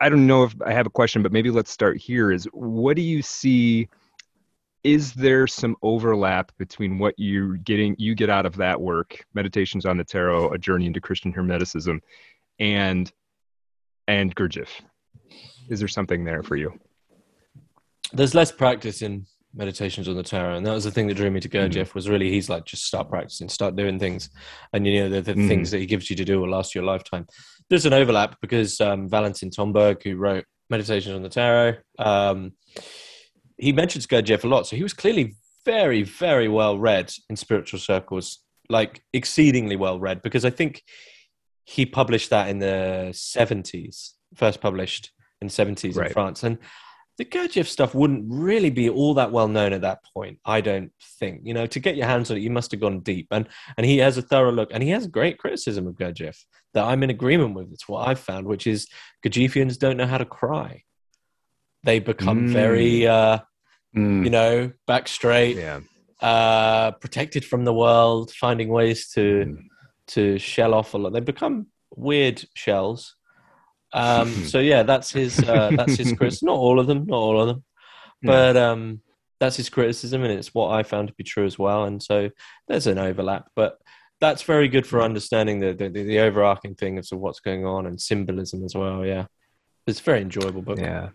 I 0.00 0.08
don't 0.08 0.26
know 0.26 0.44
if 0.44 0.54
I 0.64 0.72
have 0.72 0.86
a 0.86 0.90
question, 0.90 1.22
but 1.22 1.32
maybe 1.32 1.50
let's 1.50 1.70
start 1.70 1.98
here. 1.98 2.32
Is 2.32 2.44
what 2.52 2.96
do 2.96 3.02
you 3.02 3.22
see? 3.22 3.88
is 4.84 5.12
there 5.12 5.46
some 5.46 5.76
overlap 5.82 6.52
between 6.56 6.98
what 6.98 7.14
you're 7.18 7.56
getting 7.56 7.96
you 7.98 8.14
get 8.14 8.30
out 8.30 8.46
of 8.46 8.56
that 8.56 8.80
work 8.80 9.24
meditations 9.34 9.84
on 9.84 9.96
the 9.96 10.04
tarot 10.04 10.50
a 10.52 10.58
journey 10.58 10.86
into 10.86 11.00
christian 11.00 11.32
hermeticism 11.32 11.98
and 12.58 13.12
and 14.06 14.34
gurdjieff 14.36 14.68
is 15.68 15.78
there 15.78 15.88
something 15.88 16.24
there 16.24 16.42
for 16.42 16.56
you 16.56 16.72
there's 18.12 18.34
less 18.34 18.52
practice 18.52 19.02
in 19.02 19.26
meditations 19.54 20.08
on 20.08 20.14
the 20.14 20.22
tarot 20.22 20.56
and 20.56 20.66
that 20.66 20.72
was 20.72 20.84
the 20.84 20.90
thing 20.90 21.06
that 21.06 21.14
drew 21.14 21.30
me 21.30 21.40
to 21.40 21.48
gurdjieff 21.48 21.88
mm-hmm. 21.88 21.98
was 21.98 22.08
really 22.08 22.30
he's 22.30 22.50
like 22.50 22.64
just 22.64 22.84
start 22.84 23.08
practicing 23.08 23.48
start 23.48 23.76
doing 23.76 23.98
things 23.98 24.28
and 24.72 24.86
you 24.86 25.00
know 25.00 25.08
the, 25.08 25.22
the 25.22 25.32
mm-hmm. 25.32 25.48
things 25.48 25.70
that 25.70 25.78
he 25.78 25.86
gives 25.86 26.10
you 26.10 26.16
to 26.16 26.24
do 26.24 26.40
will 26.40 26.50
last 26.50 26.74
your 26.74 26.84
lifetime 26.84 27.26
there's 27.70 27.86
an 27.86 27.94
overlap 27.94 28.36
because 28.42 28.80
um, 28.80 29.08
valentin 29.08 29.50
tomberg 29.50 30.02
who 30.02 30.16
wrote 30.16 30.44
meditations 30.68 31.14
on 31.14 31.22
the 31.22 31.28
tarot 31.30 31.74
um, 31.98 32.52
he 33.58 33.72
mentions 33.72 34.06
Gurdjieff 34.06 34.44
a 34.44 34.48
lot, 34.48 34.66
so 34.66 34.76
he 34.76 34.82
was 34.82 34.94
clearly 34.94 35.34
very, 35.64 36.02
very 36.04 36.48
well 36.48 36.78
read 36.78 37.12
in 37.28 37.36
spiritual 37.36 37.80
circles, 37.80 38.38
like 38.70 39.02
exceedingly 39.12 39.76
well 39.76 39.98
read, 39.98 40.22
because 40.22 40.44
I 40.44 40.50
think 40.50 40.82
he 41.64 41.84
published 41.84 42.30
that 42.30 42.48
in 42.48 42.60
the 42.60 43.10
70s, 43.12 44.12
first 44.36 44.60
published 44.60 45.10
in 45.42 45.48
70s 45.48 45.96
right. 45.96 46.06
in 46.06 46.12
France. 46.12 46.44
And 46.44 46.58
the 47.18 47.24
Gurdjieff 47.24 47.66
stuff 47.66 47.94
wouldn't 47.94 48.24
really 48.28 48.70
be 48.70 48.88
all 48.88 49.12
that 49.14 49.32
well 49.32 49.48
known 49.48 49.72
at 49.72 49.80
that 49.80 50.04
point, 50.14 50.38
I 50.44 50.60
don't 50.60 50.92
think. 51.18 51.40
You 51.44 51.52
know, 51.52 51.66
to 51.66 51.80
get 51.80 51.96
your 51.96 52.06
hands 52.06 52.30
on 52.30 52.36
it, 52.36 52.40
you 52.40 52.50
must 52.50 52.70
have 52.70 52.80
gone 52.80 53.00
deep. 53.00 53.26
And 53.32 53.48
and 53.76 53.84
he 53.84 53.98
has 53.98 54.16
a 54.16 54.22
thorough 54.22 54.52
look, 54.52 54.70
and 54.72 54.82
he 54.82 54.90
has 54.90 55.06
great 55.06 55.38
criticism 55.38 55.86
of 55.86 55.94
Gurdjieff 55.94 56.36
that 56.74 56.84
I'm 56.84 57.02
in 57.02 57.10
agreement 57.10 57.54
with. 57.54 57.72
It's 57.72 57.88
what 57.88 58.08
I've 58.08 58.20
found, 58.20 58.46
which 58.46 58.66
is 58.66 58.86
Gurdjieffians 59.26 59.78
don't 59.78 59.96
know 59.96 60.06
how 60.06 60.18
to 60.18 60.24
cry. 60.24 60.82
They 61.82 61.98
become 61.98 62.48
mm. 62.48 62.52
very 62.52 63.06
uh, 63.06 63.38
mm. 63.96 64.24
you 64.24 64.30
know, 64.30 64.72
back 64.86 65.08
straight, 65.08 65.56
yeah. 65.56 65.80
uh, 66.20 66.92
protected 66.92 67.44
from 67.44 67.64
the 67.64 67.74
world, 67.74 68.30
finding 68.32 68.68
ways 68.68 69.10
to 69.10 69.44
mm. 69.46 69.58
to 70.08 70.38
shell 70.38 70.74
off 70.74 70.94
a 70.94 70.98
lot. 70.98 71.12
They 71.12 71.20
become 71.20 71.66
weird 71.96 72.44
shells. 72.54 73.16
Um, 73.92 74.32
so 74.46 74.58
yeah, 74.58 74.82
that's 74.82 75.12
his 75.12 75.38
uh, 75.40 75.70
that's 75.76 75.96
his 75.96 76.12
criticism. 76.16 76.46
Not 76.46 76.58
all 76.58 76.80
of 76.80 76.86
them, 76.86 77.06
not 77.06 77.16
all 77.16 77.40
of 77.40 77.48
them, 77.48 77.64
but 78.22 78.56
um, 78.56 79.00
that's 79.40 79.56
his 79.56 79.70
criticism, 79.70 80.22
and 80.22 80.32
it's 80.32 80.54
what 80.54 80.70
I 80.70 80.82
found 80.82 81.08
to 81.08 81.14
be 81.14 81.24
true 81.24 81.46
as 81.46 81.58
well. 81.58 81.84
And 81.84 82.02
so 82.02 82.30
there's 82.66 82.86
an 82.86 82.98
overlap, 82.98 83.46
but 83.54 83.78
that's 84.20 84.42
very 84.42 84.68
good 84.68 84.86
for 84.86 85.02
understanding 85.02 85.60
the 85.60 85.72
the, 85.72 85.88
the 85.88 86.20
overarching 86.20 86.74
thing 86.74 86.98
of 86.98 87.06
what's 87.12 87.40
going 87.40 87.64
on 87.64 87.86
and 87.86 88.00
symbolism 88.00 88.64
as 88.64 88.74
well. 88.74 89.04
Yeah, 89.04 89.26
it's 89.86 90.00
very 90.00 90.22
enjoyable 90.22 90.62
book. 90.62 90.78
Yeah, 90.78 91.10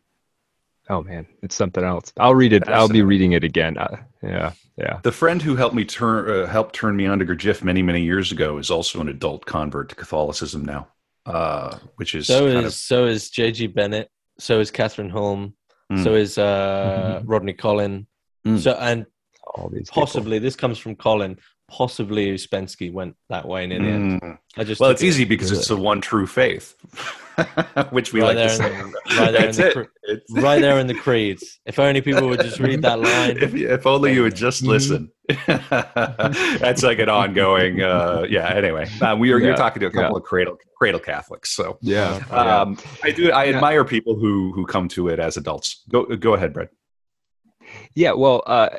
Oh 0.90 1.02
man, 1.02 1.26
it's 1.42 1.56
something 1.56 1.84
else. 1.84 2.12
I'll 2.18 2.36
read 2.36 2.52
it. 2.52 2.68
I'll 2.68 2.90
be 2.90 3.04
reading 3.04 3.32
it 3.32 3.44
again. 3.44 3.78
Uh, 3.78 3.98
yeah, 4.22 4.52
yeah. 4.78 5.00
The 5.04 5.14
friend 5.14 5.42
who 5.42 5.56
helped 5.56 5.76
me 5.76 5.86
turn 5.86 6.30
uh, 6.30 6.46
helped 6.48 6.76
turn 6.76 6.98
me 6.98 7.06
on 7.06 7.20
to 7.20 7.26
Gurdjieff 7.26 7.64
many 7.64 7.82
many 7.82 8.02
years 8.02 8.32
ago 8.32 8.58
is 8.58 8.70
also 8.70 9.00
an 9.00 9.08
adult 9.08 9.46
convert 9.46 9.90
to 9.90 9.96
Catholicism 9.96 10.66
now, 10.66 10.90
uh, 11.26 11.78
which 11.96 12.16
is 12.16 12.28
so 12.28 12.48
is 12.48 12.66
of... 12.66 12.74
so 12.74 13.06
is 13.06 13.30
J.G. 13.30 13.68
Bennett, 13.68 14.10
so 14.40 14.60
is 14.60 14.72
Kathryn 14.72 15.12
Hulme, 15.12 15.54
mm. 15.92 16.04
so 16.04 16.16
is 16.16 16.38
uh, 16.38 17.20
mm-hmm. 17.20 17.28
Rodney 17.28 17.54
Collin, 17.54 18.08
mm. 18.46 18.60
so 18.60 18.74
and 18.74 19.06
all 19.56 19.70
these 19.70 19.90
possibly 19.90 20.38
people. 20.38 20.46
this 20.46 20.56
comes 20.56 20.78
from 20.78 20.96
Collin. 20.96 21.38
Possibly 21.70 22.34
Ouspensky 22.34 22.92
went 22.92 23.16
that 23.30 23.48
way 23.48 23.64
in 23.64 23.70
the 23.70 23.76
end. 23.76 24.22
Mm. 24.22 24.38
I 24.58 24.64
just 24.64 24.80
well, 24.80 24.92
it's 24.92 25.04
easy 25.04 25.26
because 25.26 25.52
it's 25.52 25.68
the 25.68 25.78
one 25.78 26.02
true 26.02 26.28
faith. 26.28 26.76
which 27.90 28.14
we 28.14 28.22
right 28.22 28.36
like 28.36 28.48
to 28.48 28.56
say. 28.56 28.70
The, 28.70 28.94
right, 29.18 29.32
there 29.32 29.50
in 29.50 29.56
the, 29.56 30.42
right 30.42 30.62
there 30.62 30.80
in 30.80 30.88
the 30.88 30.94
creeds. 31.06 31.60
If 31.66 31.80
only 31.80 32.02
people 32.02 32.28
would 32.30 32.42
just 32.42 32.60
read 32.60 32.82
that 32.84 33.00
line. 33.00 33.38
If, 33.38 33.56
if 33.56 33.88
only 33.88 34.14
you 34.14 34.24
would 34.24 34.36
just 34.36 34.64
listen. 34.64 35.12
That's 35.48 36.84
like 36.84 37.00
an 37.00 37.10
ongoing. 37.10 37.82
Uh, 37.82 38.26
yeah. 38.30 38.50
Anyway, 38.54 38.90
um, 39.02 39.20
we 39.20 39.32
are 39.32 39.40
yeah, 39.40 39.48
you're 39.48 39.56
talking 39.56 39.80
to 39.82 39.88
a 39.88 39.92
couple 39.92 40.12
yeah. 40.12 40.18
of 40.18 40.24
cradle 40.24 40.58
cradle 40.78 41.00
Catholics. 41.00 41.56
So 41.56 41.78
yeah, 41.82 42.24
um, 42.30 42.78
I 43.04 43.12
do. 43.12 43.32
I 43.32 43.46
yeah. 43.46 43.56
admire 43.56 43.86
people 43.86 44.16
who 44.16 44.52
who 44.54 44.66
come 44.66 44.88
to 44.90 45.08
it 45.08 45.20
as 45.20 45.38
adults. 45.38 45.84
Go 45.90 46.06
go 46.06 46.34
ahead, 46.34 46.54
Brett. 46.54 46.70
Yeah. 47.96 48.14
Well. 48.14 48.44
Uh, 48.46 48.70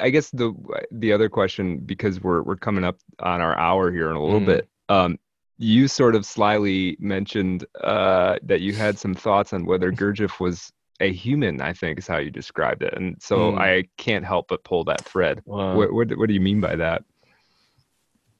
I 0.00 0.10
guess 0.10 0.30
the 0.30 0.54
the 0.90 1.12
other 1.12 1.28
question 1.28 1.78
because 1.78 2.22
we're 2.22 2.42
we're 2.42 2.56
coming 2.56 2.84
up 2.84 2.98
on 3.20 3.40
our 3.40 3.56
hour 3.56 3.90
here 3.90 4.10
in 4.10 4.16
a 4.16 4.22
little 4.22 4.40
mm. 4.40 4.46
bit. 4.46 4.68
Um, 4.88 5.18
you 5.58 5.88
sort 5.88 6.14
of 6.14 6.26
slyly 6.26 6.96
mentioned 7.00 7.64
uh, 7.82 8.36
that 8.42 8.60
you 8.60 8.74
had 8.74 8.98
some 8.98 9.14
thoughts 9.14 9.52
on 9.52 9.64
whether 9.64 9.90
Gurdjieff 9.90 10.38
was 10.38 10.72
a 11.00 11.12
human. 11.12 11.60
I 11.60 11.72
think 11.72 11.98
is 11.98 12.06
how 12.06 12.18
you 12.18 12.30
described 12.30 12.82
it, 12.82 12.94
and 12.94 13.16
so 13.20 13.52
mm. 13.52 13.58
I 13.58 13.84
can't 13.96 14.24
help 14.24 14.48
but 14.48 14.64
pull 14.64 14.84
that 14.84 15.04
thread. 15.04 15.42
Wow. 15.44 15.76
What, 15.76 15.92
what, 15.92 16.18
what 16.18 16.28
do 16.28 16.34
you 16.34 16.40
mean 16.40 16.60
by 16.60 16.76
that? 16.76 17.04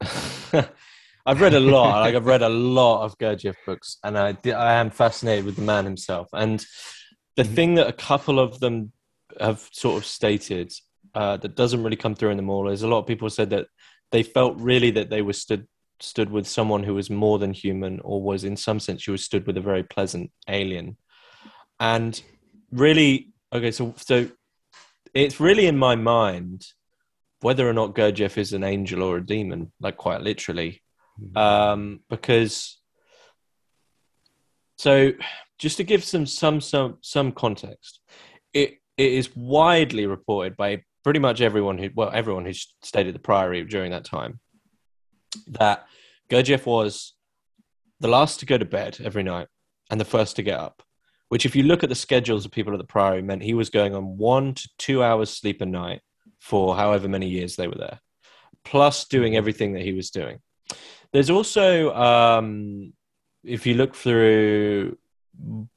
I've 1.27 1.41
read 1.41 1.55
a 1.55 1.61
lot. 1.61 2.01
like 2.03 2.15
I've 2.15 2.27
read 2.27 2.43
a 2.43 2.49
lot 2.49 3.05
of 3.05 3.19
Gurdjieff 3.19 3.57
books, 3.65 3.99
and 4.05 4.17
I 4.17 4.37
I 4.47 4.75
am 4.75 4.91
fascinated 4.91 5.45
with 5.45 5.57
the 5.57 5.63
man 5.63 5.85
himself. 5.85 6.29
And 6.33 6.65
the 7.37 7.43
mm 7.43 7.55
thing 7.55 7.75
that 7.75 7.87
a 7.87 7.93
couple 7.93 8.39
of 8.39 8.61
them 8.61 8.93
have 9.41 9.69
sort 9.73 9.99
of 9.99 10.07
stated 10.07 10.73
uh, 11.17 11.39
that 11.39 11.57
doesn't 11.57 11.83
really 11.83 11.97
come 11.97 12.15
through 12.15 12.31
in 12.31 12.37
them 12.37 12.51
all 12.51 12.69
is 12.69 12.83
a 12.83 12.89
lot 12.89 12.99
of 12.99 13.07
people 13.07 13.31
said 13.31 13.49
that 13.49 13.67
they 14.13 14.23
felt 14.23 14.61
really 14.61 14.91
that 14.91 15.09
they 15.09 15.23
were 15.23 15.33
stood 15.33 15.67
stood 15.99 16.31
with 16.31 16.47
someone 16.47 16.83
who 16.83 16.93
was 16.93 17.09
more 17.09 17.39
than 17.39 17.55
human, 17.55 18.01
or 18.01 18.23
was 18.23 18.45
in 18.45 18.55
some 18.55 18.79
sense 18.79 19.01
she 19.01 19.11
was 19.11 19.25
stood 19.25 19.47
with 19.47 19.57
a 19.57 19.63
very 19.63 19.83
pleasant 19.83 20.31
alien. 20.47 20.99
And 21.81 22.21
really, 22.71 23.33
okay, 23.51 23.71
so 23.71 23.95
so 23.97 24.29
it's 25.15 25.41
really 25.41 25.67
in 25.67 25.79
my 25.79 25.97
mind 25.97 26.67
whether 27.41 27.67
or 27.69 27.73
not 27.73 27.95
Gurdjieff 27.95 28.37
is 28.37 28.53
an 28.53 28.65
angel 28.65 29.03
or 29.03 29.17
a 29.17 29.27
demon, 29.27 29.73
like 29.81 29.97
quite 29.97 30.21
literally, 30.21 30.83
mm-hmm. 31.21 31.37
um, 31.37 32.01
because. 32.11 32.79
So, 34.79 35.13
just 35.59 35.79
to 35.79 35.85
give 35.85 36.05
some 36.05 36.27
some 36.27 36.61
some 36.61 36.99
some 37.01 37.33
context, 37.33 38.01
it 38.53 38.75
it 38.99 39.13
is 39.13 39.35
widely 39.35 40.07
reported 40.07 40.55
by 40.57 40.83
pretty 41.07 41.21
much 41.21 41.41
everyone 41.41 41.79
who 41.79 41.89
well 41.95 42.11
everyone 42.13 42.45
who 42.45 42.53
stayed 42.53 43.07
at 43.07 43.13
the 43.13 43.21
priory 43.21 43.63
during 43.63 43.93
that 43.93 44.05
time 44.05 44.41
that 45.47 45.87
Gurdjieff 46.29 46.67
was 46.67 47.15
the 48.01 48.09
last 48.09 48.41
to 48.41 48.47
go 48.47 48.59
to 48.59 48.65
bed 48.65 48.99
every 49.01 49.23
night 49.23 49.47
and 49.89 50.01
the 50.01 50.05
first 50.05 50.35
to 50.35 50.43
get 50.43 50.59
up. 50.59 50.83
Which, 51.29 51.47
if 51.47 51.55
you 51.55 51.63
look 51.63 51.85
at 51.85 51.91
the 51.91 51.95
schedules 51.95 52.45
of 52.45 52.51
people 52.51 52.73
at 52.73 52.79
the 52.79 52.85
Priory, 52.85 53.23
meant 53.23 53.45
he 53.45 53.55
was 53.55 53.71
going 53.71 53.95
on 53.95 54.17
one 54.17 54.55
to 54.55 54.69
two 54.79 55.01
hours 55.01 55.31
sleep 55.31 55.61
a 55.61 55.67
night 55.67 56.01
for 56.41 56.75
however 56.75 57.07
many 57.07 57.29
years 57.29 57.55
they 57.55 57.69
were 57.69 57.79
there, 57.79 58.01
plus 58.65 59.05
doing 59.05 59.33
mm-hmm. 59.33 59.39
everything 59.39 59.75
that 59.75 59.83
he 59.83 59.93
was 59.93 60.11
doing. 60.11 60.41
There's 61.13 61.31
also, 61.31 61.95
um, 61.95 62.93
if 63.45 63.65
you 63.65 63.75
look 63.75 63.95
through 63.95 64.99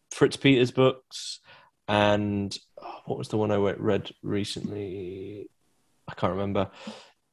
Fritz 0.09 0.37
Peters' 0.37 0.71
books, 0.71 1.39
and 1.89 2.55
oh, 2.83 2.99
what 3.05 3.17
was 3.17 3.29
the 3.29 3.37
one 3.37 3.51
I 3.51 3.57
read 3.57 4.11
recently? 4.23 5.49
I 6.07 6.13
can't 6.15 6.33
remember 6.33 6.71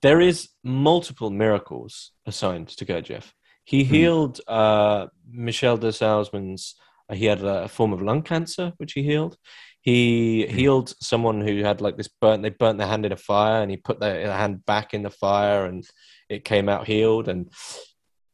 there 0.03 0.21
is 0.21 0.51
multiple 0.63 1.31
miracles 1.31 2.13
assigned 2.27 2.69
to 2.69 2.85
Gurdjieff. 2.85 3.33
He 3.65 3.83
hmm. 3.85 3.95
healed 3.95 4.41
uh, 4.47 5.07
Michel 5.29 5.77
de 5.77 5.93
Salzmann's. 5.93 6.77
Uh, 7.09 7.15
he 7.15 7.27
had 7.27 7.43
a, 7.43 7.69
form 7.69 7.93
of 7.93 8.03
lung 8.03 8.23
cancer, 8.23 8.73
which 8.79 8.93
he 8.93 9.03
healed. 9.03 9.37
He 9.81 10.45
mm. 10.49 10.53
healed 10.53 10.93
someone 11.01 11.41
who 11.41 11.63
had 11.63 11.81
like 11.81 11.97
this 11.97 12.09
burnt. 12.21 12.43
They 12.43 12.51
burnt 12.51 12.79
their 12.79 12.89
hand 12.89 13.07
in 13.07 13.13
a 13.13 13.17
fire, 13.17 13.63
and 13.63 13.71
he 13.71 13.77
put 13.77 14.01
their 14.01 14.33
hand 14.33 14.67
back 14.67 14.93
in 14.93 15.03
the 15.03 15.11
fire, 15.11 15.67
and 15.67 15.85
it 16.29 16.45
came 16.45 16.69
out 16.69 16.89
healed. 16.89 17.29
And 17.29 17.49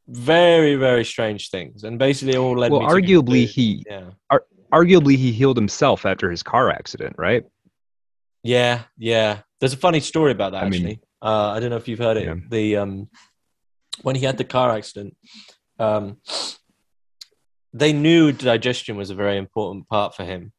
very, 0.09 0.77
very 0.77 1.05
strange 1.05 1.51
things. 1.51 1.85
And 1.85 1.99
basically, 1.99 2.39
all 2.39 2.57
led. 2.57 2.73
Well, 2.73 2.81
arguably, 2.81 3.45
he 3.47 3.85
yeah. 3.87 4.13
Ar- 4.31 4.47
arguably 4.73 5.17
he 5.17 5.33
healed 5.33 5.57
himself 5.57 6.07
after 6.07 6.31
his 6.31 6.43
car 6.43 6.71
accident, 6.71 7.17
right? 7.19 7.45
Yeah, 8.43 8.83
yeah. 8.99 9.41
There's 9.61 9.75
a 9.75 9.79
funny 9.79 10.01
story 10.01 10.33
about 10.33 10.53
that 10.53 10.65
I 10.65 10.67
actually. 10.67 10.85
Mean, 10.85 11.01
uh, 11.21 11.51
I 11.51 11.61
don't 11.61 11.71
know 11.71 11.77
if 11.77 11.87
you've 11.87 11.99
heard 11.99 12.17
it. 12.17 12.25
Yeah. 12.25 12.35
The 12.49 12.77
um, 12.79 13.09
when 14.03 14.17
he 14.17 14.25
had 14.25 14.39
the 14.39 14.45
car 14.45 14.73
accident, 14.73 15.17
um, 15.79 16.19
they 17.73 17.93
knew 17.93 18.33
digestion 18.33 18.97
was 18.97 19.11
a 19.11 19.15
very 19.15 19.37
important 19.37 19.89
part 19.89 20.15
for 20.15 20.25
him, 20.25 20.53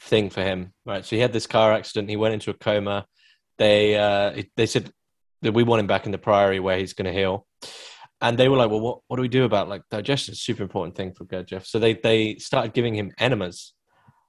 thing 0.00 0.30
for 0.30 0.42
him, 0.42 0.72
right? 0.86 1.04
So 1.04 1.16
he 1.16 1.22
had 1.22 1.32
this 1.32 1.46
car 1.46 1.72
accident. 1.72 2.08
He 2.08 2.16
went 2.16 2.34
into 2.34 2.50
a 2.50 2.54
coma. 2.54 3.06
They 3.58 3.96
uh, 3.96 4.42
they 4.56 4.66
said 4.66 4.90
that 5.42 5.52
we 5.52 5.62
want 5.62 5.80
him 5.80 5.86
back 5.86 6.06
in 6.06 6.12
the 6.12 6.18
Priory 6.18 6.60
where 6.60 6.78
he's 6.78 6.94
going 6.94 7.12
to 7.12 7.18
heal. 7.18 7.46
And 8.20 8.38
they 8.38 8.48
were 8.48 8.56
like, 8.56 8.70
"Well, 8.70 8.80
what, 8.80 9.00
what 9.06 9.16
do 9.16 9.22
we 9.22 9.28
do 9.28 9.44
about 9.44 9.68
like 9.68 9.82
digestion? 9.90 10.32
It's 10.32 10.40
a 10.40 10.44
super 10.44 10.62
important 10.62 10.96
thing 10.96 11.12
for 11.12 11.24
Gurdjieff." 11.24 11.66
So 11.66 11.78
they 11.78 11.94
they 11.94 12.36
started 12.36 12.74
giving 12.74 12.94
him 12.94 13.12
enemas, 13.18 13.72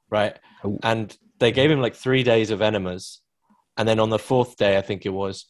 right? 0.10 0.38
Oh. 0.64 0.80
And 0.84 1.16
they 1.40 1.52
gave 1.52 1.72
him 1.72 1.82
like 1.82 1.96
three 1.96 2.24
days 2.24 2.52
of 2.52 2.62
enemas, 2.62 3.22
and 3.78 3.88
then 3.88 4.00
on 4.00 4.10
the 4.10 4.20
fourth 4.20 4.58
day, 4.58 4.78
I 4.78 4.82
think 4.82 5.06
it 5.06 5.10
was, 5.10 5.46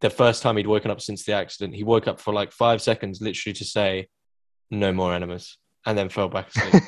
the 0.00 0.10
first 0.10 0.42
time 0.42 0.56
he'd 0.56 0.66
woken 0.66 0.90
up 0.90 1.00
since 1.00 1.24
the 1.24 1.34
accident, 1.34 1.74
he 1.74 1.84
woke 1.84 2.08
up 2.08 2.20
for 2.20 2.32
like 2.32 2.52
five 2.52 2.82
seconds, 2.82 3.20
literally 3.20 3.54
to 3.54 3.64
say, 3.64 4.08
"No 4.70 4.92
more 4.92 5.14
enemas," 5.14 5.58
and 5.86 5.96
then 5.96 6.08
fell 6.08 6.28
back 6.28 6.48
asleep. 6.48 6.82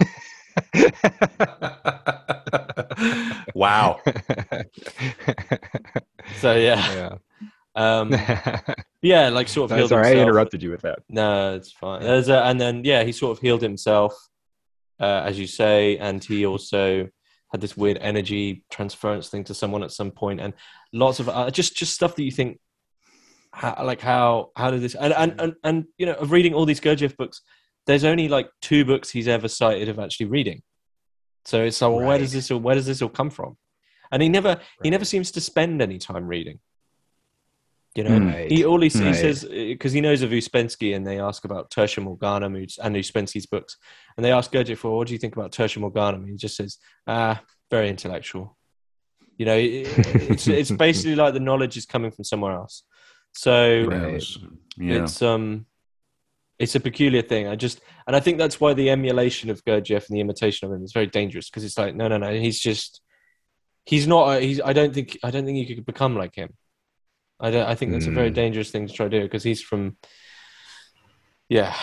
wow. 3.54 4.00
so 6.40 6.54
yeah. 6.54 6.94
yeah. 6.94 7.14
Um, 7.74 8.14
yeah, 9.02 9.28
like 9.28 9.48
sort 9.48 9.70
of. 9.70 9.78
No, 9.78 9.86
sorry, 9.86 10.06
himself. 10.06 10.18
I 10.18 10.22
interrupted 10.22 10.62
you 10.62 10.70
with 10.70 10.82
that. 10.82 11.00
No, 11.08 11.54
it's 11.54 11.72
fine. 11.72 12.02
A, 12.02 12.16
and 12.44 12.60
then 12.60 12.84
yeah, 12.84 13.02
he 13.02 13.12
sort 13.12 13.36
of 13.36 13.42
healed 13.42 13.62
himself, 13.62 14.14
uh, 15.00 15.22
as 15.24 15.38
you 15.38 15.46
say, 15.46 15.96
and 15.98 16.22
he 16.22 16.46
also 16.46 17.08
had 17.50 17.60
this 17.60 17.76
weird 17.76 17.98
energy 18.00 18.64
transference 18.70 19.28
thing 19.28 19.44
to 19.44 19.54
someone 19.54 19.82
at 19.82 19.92
some 19.92 20.10
point, 20.10 20.40
and 20.40 20.54
lots 20.92 21.20
of 21.20 21.28
uh, 21.28 21.50
just 21.50 21.76
just 21.76 21.94
stuff 21.94 22.16
that 22.16 22.24
you 22.24 22.30
think, 22.30 22.58
how, 23.52 23.84
like 23.84 24.00
how 24.00 24.50
how 24.56 24.70
did 24.70 24.82
this 24.82 24.94
and, 24.94 25.12
and 25.14 25.40
and 25.40 25.54
and 25.64 25.84
you 25.98 26.06
know 26.06 26.14
of 26.14 26.30
reading 26.30 26.54
all 26.54 26.66
these 26.66 26.80
Gurdjieff 26.80 27.16
books, 27.16 27.42
there's 27.86 28.04
only 28.04 28.28
like 28.28 28.50
two 28.60 28.84
books 28.84 29.10
he's 29.10 29.28
ever 29.28 29.48
cited 29.48 29.88
of 29.88 29.98
actually 29.98 30.26
reading, 30.26 30.62
so 31.44 31.62
it's 31.62 31.80
like 31.80 31.90
well, 31.90 32.00
right. 32.00 32.08
where 32.08 32.18
does 32.18 32.32
this 32.32 32.50
all 32.50 32.58
where 32.58 32.74
does 32.74 32.86
this 32.86 33.00
all 33.02 33.08
come 33.08 33.30
from? 33.30 33.56
And 34.10 34.22
he 34.22 34.28
never 34.28 34.48
right. 34.48 34.60
he 34.82 34.90
never 34.90 35.06
seems 35.06 35.30
to 35.32 35.40
spend 35.40 35.80
any 35.80 35.98
time 35.98 36.26
reading. 36.26 36.58
You 37.94 38.04
know, 38.04 38.18
right. 38.18 38.50
he 38.50 38.64
all 38.64 38.80
he, 38.80 38.88
right. 38.88 39.08
he 39.08 39.14
says 39.14 39.44
because 39.44 39.92
he 39.92 40.00
knows 40.00 40.22
of 40.22 40.30
Ouspensky, 40.30 40.96
and 40.96 41.06
they 41.06 41.20
ask 41.20 41.44
about 41.44 41.70
Tertium 41.70 42.06
Organum 42.06 42.56
and 42.56 42.96
Ouspensky's 42.96 43.44
books, 43.44 43.76
and 44.16 44.24
they 44.24 44.32
ask 44.32 44.50
Gurdjieff, 44.50 44.82
"Well, 44.82 44.96
what 44.96 45.08
do 45.08 45.12
you 45.12 45.18
think 45.18 45.36
about 45.36 45.52
Tertium 45.52 45.82
Organum?" 45.82 46.22
And 46.22 46.30
he 46.30 46.36
just 46.36 46.56
says, 46.56 46.78
"Ah, 47.06 47.42
very 47.70 47.90
intellectual." 47.90 48.56
You 49.36 49.44
know, 49.44 49.56
it's 49.58 50.48
it's 50.48 50.70
basically 50.86 51.16
like 51.16 51.34
the 51.34 51.40
knowledge 51.40 51.76
is 51.76 51.84
coming 51.84 52.10
from 52.10 52.24
somewhere 52.24 52.52
else. 52.52 52.82
So 53.32 53.84
right. 53.84 54.22
yeah. 54.78 55.02
it's 55.02 55.20
um, 55.20 55.66
it's 56.58 56.74
a 56.74 56.80
peculiar 56.80 57.22
thing. 57.22 57.46
I 57.46 57.56
just 57.56 57.80
and 58.06 58.16
I 58.16 58.20
think 58.20 58.38
that's 58.38 58.58
why 58.58 58.72
the 58.72 58.88
emulation 58.88 59.50
of 59.50 59.64
Gurdjieff 59.64 60.08
and 60.08 60.16
the 60.16 60.20
imitation 60.20 60.66
of 60.66 60.74
him 60.74 60.82
is 60.82 60.92
very 60.92 61.08
dangerous 61.08 61.50
because 61.50 61.64
it's 61.64 61.76
like 61.76 61.94
no, 61.94 62.08
no, 62.08 62.16
no, 62.16 62.32
he's 62.32 62.58
just 62.58 63.02
he's 63.84 64.06
not. 64.06 64.40
He's 64.40 64.60
I 64.60 64.72
don't 64.72 64.94
think 64.94 65.18
I 65.22 65.30
don't 65.30 65.44
think 65.44 65.58
you 65.58 65.74
could 65.74 65.86
become 65.86 66.16
like 66.16 66.34
him. 66.34 66.54
I 67.42 67.50
don't, 67.50 67.66
I 67.66 67.74
think 67.74 67.92
that's 67.92 68.06
mm. 68.06 68.12
a 68.12 68.14
very 68.14 68.28
hmm. 68.28 68.34
dangerous 68.34 68.70
thing 68.70 68.86
to 68.86 68.92
try 68.92 69.08
to 69.08 69.18
do 69.18 69.22
because 69.24 69.42
he's 69.42 69.60
from, 69.60 69.96
yeah, 71.48 71.74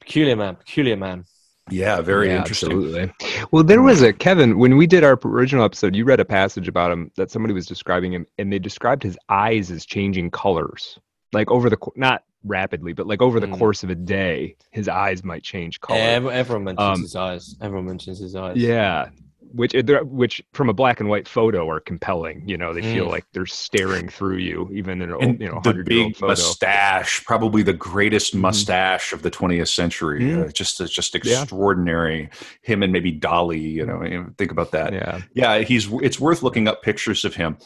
peculiar 0.00 0.36
man, 0.36 0.56
peculiar 0.56 0.96
man. 0.96 1.24
Yeah, 1.70 2.00
very 2.00 2.28
yeah, 2.28 2.38
interesting. 2.38 2.72
Absolutely. 2.72 3.12
Well, 3.50 3.62
there 3.62 3.82
was 3.82 4.02
a 4.02 4.12
Kevin 4.12 4.58
when 4.58 4.76
we 4.76 4.86
did 4.86 5.04
our 5.04 5.18
original 5.24 5.64
episode. 5.64 5.94
You 5.94 6.04
read 6.04 6.20
a 6.20 6.24
passage 6.24 6.68
about 6.68 6.92
him 6.92 7.10
that 7.16 7.30
somebody 7.30 7.54
was 7.54 7.66
describing 7.66 8.12
him, 8.12 8.26
and 8.38 8.52
they 8.52 8.58
described 8.58 9.02
his 9.02 9.18
eyes 9.28 9.70
as 9.70 9.84
changing 9.84 10.30
colors, 10.30 10.98
like 11.32 11.50
over 11.50 11.68
the 11.68 11.78
not 11.96 12.22
rapidly, 12.44 12.92
but 12.92 13.06
like 13.06 13.20
over 13.20 13.40
the 13.40 13.46
mm. 13.46 13.58
course 13.58 13.82
of 13.82 13.90
a 13.90 13.94
day, 13.94 14.56
his 14.70 14.88
eyes 14.88 15.24
might 15.24 15.42
change 15.42 15.80
color. 15.80 15.98
Yeah, 15.98 16.30
everyone 16.30 16.64
mentions 16.64 16.96
um, 16.96 17.02
his 17.02 17.16
eyes. 17.16 17.54
Everyone 17.60 17.86
mentions 17.86 18.18
his 18.18 18.34
eyes. 18.34 18.56
Yeah, 18.56 19.08
which 19.52 19.74
which 20.04 20.42
from 20.52 20.68
a 20.68 20.72
black 20.72 21.00
and 21.00 21.08
white 21.08 21.28
photo 21.28 21.68
are 21.68 21.80
compelling. 21.80 22.42
You 22.46 22.56
know, 22.56 22.72
they 22.72 22.82
mm. 22.82 22.92
feel 22.92 23.06
like 23.06 23.24
they're 23.32 23.46
staring 23.46 24.08
through 24.08 24.38
you, 24.38 24.68
even 24.72 25.02
in 25.02 25.10
a 25.10 25.18
and 25.18 25.40
you 25.40 25.48
know 25.48 25.60
the 25.62 25.82
big 25.84 26.16
photo. 26.16 26.28
mustache, 26.28 27.24
probably 27.24 27.62
the 27.62 27.72
greatest 27.72 28.34
mm 28.34 28.38
mustache 28.38 29.12
of 29.12 29.22
the 29.22 29.30
20th 29.30 29.68
century. 29.68 30.20
mm 30.20 30.48
Uh, 30.48 30.52
just 30.52 30.78
just 30.92 31.14
extraordinary. 31.14 32.22
Yeah. 32.22 32.46
Him 32.62 32.82
and 32.82 32.92
maybe 32.92 33.12
Dalí. 33.12 33.72
You 33.72 33.86
know, 33.86 34.30
think 34.38 34.50
about 34.50 34.70
that. 34.72 34.92
Yeah, 34.92 35.20
yeah. 35.34 35.58
He's 35.58 35.90
it's 36.02 36.20
worth 36.20 36.42
looking 36.42 36.68
up 36.68 36.82
pictures 36.82 37.24
of 37.24 37.34
him. 37.34 37.58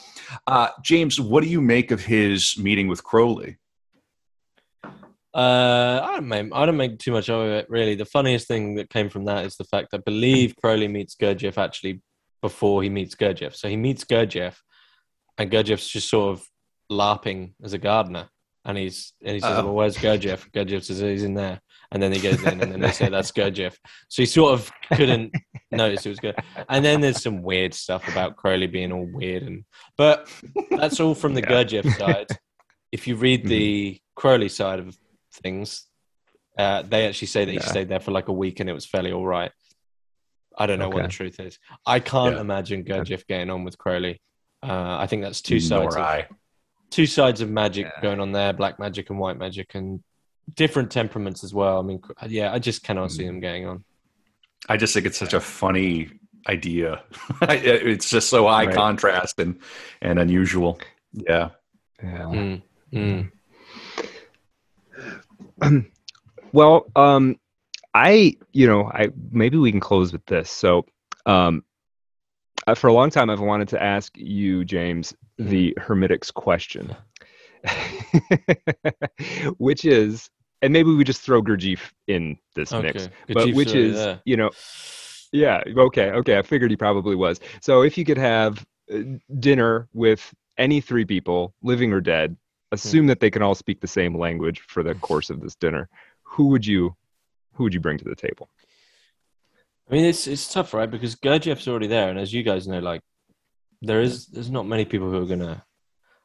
Uh, 0.46 0.68
James, 0.82 1.20
what 1.20 1.42
do 1.42 1.50
you 1.50 1.60
make 1.60 1.90
of 1.90 2.04
his 2.04 2.56
meeting 2.58 2.88
with 2.88 3.04
Crowley? 3.04 3.58
Uh, 5.34 6.00
I 6.02 6.14
don't 6.14 6.28
make 6.28 6.52
I 6.52 6.66
don't 6.66 6.76
make 6.76 6.98
too 6.98 7.12
much 7.12 7.30
of 7.30 7.46
it 7.46 7.66
really. 7.70 7.94
The 7.94 8.04
funniest 8.04 8.46
thing 8.48 8.74
that 8.74 8.90
came 8.90 9.08
from 9.08 9.24
that 9.24 9.46
is 9.46 9.56
the 9.56 9.64
fact 9.64 9.90
that 9.90 9.98
I 9.98 10.02
believe 10.04 10.56
Crowley 10.56 10.88
meets 10.88 11.14
Gurdjieff 11.14 11.56
actually 11.56 12.02
before 12.42 12.82
he 12.82 12.90
meets 12.90 13.14
Gurdjieff. 13.14 13.54
So 13.54 13.68
he 13.68 13.76
meets 13.76 14.04
Gurdjieff, 14.04 14.56
and 15.38 15.50
Gurdjieff's 15.50 15.88
just 15.88 16.10
sort 16.10 16.36
of 16.36 16.46
larping 16.90 17.54
as 17.62 17.72
a 17.72 17.78
gardener, 17.78 18.28
and 18.64 18.76
he's 18.76 19.14
and 19.24 19.34
he 19.34 19.40
says, 19.40 19.56
"Well, 19.62 19.74
where's 19.74 19.96
Gurdjieff?" 19.96 20.50
Gurdjieff 20.50 20.84
says, 20.84 21.00
"He's 21.00 21.24
in 21.24 21.34
there." 21.34 21.60
And 21.90 22.02
then 22.02 22.12
he 22.12 22.20
goes 22.20 22.42
in, 22.42 22.60
and 22.60 22.72
then 22.72 22.80
they 22.80 22.90
say 22.90 23.08
that's 23.08 23.32
Gurdjieff. 23.32 23.76
So 24.08 24.22
he 24.22 24.26
sort 24.26 24.54
of 24.54 24.70
couldn't 24.94 25.32
notice 25.70 26.06
it 26.06 26.08
was 26.08 26.20
good. 26.20 26.36
And 26.68 26.84
then 26.84 27.00
there's 27.00 27.22
some 27.22 27.42
weird 27.42 27.74
stuff 27.74 28.06
about 28.08 28.36
Crowley 28.36 28.66
being 28.66 28.92
all 28.92 29.08
weird, 29.12 29.44
and 29.44 29.64
but 29.96 30.28
that's 30.70 31.00
all 31.00 31.14
from 31.14 31.34
the 31.34 31.40
yeah. 31.40 31.64
Gurdjieff 31.64 31.98
side. 31.98 32.28
If 32.92 33.06
you 33.06 33.16
read 33.16 33.46
the 33.46 33.92
mm-hmm. 33.92 34.20
Crowley 34.20 34.50
side 34.50 34.78
of 34.78 34.98
things. 35.32 35.86
Uh, 36.58 36.82
they 36.82 37.06
actually 37.06 37.28
say 37.28 37.44
that 37.44 37.52
he 37.52 37.60
stayed 37.60 37.88
there 37.88 38.00
for 38.00 38.10
like 38.10 38.28
a 38.28 38.32
week 38.32 38.60
and 38.60 38.68
it 38.68 38.74
was 38.74 38.86
fairly 38.86 39.12
all 39.12 39.26
right. 39.26 39.52
I 40.56 40.66
don't 40.66 40.78
know 40.78 40.86
okay. 40.86 40.94
what 40.96 41.02
the 41.04 41.08
truth 41.08 41.40
is. 41.40 41.58
I 41.86 42.00
can't 42.00 42.34
yeah. 42.34 42.40
imagine 42.40 42.84
Gurdjieff 42.84 43.26
getting 43.26 43.50
on 43.50 43.64
with 43.64 43.78
Crowley. 43.78 44.20
Uh, 44.62 44.98
I 44.98 45.06
think 45.06 45.22
that's 45.22 45.40
two 45.40 45.60
sides. 45.60 45.96
Of, 45.96 46.24
two 46.90 47.06
sides 47.06 47.40
of 47.40 47.50
magic 47.50 47.86
yeah. 47.86 48.02
going 48.02 48.20
on 48.20 48.32
there: 48.32 48.52
black 48.52 48.78
magic 48.78 49.10
and 49.10 49.18
white 49.18 49.38
magic, 49.38 49.74
and 49.74 50.02
different 50.54 50.90
temperaments 50.90 51.42
as 51.42 51.54
well. 51.54 51.78
I 51.78 51.82
mean, 51.82 52.00
yeah, 52.28 52.52
I 52.52 52.58
just 52.58 52.82
cannot 52.82 53.08
mm. 53.08 53.12
see 53.12 53.26
them 53.26 53.40
getting 53.40 53.66
on. 53.66 53.84
I 54.68 54.76
just 54.76 54.94
think 54.94 55.06
it's 55.06 55.18
such 55.18 55.32
a 55.32 55.40
funny 55.40 56.10
idea. 56.48 57.02
it's 57.42 58.10
just 58.10 58.28
so 58.28 58.46
high 58.46 58.66
right. 58.66 58.74
contrast 58.74 59.38
and 59.38 59.58
and 60.00 60.18
unusual. 60.18 60.80
Yeah. 61.12 61.50
Yeah. 62.02 62.18
Mm. 62.18 62.62
Mm. 62.92 63.30
well, 66.52 66.86
um, 66.96 67.36
I, 67.94 68.36
you 68.52 68.66
know, 68.66 68.84
I 68.86 69.08
maybe 69.30 69.58
we 69.58 69.70
can 69.70 69.80
close 69.80 70.12
with 70.12 70.24
this. 70.26 70.50
So, 70.50 70.86
um, 71.26 71.64
for 72.76 72.88
a 72.88 72.92
long 72.92 73.10
time, 73.10 73.28
I've 73.28 73.40
wanted 73.40 73.68
to 73.68 73.82
ask 73.82 74.16
you, 74.16 74.64
James, 74.64 75.14
mm-hmm. 75.38 75.50
the 75.50 75.76
Hermitix 75.78 76.32
question, 76.32 76.94
which 79.58 79.84
is, 79.84 80.30
and 80.62 80.72
maybe 80.72 80.94
we 80.94 81.04
just 81.04 81.22
throw 81.22 81.42
Gurdjieff 81.42 81.92
in 82.06 82.38
this 82.54 82.72
okay. 82.72 82.86
mix, 82.86 83.08
but 83.28 83.52
which 83.52 83.74
is, 83.74 83.96
yeah. 83.96 84.18
you 84.24 84.36
know, 84.36 84.50
yeah, 85.32 85.62
okay, 85.66 86.10
okay. 86.10 86.38
I 86.38 86.42
figured 86.42 86.70
he 86.70 86.76
probably 86.76 87.16
was. 87.16 87.40
So, 87.60 87.82
if 87.82 87.98
you 87.98 88.04
could 88.04 88.18
have 88.18 88.64
uh, 88.92 89.00
dinner 89.38 89.88
with 89.92 90.32
any 90.58 90.80
three 90.80 91.04
people, 91.04 91.54
living 91.62 91.92
or 91.92 92.00
dead. 92.00 92.36
Hmm. 92.72 92.88
assume 92.88 93.06
that 93.08 93.20
they 93.20 93.30
can 93.30 93.42
all 93.42 93.54
speak 93.54 93.80
the 93.80 93.86
same 93.86 94.16
language 94.16 94.60
for 94.60 94.82
the 94.82 94.94
hmm. 94.94 95.00
course 95.00 95.30
of 95.30 95.40
this 95.40 95.54
dinner. 95.54 95.88
Who 96.22 96.48
would 96.48 96.66
you 96.66 96.96
who 97.54 97.64
would 97.64 97.74
you 97.74 97.80
bring 97.80 97.98
to 97.98 98.04
the 98.04 98.16
table? 98.16 98.48
I 99.90 99.94
mean, 99.94 100.04
it's 100.06 100.26
it's 100.26 100.52
tough, 100.52 100.72
right? 100.72 100.90
Because 100.90 101.14
Gurdjieff's 101.16 101.68
already 101.68 101.86
there, 101.86 102.08
and 102.08 102.18
as 102.18 102.32
you 102.32 102.42
guys 102.42 102.66
know, 102.66 102.78
like 102.78 103.02
there 103.82 104.00
is 104.00 104.26
there's 104.26 104.50
not 104.50 104.66
many 104.66 104.84
people 104.84 105.10
who 105.10 105.22
are 105.22 105.26
gonna 105.26 105.64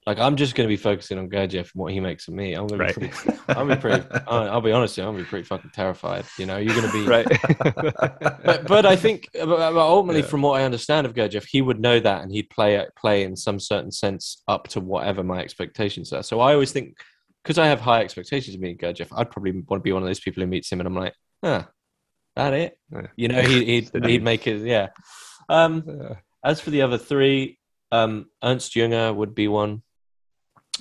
like. 0.07 0.19
I'm 0.19 0.35
just 0.35 0.55
gonna 0.55 0.69
be 0.69 0.77
focusing 0.77 1.19
on 1.19 1.29
Gurdjieff 1.29 1.73
and 1.73 1.73
what 1.73 1.93
he 1.93 1.99
makes 1.99 2.27
of 2.27 2.33
me. 2.33 2.53
I'm 2.53 2.67
gonna 2.67 2.83
right. 2.83 2.99
be 2.99 3.07
pretty. 3.07 3.39
I'll 3.49 3.65
be 3.65 3.75
pretty. 3.75 4.03
I'll, 4.27 4.49
I'll 4.49 4.61
be 4.61 4.71
honest, 4.71 4.97
I'm 4.97 5.05
gonna 5.05 5.19
be 5.19 5.23
pretty 5.25 5.45
fucking 5.45 5.71
terrified. 5.71 6.25
You 6.39 6.45
know, 6.45 6.57
you're 6.57 6.75
gonna 6.75 6.91
be 6.91 7.05
right. 7.05 7.27
but, 8.43 8.67
but 8.67 8.85
I 8.85 8.95
think, 8.95 9.29
but 9.33 9.77
ultimately, 9.77 10.21
yeah. 10.21 10.27
from 10.27 10.41
what 10.41 10.59
I 10.59 10.63
understand 10.63 11.05
of 11.05 11.13
Gurdjieff, 11.13 11.45
he 11.47 11.61
would 11.61 11.79
know 11.79 11.99
that, 11.99 12.23
and 12.23 12.31
he'd 12.31 12.49
play 12.49 12.83
play 12.97 13.23
in 13.23 13.35
some 13.35 13.59
certain 13.59 13.91
sense 13.91 14.41
up 14.47 14.67
to 14.69 14.79
whatever 14.79 15.23
my 15.23 15.39
expectations 15.39 16.11
are. 16.13 16.23
So 16.23 16.39
I 16.39 16.53
always 16.53 16.71
think 16.71 16.97
because 17.47 17.57
I 17.57 17.67
have 17.67 17.79
high 17.79 18.01
expectations 18.01 18.55
of 18.55 18.61
meeting 18.61 18.77
Gurdjieff, 18.77 19.07
I'd 19.17 19.31
probably 19.31 19.51
want 19.51 19.79
to 19.79 19.83
be 19.83 19.93
one 19.93 20.03
of 20.03 20.07
those 20.09 20.19
people 20.19 20.43
who 20.43 20.47
meets 20.47 20.69
him 20.69 20.81
and 20.81 20.87
I'm 20.87 20.95
like, 20.95 21.13
huh, 21.41 21.63
that 22.35 22.53
it? 22.53 22.77
Yeah. 22.91 23.07
You 23.15 23.27
know, 23.29 23.41
he, 23.41 23.87
would 23.93 24.05
he'd 24.05 24.21
make 24.21 24.47
it, 24.47 24.65
yeah. 24.65 24.89
Um, 25.47 25.83
yeah. 25.87 26.15
As 26.43 26.59
for 26.59 26.71
the 26.71 26.81
other 26.81 26.97
three, 26.97 27.57
um, 27.91 28.25
Ernst 28.43 28.73
Junger 28.73 29.15
would 29.15 29.33
be 29.33 29.47
one. 29.47 29.81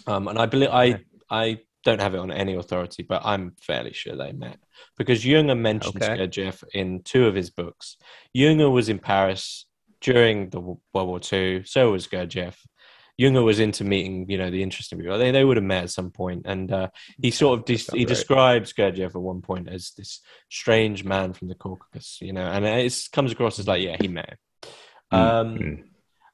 Um, 0.07 0.29
and 0.29 0.39
I 0.39 0.47
believe 0.47 0.71
I 0.71 1.01
I 1.31 1.61
don't 1.85 2.01
have 2.01 2.15
it 2.15 2.19
on 2.19 2.33
any 2.33 2.55
authority, 2.55 3.05
but 3.05 3.23
I'm 3.25 3.55
fairly 3.61 3.93
sure 3.93 4.17
they 4.17 4.33
met 4.33 4.59
because 4.99 5.25
Junger 5.25 5.59
mentions 5.59 5.97
okay. 5.97 6.17
Gurdjieff 6.19 6.65
in 6.75 7.03
two 7.03 7.27
of 7.27 7.35
his 7.35 7.51
books. 7.51 7.97
Junger 8.37 8.71
was 8.71 8.89
in 8.89 8.99
Paris 8.99 9.67
during 10.01 10.51
the 10.51 10.61
World 10.61 10.81
War 10.93 11.21
II. 11.33 11.65
So 11.65 11.93
was 11.93 12.09
Gurdjieff. 12.09 12.57
Junger 13.21 13.45
was 13.45 13.61
into 13.61 13.83
meeting, 13.83 14.29
you 14.29 14.37
know, 14.37 14.51
the 14.51 14.63
interesting 14.63 14.99
people. 14.99 15.17
They, 15.17 15.31
they 15.31 15.45
would 15.45 15.57
have 15.57 15.65
met 15.65 15.85
at 15.85 15.91
some 15.91 16.11
point, 16.11 16.43
and 16.45 16.71
uh, 16.71 16.89
he 17.23 17.31
sort 17.31 17.59
of 17.59 17.65
de- 17.65 17.77
he 17.77 18.01
right. 18.01 18.09
describes 18.09 18.75
Gurdjieff 18.75 19.15
at 19.15 19.17
one 19.17 19.41
point 19.41 19.69
as 19.69 19.93
this 19.97 20.21
strange 20.51 21.03
man 21.03 21.33
from 21.33 21.49
the 21.49 21.55
Caucasus, 21.55 22.19
you 22.21 22.35
know, 22.35 22.43
and 22.43 22.67
it 22.67 22.95
comes 23.13 23.33
across 23.33 23.59
as 23.59 23.67
like, 23.67 23.83
yeah, 23.83 23.97
he 23.99 24.09
met 24.09 24.29
him. 24.29 24.39
Hmm, 25.11 25.17
um, 25.17 25.59
mm-hmm. 25.59 25.83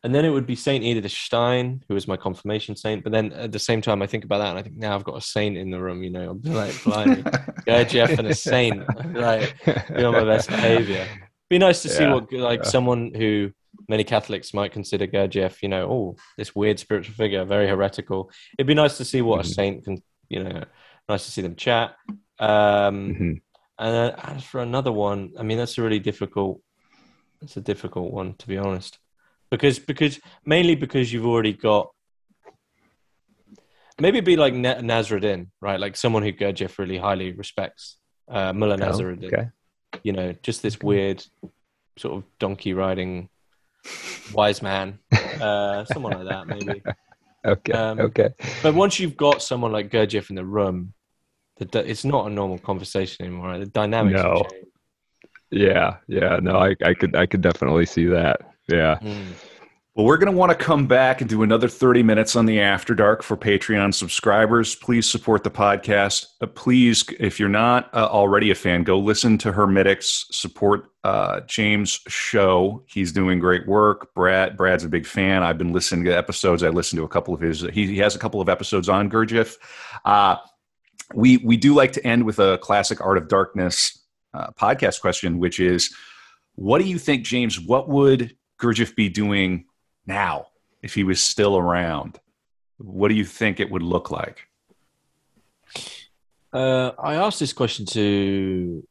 And 0.05 0.13
then 0.15 0.25
it 0.25 0.31
would 0.31 0.47
be 0.47 0.57
Saint 0.57 0.83
Edith 0.83 1.13
Stein, 1.13 1.85
who 1.87 1.95
was 1.95 2.09
my 2.09 2.17
confirmation 2.17 2.75
saint. 2.75 3.05
But 3.05 3.13
then 3.13 3.33
at 3.33 3.53
the 3.53 3.59
same 3.59 3.81
time, 3.81 4.03
I 4.03 4.09
think 4.09 4.25
about 4.25 4.39
that, 4.39 4.51
and 4.51 4.59
I 4.59 4.63
think 4.63 4.77
now 4.77 4.97
I've 4.97 5.05
got 5.05 5.17
a 5.17 5.21
saint 5.21 5.57
in 5.57 5.71
the 5.71 5.81
room. 5.81 6.03
You 6.03 6.11
know, 6.11 6.31
I'm 6.31 6.53
like, 6.53 6.83
blimey, 6.83 7.23
Gurdjieff 7.67 8.19
and 8.19 8.27
a 8.27 8.35
saint, 8.35 8.83
like, 9.15 9.55
be 9.65 10.03
on 10.03 10.13
my 10.13 10.25
best 10.25 10.49
behavior. 10.49 11.07
Be 11.49 11.59
nice 11.59 11.83
to 11.83 11.89
yeah, 11.89 11.95
see 11.95 12.07
what 12.07 12.33
like 12.33 12.65
yeah. 12.65 12.69
someone 12.69 13.13
who 13.15 13.53
many 13.89 14.05
Catholics 14.05 14.55
might 14.55 14.73
consider 14.73 15.07
Gurdjieff, 15.07 15.63
you 15.63 15.69
know, 15.69 15.89
oh, 15.91 16.17
this 16.37 16.55
weird 16.55 16.79
spiritual 16.79 17.15
figure, 17.15 17.45
very 17.45 17.69
heretical. 17.69 18.31
It'd 18.59 18.67
be 18.67 18.75
nice 18.75 18.97
to 18.99 19.05
see 19.05 19.23
what 19.23 19.41
mm-hmm. 19.41 19.51
a 19.51 19.55
saint 19.55 19.85
can, 19.85 20.03
you 20.29 20.43
know, 20.43 20.65
nice 21.09 21.25
to 21.27 21.31
see 21.31 21.43
them 21.43 21.57
chat. 21.57 21.95
Um, 22.39 23.15
mm-hmm. 23.15 23.33
And 23.79 24.15
as 24.19 24.45
for 24.45 24.61
another 24.61 24.93
one, 24.93 25.33
I 25.39 25.43
mean, 25.43 25.59
that's 25.59 25.79
a 25.79 25.83
really 25.83 25.99
difficult. 25.99 26.61
It's 27.43 27.57
a 27.57 27.61
difficult 27.61 28.13
one 28.13 28.35
to 28.35 28.47
be 28.47 28.57
honest, 28.57 28.99
because 29.53 29.79
because 29.79 30.19
mainly 30.47 30.75
because 30.75 31.13
you've 31.13 31.27
already 31.27 31.53
got. 31.53 31.91
Maybe 34.01 34.17
it'd 34.19 34.25
be 34.25 34.37
like 34.37 34.55
Nasruddin, 34.55 35.49
right? 35.61 35.79
Like 35.79 35.97
someone 35.97 36.23
who 36.23 36.33
Gurdjieff 36.33 36.79
really 36.79 36.97
highly 36.97 37.33
respects, 37.33 37.99
uh, 38.29 38.53
Mullah 38.55 38.77
oh, 38.77 38.79
Nasruddin. 38.79 39.27
Okay. 39.27 39.49
You 40.03 40.15
know, 40.15 40.33
just 40.43 40.63
this 40.63 40.75
okay. 40.77 40.87
weird 40.87 41.25
sort 41.99 42.17
of 42.17 42.25
donkey 42.39 42.73
riding 42.73 43.29
wise 44.33 44.63
man, 44.63 44.99
uh, 45.41 45.85
someone 45.85 46.13
like 46.15 46.29
that, 46.29 46.47
maybe. 46.49 46.83
Okay. 47.45 47.73
Um, 47.73 47.99
okay. 47.99 48.29
But 48.63 48.75
once 48.75 49.01
you've 49.01 49.17
got 49.17 49.43
someone 49.43 49.73
like 49.73 49.91
Gurdjieff 49.91 50.31
in 50.31 50.37
the 50.37 50.45
room, 50.45 50.95
the, 51.59 51.81
it's 51.81 52.05
not 52.05 52.29
a 52.29 52.31
normal 52.31 52.57
conversation 52.57 53.27
anymore. 53.27 53.49
Right? 53.49 53.59
The 53.59 53.67
dynamics. 53.67 54.23
No. 54.23 54.45
Yeah. 55.51 55.97
Yeah. 56.07 56.39
No, 56.41 56.59
I, 56.59 56.77
I 56.85 56.95
could, 56.95 57.17
I 57.17 57.27
could 57.27 57.41
definitely 57.41 57.87
see 57.87 58.07
that. 58.07 58.52
Yeah. 58.69 58.99
Mm. 59.01 59.33
Well, 59.95 60.07
we're 60.07 60.17
going 60.17 60.33
to 60.33 60.39
want 60.39 60.51
to 60.51 60.57
come 60.57 60.87
back 60.87 61.21
and 61.21 61.29
do 61.29 61.43
another 61.43 61.69
30 61.69 62.03
minutes 62.03 62.35
on 62.35 62.47
the 62.47 62.61
After 62.61 62.95
Dark 62.95 63.23
for 63.23 63.37
Patreon 63.37 63.93
subscribers. 63.93 64.75
Please 64.75 65.11
support 65.11 65.45
the 65.45 65.51
podcast. 65.51 66.25
Uh, 66.41 66.47
please, 66.47 67.05
if 67.21 67.39
you're 67.39 67.51
not 67.51 67.95
uh, 67.95 68.09
already 68.11 68.51
a 68.51 68.55
fan, 68.55 68.85
go 68.85 68.99
listen 68.99 69.37
to 69.37 69.53
Hermitix. 69.53 70.25
Support 70.33 70.87
uh, 71.05 71.41
James' 71.41 72.01
show. 72.09 72.83
He's 72.87 73.13
doing 73.13 73.39
great 73.39 73.67
work. 73.67 74.15
Brad, 74.15 74.57
Brad's 74.57 74.85
a 74.85 74.89
big 74.89 75.05
fan. 75.05 75.43
I've 75.43 75.59
been 75.59 75.75
listening 75.75 76.07
to 76.07 76.17
episodes. 76.17 76.63
I 76.63 76.71
listened 76.71 76.97
to 76.97 77.05
a 77.05 77.09
couple 77.09 77.35
of 77.35 77.41
his. 77.41 77.61
He, 77.61 77.87
he 77.87 77.99
has 77.99 78.17
a 78.17 78.19
couple 78.19 78.41
of 78.41 78.49
episodes 78.49 78.89
on 78.89 79.11
Gurdjieff. 79.11 79.57
Uh, 80.07 80.37
we 81.15 81.37
we 81.37 81.59
do 81.59 81.75
like 81.75 81.93
to 81.93 82.07
end 82.07 82.25
with 82.25 82.39
a 82.39 82.57
classic 82.59 83.05
Art 83.05 83.19
of 83.19 83.29
Darkness 83.29 84.07
uh, 84.33 84.53
podcast 84.59 85.03
question, 85.03 85.39
which 85.39 85.61
is, 85.61 85.95
what 86.55 86.81
do 86.81 86.89
you 86.89 86.99
think, 86.99 87.25
James? 87.25 87.61
What 87.61 87.91
would 87.91 88.35
Gurdjieff 88.63 88.95
be 88.95 89.09
doing? 89.09 89.67
now 90.07 90.47
if 90.83 90.95
he 90.95 91.05
was 91.05 91.23
still 91.23 91.57
around? 91.57 92.19
What 92.79 93.09
do 93.09 93.15
you 93.15 93.25
think 93.25 93.61
it 93.61 93.71
would 93.71 93.83
look 93.83 94.11
like? 94.11 94.49
Uh, 96.53 96.93
I 96.99 97.15
asked 97.15 97.41
this 97.41 97.53
question 97.53 97.87
to 97.87 98.87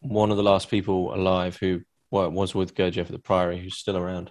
one 0.00 0.30
of 0.30 0.36
the 0.36 0.42
last 0.42 0.70
people 0.70 1.14
alive 1.14 1.56
who 1.56 1.82
well, 2.10 2.30
was 2.30 2.54
with 2.54 2.74
Gurdjieff 2.74 3.00
at 3.00 3.08
the 3.08 3.18
Priory, 3.18 3.60
who's 3.60 3.76
still 3.76 3.96
around. 3.96 4.30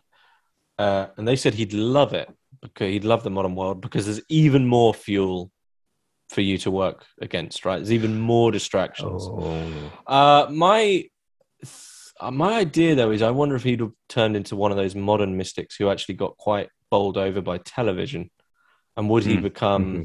Uh, 0.80 1.08
and 1.18 1.28
they 1.28 1.36
said 1.36 1.54
he'd 1.54 1.74
love 1.74 2.14
it 2.14 2.30
because 2.62 2.90
he'd 2.90 3.04
love 3.04 3.24
the 3.24 3.30
modern 3.30 3.56
world 3.56 3.82
because 3.82 4.06
there's 4.06 4.22
even 4.30 4.66
more 4.66 4.94
fuel 4.94 5.52
for 6.30 6.42
you 6.42 6.58
to 6.58 6.72
work 6.72 7.06
against, 7.22 7.66
right? 7.66 7.78
There's 7.78 7.94
even 7.94 8.20
more 8.20 8.52
distractions. 8.52 9.24
Oh. 9.26 9.92
Uh, 10.06 10.48
my 10.52 11.06
my 12.32 12.56
idea 12.56 12.96
though 12.96 13.12
is 13.12 13.22
I 13.22 13.32
wonder 13.32 13.56
if 13.56 13.64
he'd 13.64 13.80
have 13.80 13.92
turned 14.10 14.36
into 14.36 14.56
one 14.56 14.72
of 14.72 14.78
those 14.78 14.96
modern 14.96 15.38
mystics 15.38 15.76
who 15.76 15.90
actually 15.90 16.16
got 16.16 16.38
quite 16.38 16.70
bowled 16.90 17.18
over 17.18 17.42
by 17.42 17.58
television, 17.60 18.30
and 18.96 19.10
would 19.10 19.24
he 19.24 19.38
mm. 19.38 19.44
become? 19.44 19.86
Mm-hmm. 19.86 20.04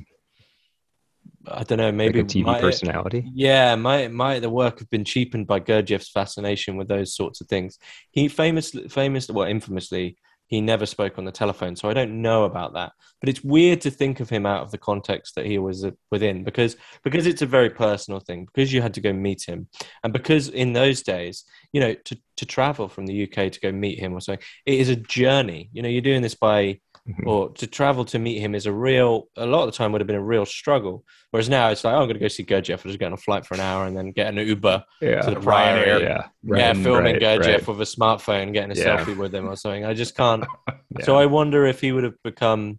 I 1.44 1.64
don't 1.64 1.78
know, 1.78 1.90
maybe 1.90 2.22
like 2.22 2.30
a 2.30 2.34
TV 2.34 2.60
personality. 2.60 3.28
Yeah, 3.34 3.74
might 3.74 4.12
might 4.12 4.40
the 4.40 4.50
work 4.50 4.78
have 4.78 4.90
been 4.90 5.04
cheapened 5.04 5.48
by 5.48 5.58
Gurdjieff's 5.58 6.10
fascination 6.10 6.76
with 6.76 6.88
those 6.88 7.16
sorts 7.16 7.40
of 7.40 7.48
things. 7.48 7.78
He 8.12 8.28
famously, 8.28 8.88
famous, 8.88 9.28
well, 9.28 9.48
infamously 9.48 10.16
he 10.52 10.60
never 10.60 10.84
spoke 10.84 11.16
on 11.16 11.24
the 11.24 11.32
telephone. 11.32 11.74
So 11.74 11.88
I 11.88 11.94
don't 11.94 12.20
know 12.20 12.44
about 12.44 12.74
that. 12.74 12.92
But 13.20 13.30
it's 13.30 13.42
weird 13.42 13.80
to 13.80 13.90
think 13.90 14.20
of 14.20 14.28
him 14.28 14.44
out 14.44 14.62
of 14.62 14.70
the 14.70 14.76
context 14.76 15.34
that 15.34 15.46
he 15.46 15.56
was 15.56 15.86
within 16.10 16.44
because 16.44 16.76
because 17.02 17.26
it's 17.26 17.40
a 17.40 17.46
very 17.46 17.70
personal 17.70 18.20
thing, 18.20 18.44
because 18.44 18.70
you 18.70 18.82
had 18.82 18.92
to 18.92 19.00
go 19.00 19.14
meet 19.14 19.44
him. 19.44 19.66
And 20.04 20.12
because 20.12 20.50
in 20.50 20.74
those 20.74 21.02
days, 21.02 21.44
you 21.72 21.80
know, 21.80 21.94
to, 21.94 22.18
to 22.36 22.44
travel 22.44 22.90
from 22.90 23.06
the 23.06 23.22
UK 23.22 23.50
to 23.50 23.60
go 23.60 23.72
meet 23.72 23.98
him 23.98 24.12
or 24.12 24.20
something, 24.20 24.44
it 24.66 24.78
is 24.78 24.90
a 24.90 24.96
journey. 24.96 25.70
You 25.72 25.80
know, 25.80 25.88
you're 25.88 26.02
doing 26.02 26.20
this 26.20 26.34
by 26.34 26.80
Mm-hmm. 27.08 27.26
or 27.26 27.50
to 27.54 27.66
travel 27.66 28.04
to 28.04 28.18
meet 28.20 28.38
him 28.38 28.54
is 28.54 28.66
a 28.66 28.72
real 28.72 29.26
a 29.36 29.44
lot 29.44 29.64
of 29.64 29.72
the 29.72 29.76
time 29.76 29.90
would 29.90 30.00
have 30.00 30.06
been 30.06 30.14
a 30.14 30.22
real 30.22 30.46
struggle 30.46 31.04
whereas 31.32 31.48
now 31.48 31.68
it's 31.70 31.82
like 31.82 31.94
oh, 31.94 31.96
i'm 31.96 32.04
going 32.04 32.14
to 32.14 32.20
go 32.20 32.28
see 32.28 32.44
Gurdjieff 32.44 32.78
i 32.78 32.82
just 32.88 33.00
get 33.00 33.06
on 33.06 33.12
a 33.12 33.16
flight 33.16 33.44
for 33.44 33.54
an 33.54 33.60
hour 33.60 33.86
and 33.86 33.96
then 33.96 34.12
get 34.12 34.28
an 34.28 34.36
uber 34.36 34.84
yeah. 35.00 35.20
to 35.22 35.32
the 35.32 35.40
Ryanair 35.40 36.00
yeah 36.00 36.28
yeah 36.44 36.72
filming 36.74 37.14
right, 37.14 37.20
Gurdjieff 37.20 37.44
right. 37.44 37.66
with 37.66 37.80
a 37.80 37.96
smartphone 37.96 38.52
getting 38.52 38.70
a 38.70 38.80
yeah. 38.80 39.04
selfie 39.04 39.16
with 39.16 39.34
him 39.34 39.48
or 39.48 39.56
something 39.56 39.84
i 39.84 39.94
just 39.94 40.16
can't 40.16 40.44
yeah. 40.68 41.04
so 41.04 41.16
i 41.16 41.26
wonder 41.26 41.66
if 41.66 41.80
he 41.80 41.90
would 41.90 42.04
have 42.04 42.22
become 42.22 42.78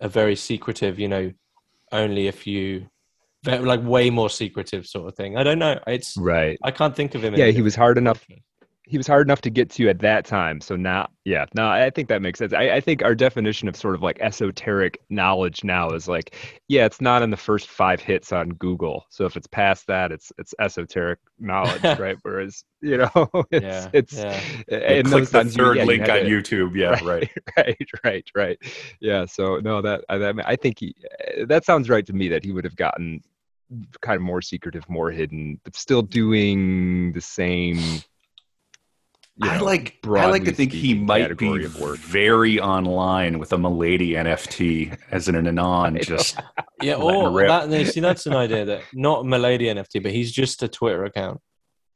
a 0.00 0.08
very 0.08 0.34
secretive 0.34 0.98
you 0.98 1.06
know 1.06 1.32
only 1.92 2.26
if 2.26 2.48
you 2.48 2.88
like 3.46 3.84
way 3.84 4.10
more 4.10 4.28
secretive 4.28 4.88
sort 4.88 5.06
of 5.06 5.14
thing 5.14 5.36
i 5.36 5.44
don't 5.44 5.60
know 5.60 5.78
it's 5.86 6.16
right 6.16 6.58
i 6.64 6.72
can't 6.72 6.96
think 6.96 7.14
of 7.14 7.22
him 7.22 7.34
yeah 7.36 7.46
he 7.46 7.62
was 7.62 7.76
hard 7.76 7.96
enough 7.96 8.26
he 8.90 8.98
was 8.98 9.06
hard 9.06 9.24
enough 9.24 9.40
to 9.42 9.50
get 9.50 9.70
to 9.70 9.88
at 9.88 10.00
that 10.00 10.24
time. 10.24 10.60
So 10.60 10.74
now, 10.74 11.08
yeah, 11.24 11.44
no, 11.54 11.68
I 11.68 11.90
think 11.90 12.08
that 12.08 12.20
makes 12.20 12.40
sense. 12.40 12.52
I, 12.52 12.70
I, 12.70 12.80
think 12.80 13.04
our 13.04 13.14
definition 13.14 13.68
of 13.68 13.76
sort 13.76 13.94
of 13.94 14.02
like 14.02 14.18
esoteric 14.20 14.98
knowledge 15.08 15.62
now 15.62 15.90
is 15.90 16.08
like, 16.08 16.34
yeah, 16.66 16.86
it's 16.86 17.00
not 17.00 17.22
in 17.22 17.30
the 17.30 17.36
first 17.36 17.68
five 17.68 18.00
hits 18.00 18.32
on 18.32 18.48
Google. 18.48 19.06
So 19.08 19.26
if 19.26 19.36
it's 19.36 19.46
past 19.46 19.86
that, 19.86 20.10
it's 20.10 20.32
it's 20.38 20.56
esoteric 20.58 21.20
knowledge, 21.38 21.84
right? 22.00 22.16
Whereas 22.22 22.64
you 22.80 22.96
know, 22.96 23.10
it's 23.52 23.64
yeah, 23.64 23.90
it's 23.92 24.14
yeah. 24.14 24.40
Eh, 24.70 24.98
and 24.98 25.06
click 25.06 25.28
the 25.28 25.44
third 25.44 25.76
you, 25.76 25.82
yeah, 25.82 25.84
link 25.84 26.08
on 26.08 26.16
to, 26.16 26.24
YouTube. 26.24 26.74
Yeah, 26.74 26.98
right, 27.04 27.30
right, 27.56 27.76
right, 27.78 28.00
right, 28.04 28.30
right. 28.34 28.58
Yeah. 28.98 29.24
So 29.24 29.58
no, 29.58 29.82
that 29.82 30.04
uh, 30.08 30.32
I, 30.44 30.52
I 30.52 30.56
think 30.56 30.80
he 30.80 30.96
eh, 31.28 31.44
that 31.46 31.64
sounds 31.64 31.88
right 31.88 32.04
to 32.06 32.12
me 32.12 32.26
that 32.30 32.44
he 32.44 32.50
would 32.50 32.64
have 32.64 32.74
gotten 32.74 33.22
kind 34.00 34.16
of 34.16 34.22
more 34.22 34.42
secretive, 34.42 34.88
more 34.88 35.10
hidden, 35.10 35.60
but 35.64 35.76
still 35.76 36.02
doing 36.02 37.12
the 37.12 37.20
same. 37.20 37.78
I 39.42 39.58
know, 39.58 39.64
like 39.64 39.98
I 40.04 40.26
like 40.26 40.44
to 40.44 40.52
think 40.52 40.72
he 40.72 40.94
might 40.94 41.36
be 41.36 41.66
very 41.66 42.60
online 42.60 43.38
with 43.38 43.52
a 43.52 43.58
Milady 43.58 44.12
NFT 44.12 44.98
as 45.10 45.28
an 45.28 45.34
anon, 45.34 45.98
just 46.02 46.38
yeah. 46.82 46.94
Or 46.94 47.30
that, 47.46 47.86
see, 47.86 48.00
that's 48.00 48.26
an 48.26 48.34
idea 48.34 48.64
that 48.66 48.82
not 48.92 49.24
Milady 49.24 49.66
NFT, 49.66 50.02
but 50.02 50.12
he's 50.12 50.30
just 50.30 50.62
a 50.62 50.68
Twitter 50.68 51.04
account, 51.04 51.40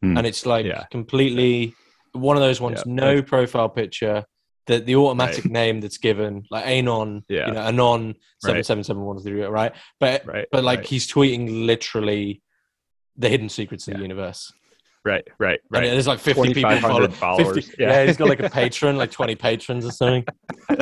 hmm. 0.02 0.16
and 0.16 0.26
it's 0.26 0.46
like 0.46 0.66
yeah. 0.66 0.84
completely 0.90 1.74
one 2.12 2.36
of 2.36 2.42
those 2.42 2.60
ones. 2.60 2.82
Yeah. 2.86 2.94
No 2.94 3.22
profile 3.22 3.68
picture, 3.68 4.24
the 4.66 4.80
the 4.80 4.96
automatic 4.96 5.44
right. 5.44 5.52
name 5.52 5.80
that's 5.80 5.98
given, 5.98 6.44
like 6.50 6.66
Anon, 6.66 7.24
yeah. 7.28 7.48
you 7.48 7.52
know, 7.52 7.62
Anon 7.62 8.14
seven 8.42 8.64
seven 8.64 8.84
seven 8.84 9.02
one 9.02 9.18
three, 9.18 9.42
right? 9.42 9.72
But 10.00 10.26
right, 10.26 10.46
but 10.50 10.64
like 10.64 10.80
right. 10.80 10.86
he's 10.86 11.06
tweeting 11.06 11.66
literally 11.66 12.42
the 13.16 13.28
hidden 13.28 13.48
secrets 13.48 13.86
of 13.88 13.94
the 13.94 14.00
universe. 14.00 14.52
Right, 15.04 15.26
right, 15.38 15.60
right. 15.68 15.84
And 15.84 15.92
there's 15.92 16.06
like 16.06 16.18
50 16.18 16.54
people 16.54 16.80
follow, 16.80 17.06
followers. 17.08 17.66
50, 17.66 17.74
yeah. 17.78 17.90
yeah, 17.90 18.06
he's 18.06 18.16
got 18.16 18.28
like 18.28 18.40
a 18.40 18.48
patron, 18.48 18.96
like 18.96 19.10
20 19.10 19.34
patrons 19.34 19.84
or 19.84 19.90
something. 19.90 20.24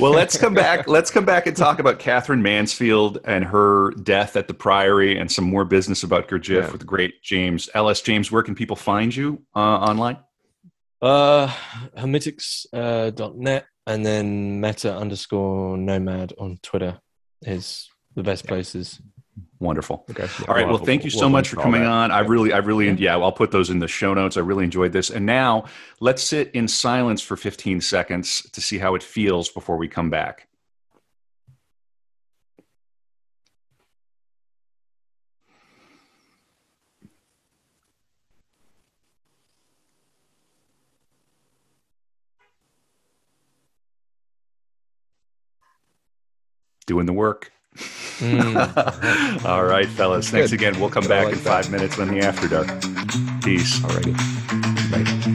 well, 0.00 0.10
let's 0.10 0.36
come 0.36 0.52
back. 0.52 0.88
Let's 0.88 1.08
come 1.08 1.24
back 1.24 1.46
and 1.46 1.56
talk 1.56 1.78
about 1.78 2.00
Katherine 2.00 2.42
Mansfield 2.42 3.18
and 3.24 3.44
her 3.44 3.92
death 4.02 4.34
at 4.34 4.48
the 4.48 4.54
Priory 4.54 5.16
and 5.16 5.30
some 5.30 5.44
more 5.44 5.64
business 5.64 6.02
about 6.02 6.26
Gurdjieff 6.26 6.62
yeah. 6.62 6.70
with 6.72 6.80
the 6.80 6.86
great 6.86 7.22
James. 7.22 7.68
Ellis 7.72 8.00
James, 8.02 8.32
where 8.32 8.42
can 8.42 8.56
people 8.56 8.74
find 8.74 9.14
you 9.14 9.44
uh, 9.54 9.60
online? 9.60 10.18
Uh, 11.00 11.54
hermitix.net 11.96 13.62
uh, 13.62 13.66
and 13.92 14.04
then 14.04 14.60
meta 14.60 14.96
underscore 14.96 15.78
nomad 15.78 16.32
on 16.38 16.58
Twitter 16.62 16.98
is 17.42 17.88
the 18.16 18.24
best 18.24 18.44
places. 18.46 19.00
Wonderful. 19.60 20.04
Okay. 20.10 20.28
All 20.46 20.54
right. 20.54 20.68
Well, 20.68 20.78
thank 20.78 21.04
you 21.04 21.10
so 21.10 21.28
much 21.28 21.48
for 21.48 21.56
coming 21.56 21.82
on. 21.82 22.12
I 22.12 22.20
really, 22.20 22.52
I 22.52 22.58
really, 22.58 22.90
yeah, 22.92 23.16
I'll 23.16 23.32
put 23.32 23.50
those 23.50 23.70
in 23.70 23.80
the 23.80 23.88
show 23.88 24.14
notes. 24.14 24.36
I 24.36 24.40
really 24.40 24.64
enjoyed 24.64 24.92
this. 24.92 25.10
And 25.10 25.26
now 25.26 25.64
let's 26.00 26.22
sit 26.22 26.50
in 26.52 26.68
silence 26.68 27.20
for 27.22 27.36
15 27.36 27.80
seconds 27.80 28.48
to 28.52 28.60
see 28.60 28.78
how 28.78 28.94
it 28.94 29.02
feels 29.02 29.48
before 29.48 29.76
we 29.76 29.88
come 29.88 30.10
back. 30.10 30.48
doing 46.88 47.06
the 47.06 47.12
work. 47.12 47.52
Mm. 48.18 49.44
All 49.44 49.64
right, 49.64 49.88
fellas. 49.88 50.28
Thanks 50.30 50.52
again. 50.52 50.78
We'll 50.80 50.90
come 50.90 51.06
back 51.06 51.26
like 51.26 51.34
in 51.34 51.38
five 51.40 51.70
that. 51.70 51.70
minutes 51.72 51.98
on 51.98 52.08
the 52.08 52.20
After 52.20 52.48
Dark. 52.48 52.66
Peace. 53.42 53.78
Alrighty. 53.80 54.14
Bye. 54.90 55.34